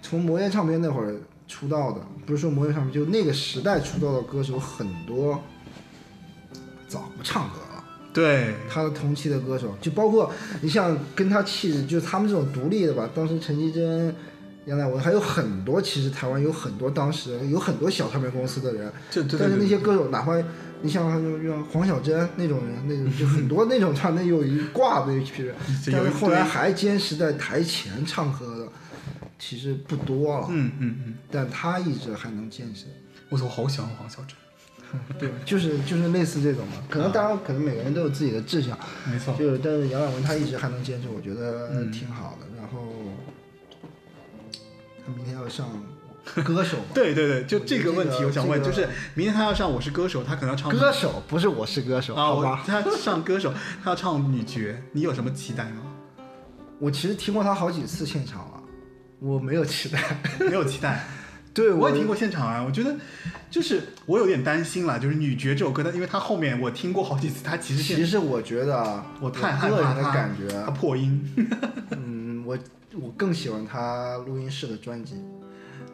[0.02, 1.16] 从魔岩唱片那会儿
[1.48, 5.42] 出道的，不是说魔岩唱片，就那个时代出道的歌手很多，
[6.88, 7.84] 早不唱歌了。
[8.14, 10.30] 对，他的同期的歌手，就包括
[10.62, 13.10] 你像跟他气质，就是他们这种独立的吧。
[13.16, 14.14] 当时陈绮贞、
[14.66, 20.34] 杨乃文还有很多，其实台湾有很多当时有很多小唱片公司的人，这对对但是那些歌手，哪怕
[20.82, 25.56] 你像像黄小珍那种人，那种就很多那种唱，那有一挂的一批人，
[25.90, 28.68] 但是后来还坚持在台前唱歌的，
[29.42, 30.46] 其实不多了。
[30.52, 32.86] 嗯嗯嗯，但他一直还能坚持。
[33.30, 34.38] 我操，我好喜欢黄晓晨，
[35.18, 38.78] 对，就是就是类似这种嘛，可能当然可能每个人都有自己的志向，
[39.10, 42.46] 没错，就是但是杨乃文他一直还能坚持，我觉得嗯挺好的。
[42.56, 42.94] 然后
[45.04, 45.68] 他明天要上
[46.46, 52.64] 歌手嘛，对对对，就这个问题，我想问，这个就是明天他要上《我是歌手》，他可能要唱歌手不是我是歌手，啊，我好吧？
[52.68, 53.52] 他上歌手，
[53.84, 54.60] 他要唱女角，
[54.92, 55.82] 你有什么期待吗？
[56.80, 58.51] 我其实听过他好几次现场了，
[59.22, 60.00] 我没有期待。
[60.44, 61.04] 没有期待。
[61.54, 62.96] 对，我也听过现场啊，我觉得
[63.50, 71.22] 就是我有点担心了，就是女爵这首歌，它因为它后面我听过好几次，它其实其实我觉得啊，我太害个人的怕它感觉，它破音。
[71.92, 72.58] 嗯，我
[72.94, 75.16] 我更喜欢他录音室的专辑。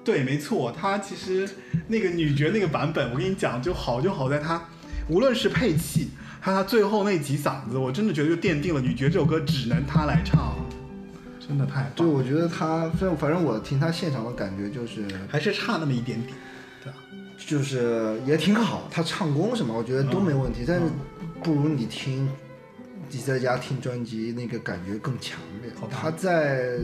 [0.05, 1.49] 对，没错，他其实
[1.87, 4.61] 那个女爵那个版本，我跟你讲，就好就好在它，
[5.09, 10.55] 无论是配器，还有它最后那几嗓子，我真的觉得就奠定了女爵这首歌只能他来唱，
[11.47, 16.35] 真的太对，棒了，我觉得他，反正反正我听他现场的感觉就是，还是差那么一点点，
[16.83, 16.97] 对吧？
[17.37, 20.85] 就是也挺好，他唱功什么我觉得都没问题，但是
[21.41, 22.29] 不如你听
[23.09, 26.79] 你在家听专辑那个感觉更强烈他在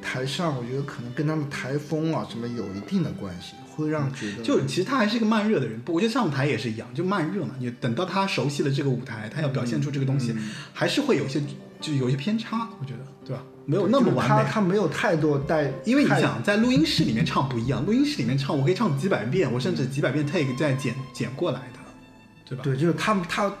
[0.00, 7.56] 台上，我觉得可能跟他们台风啊什么有一定的关系，会让觉得就其实他还是一个慢热的人，不，我觉得上台也是一样，就慢热嘛。
[7.58, 11.42] 你等到他熟悉了这个舞台，他要表现出这个东西，嗯还是会有一些
[11.80, 13.42] 就有一些偏差，我觉得，对吧？
[13.64, 14.44] 没有那么就是完美。
[14.44, 21.78] 他他没有太多带，因为你想，在录音室里面唱不一样，录音室里面唱我可以唱几百遍，我甚至几百遍 take 再剪剪过来的，
[22.44, 22.62] 对吧？
[22.64, 23.52] 对，就是他他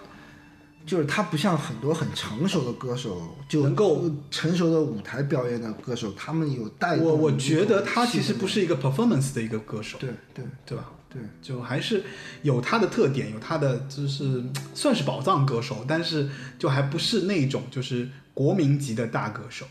[0.86, 10.84] 就是他不像很多很成熟的歌手，就能够成熟的舞台表演的歌手，他们有带动我我觉得他其实不是一个 performance 的一个歌手，对对对吧？
[11.08, 12.02] 对，就还是
[12.42, 14.42] 有他的特点，有他的就是
[14.74, 16.28] 算是宝藏歌手，但是
[16.58, 19.66] 就还不是那种就是国民级的大歌手。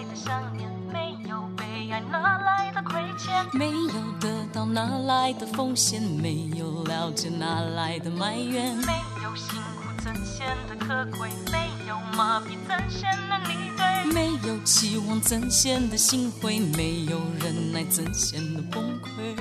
[0.00, 0.66] 来的想念？
[0.90, 3.46] 没有被爱哪来的亏欠？
[3.52, 6.00] 没有得到哪来的奉献？
[6.00, 8.74] 没有了解哪来的埋怨？
[8.76, 11.28] 没有辛苦怎显得可贵？
[11.52, 14.12] 没有麻痹怎显得你对？
[14.14, 16.58] 没有期望怎显得心灰？
[16.58, 19.36] 没有忍耐怎显得崩溃？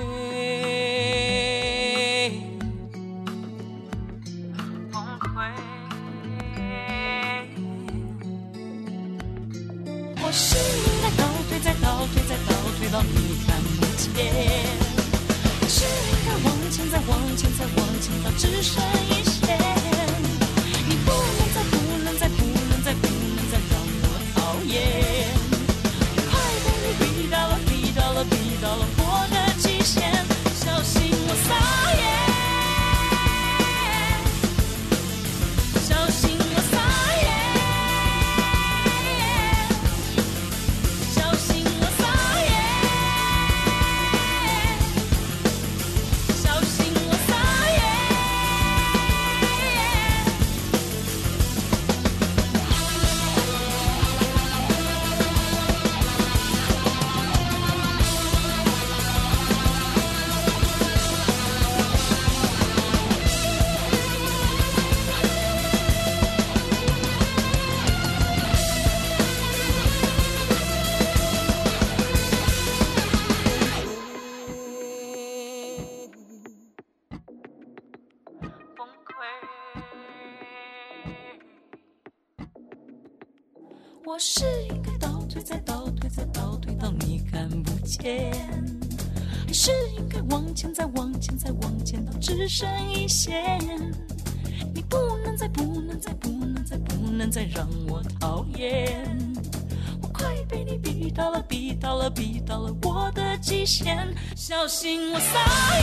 [104.49, 105.78] 小心我撒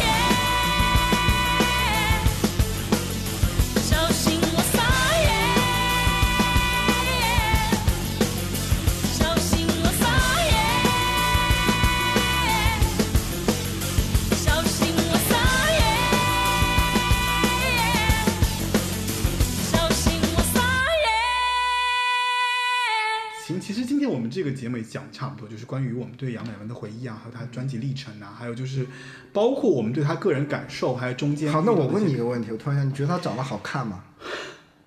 [25.16, 28.86] 差不多，就是关于我们对杨乃文的回忆啊，还有他专辑历程啊，还有就是
[29.32, 34.04] 包括我们对他个人感受，还有中间好，那我问你一个问题，我突然想，你觉得她长得好看吗？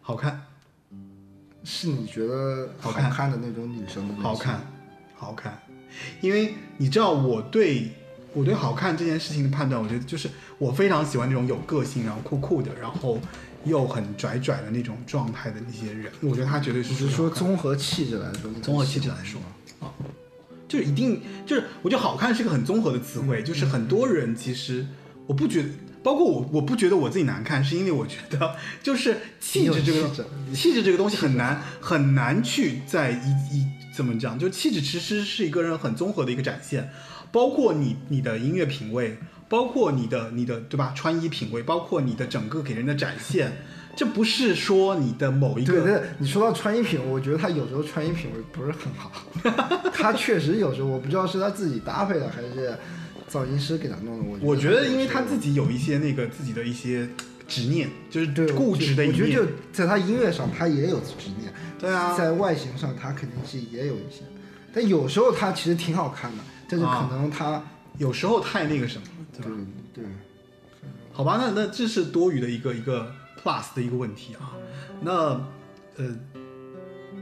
[0.02, 0.46] 好看，
[1.64, 4.62] 是你觉得好好看看的那种女生的好看，
[5.16, 5.60] 好看，
[6.22, 7.90] 因为你知道我对
[8.36, 10.30] 我对好看这件事情的判断，我觉得就是
[10.60, 13.20] 我非常喜欢那种有个性，然后酷酷的，然后
[13.66, 19.42] 又很拽拽的那种状态的那些人，我觉得他绝对是你是说综合气质来说，你综合气质来说。
[19.80, 19.88] 啊，
[20.70, 24.86] 就是一定就是我觉得好看是个很综合的词汇，就是很多人其实
[25.28, 25.70] 我不觉得
[26.02, 30.26] 包括我，我不觉得我自己难看，是因为我觉得 就是气质这个气质。
[30.54, 36.90] 气质这个东西很难很难去在一一怎么讲，就气质其实是一个人很综合的一个展现，
[37.32, 39.18] 包括你你的音乐品味，
[39.50, 43.64] 包括你的你的对吧穿衣品味，包括你的整个给人的展现，
[44.00, 49.12] 这不是说你的某一个对对，你说到穿衣品味，我觉得他有时候穿衣品味不是很好。
[49.92, 52.74] 他确实有时候，我不知道是他自己搭配的还是
[53.28, 54.24] 造型师给他弄的。
[54.24, 57.10] 我我觉得，因为他他自己有一些那个自己的一些
[57.46, 59.22] 执念，就是对固执的一面。
[59.22, 61.52] 我觉得就在他音乐上，他也有执念。
[61.78, 64.22] 对啊，在外形上，他肯定是也有一些，
[64.74, 67.62] 但有时候他其实挺好看的，但是可能他、
[67.98, 69.04] 有时候太那个什么
[69.34, 69.52] 对吧？
[69.94, 70.06] 对
[71.12, 74.52] 好吧，那那这是多余的一个一个 plus 的一个问题啊。
[75.02, 75.12] 那
[75.98, 76.16] 呃，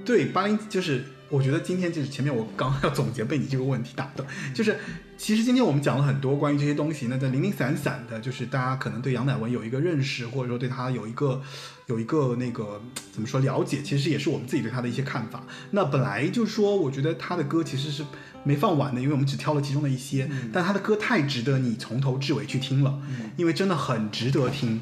[0.06, 4.78] 对八零就是，我觉得今天就是前面我刚要总结，被你这个问题打断，就是
[5.18, 11.42] 其实今天我们讲了很多关于这些东西，那在零零散散的，就是大家可能对杨乃文有一个认识，或者说对他有一个
[11.88, 12.82] 有一个那个
[13.12, 15.44] 怎么说了解，其实也是我们自己对他的一些看法。
[15.72, 18.06] 那本来就是说，我觉得他的歌其实是
[18.44, 23.02] 没放完的，因为我们只挑了其中的一些，但他的歌太值得你从头至尾去听了，
[23.36, 24.82] 因为真的很值得听。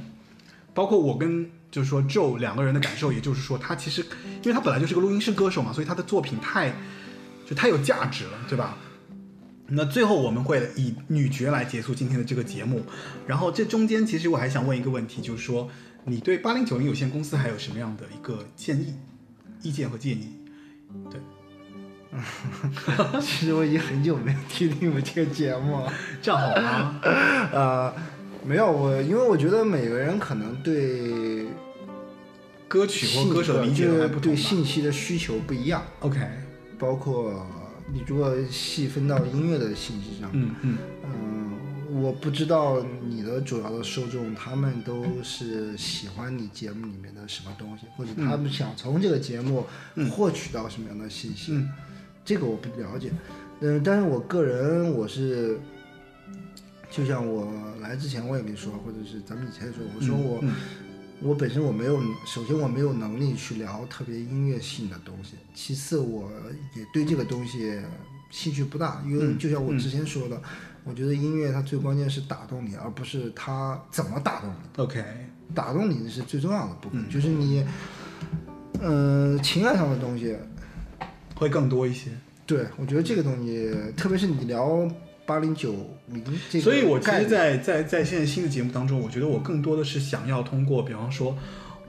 [0.75, 4.03] 包括我跟就是说 Joe 两个人的感受，也就是说，他其实
[4.43, 6.71] 因为他本来就是个录音室歌手嘛，所以他的作品太
[7.47, 8.77] 就太有价值了，对吧？
[9.67, 12.85] 那最后我们会以女爵来结束今天的这个节目，
[13.25, 15.67] 然后这中间其实我还想问一个问题，就是说
[16.03, 18.93] 你对八零九零有限公司还有什么样的一个建议、
[19.63, 20.37] 意见和建议？
[21.09, 21.19] 对，
[23.19, 25.91] 其实我已经很久没有听你们这个节目了。
[26.21, 26.99] 这样好吗？
[27.51, 27.93] 呃，
[28.47, 31.47] 没有我，因为我觉得每个人可能对
[32.67, 36.19] 歌曲或歌手的理解还不同对信息的需求不一样，OK，
[36.77, 37.45] 包括
[37.91, 40.77] 你如果细分到音乐的信息上，嗯嗯。
[41.03, 49.65] 嗯，我不知道你的主要的受众，他们都是喜欢你节目里面的什么东西，或者他们想从这个节目
[50.11, 51.67] 获取到什么样的信息，嗯。
[52.23, 53.11] 这个我不了解。
[53.59, 55.59] 嗯，但是我个人我是，
[56.95, 57.51] 就像我
[57.81, 60.53] 来之前我也跟你说，或者是咱们以前也说，我说我、嗯
[61.21, 66.29] 我本身我没有，首先我没有能力去聊特别音乐性的东西，其次我
[66.75, 67.79] 也对这个东西
[68.29, 70.39] 兴趣不大，因为嗯就像我之前说的，
[70.83, 74.83] 我觉得音乐它最关键是打动你，而不是它怎么打动你。
[74.83, 75.03] ，OK，
[75.53, 77.65] 打动你是最重要的部分，嗯就是你，
[78.81, 80.35] 嗯、情感上的东西，
[81.33, 82.11] 会更多一些。
[82.45, 84.85] 对我觉得这个东西，特别是你聊
[85.25, 85.73] 八零九
[86.07, 91.37] 零这个，所以，我其实在，在在现在新的节目当中，我觉得我更多的是想要通过，比方说，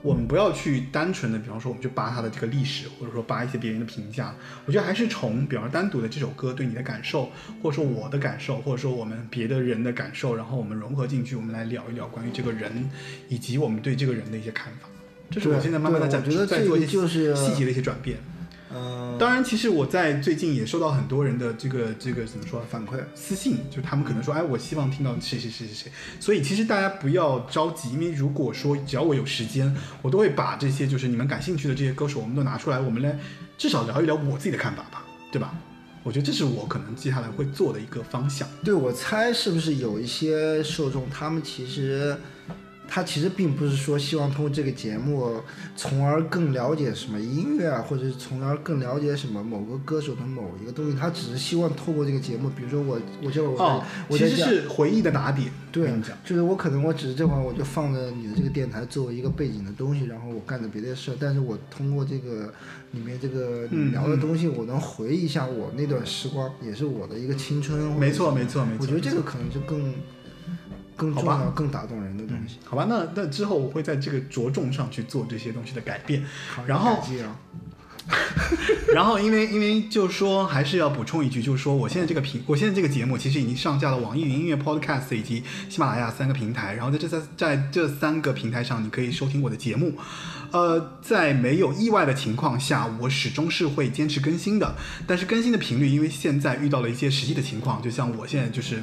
[0.01, 4.33] 我们不要去单纯的，比方说，我们去扒它的这个历史，或者说扒一些别人的评价。
[4.65, 7.31] 我觉得还是从，比方说单独的这首歌对你的感受，
[7.61, 12.89] 或者说我的感受，或者说我们别的人的感受，然后我们融合进去，我们来聊一聊关于这个人，
[13.29, 14.89] 以及我们对这个人的一些看法。
[15.29, 18.17] 这是我现在慢慢的在在做一些就是细节的一些转变。
[18.69, 25.91] 嗯、当然，其实我在最近也收到很多人的这个这个怎么说反馈，私信，就他们可能说，哎，我希望听到谁谁谁谁谁。
[26.19, 33.17] 所以其实大家不要着急，因为如果说只要我有时间，我都会把这些就是你们感兴趣的这些歌手，我们都拿出来，我们来
[33.57, 35.53] 至少聊一聊我自己的看法吧，对吧？
[36.03, 38.47] 我觉得这是我可能接下来会做的一个方向。
[38.63, 42.17] 对我猜是不是有一些受众，他们其实。
[42.87, 45.41] 他其实并不是说希望通过这个节目，
[45.75, 50.97] 从而更了解什么音乐啊，或者是从而更了解什么某个歌手的某一个东西。
[50.97, 55.51] 他只是希望透过这个节目，比如说我，我就我在、哦，其实是回忆的打点。
[55.69, 55.93] 对
[56.25, 62.51] 就是我可能我只是这会儿我就放着你的这个电台作为一个背景的东西，然后我干着别的事儿，但是我通过这个
[62.93, 67.79] 里面这个聊的东西，我能回忆一下我那段时光，也是我的一个青春。
[67.91, 68.77] 没错，没错，没错。
[68.81, 69.93] 我觉得这个可能就更
[70.97, 72.57] 更重要、更打动人的东西。
[72.65, 76.25] 好吧，那那之后我会在这个着重上去做这些东西的改变。
[76.65, 77.39] 然后啊，
[78.95, 89.93] 然后因为因为就是说还是要补充一句，就是说我现在这个频，我现在这个节目其实已经上架了网易云音乐 Podcast 以及喜马拉雅三个平台，然后在这三在这三个平台上，你可以收听我的节目。
[90.49, 94.75] 呃，在没有意外的情况下，我始终是会坚持更新的，
[95.05, 98.81] 但是更新的频率，因为现在遇到了一些实际的情况，就像我现在就是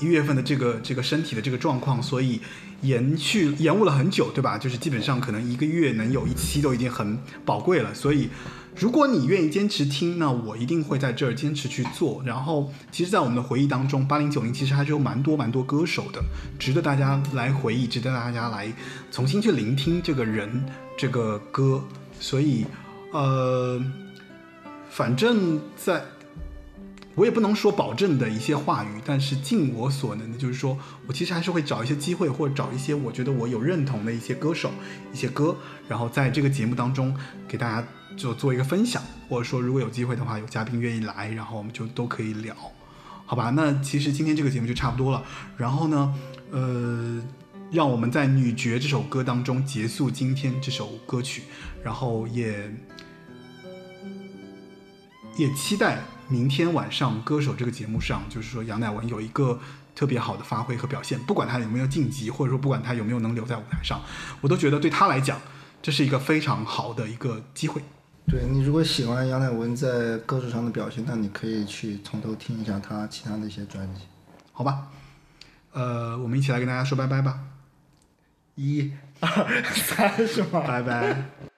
[0.00, 2.40] 一月份的这个这个身体的这个状况，所以
[2.82, 4.56] 延续延误了很久，对吧？
[4.58, 8.28] 就是基本上可能一个月能有一期都已经很宝贵了，所以
[8.76, 12.22] 如果你愿意坚持听，那我一定会在这儿坚持去做。
[12.24, 16.22] 然后，其实，在我们的回忆当中，八零九零其实还是有蛮多蛮多歌手的，
[16.58, 18.72] 值得大家来回忆，值得大家来
[19.10, 20.64] 重新去聆听这个人
[20.96, 21.82] 这个歌。
[22.20, 22.64] 所以，
[23.12, 23.82] 呃，
[24.90, 26.02] 反正在
[27.18, 30.78] 我也不能说保证的一些话语，但是尽我所能的，就是说
[31.08, 34.70] 我其实还是会找一些机会，或者找一些我觉得我有认同的一些歌手、
[35.12, 35.56] 一些歌，
[35.88, 37.12] 然后在这个节目当中
[37.48, 37.86] 给大家
[38.16, 42.54] 就做一个分享，或者说如果有机会的话，有嘉宾愿意来，然后我们就都可以聊，
[43.26, 43.50] 好吧？
[43.50, 45.24] 那其实今天这个节目就差不多了，
[45.56, 46.14] 然后呢，
[46.52, 47.20] 呃。
[47.70, 51.42] 让我们在《女爵》这首歌当中结束今天这首歌曲，
[51.84, 52.74] 然后也
[55.36, 55.96] 也期待
[56.28, 59.58] 明天晚上歌手这个节目上，就是说杨乃文有一个
[59.94, 64.00] 特别好的发挥和表现，不管他有没有晋级，或者说不管他有没有能留在舞台上，
[64.40, 65.40] 我都觉得对他来讲，
[65.80, 67.82] 这是一个非常好的一个机会。
[68.26, 74.02] 对你如果喜欢杨乃文在歌手上的表现，那你可以去从头听一下他其他的一些专辑，
[74.52, 74.88] 好吧？
[75.72, 77.40] 呃，我们一起来跟大家说拜拜吧。
[78.54, 80.60] 一、二、三，是吗？
[80.66, 81.48] 拜拜。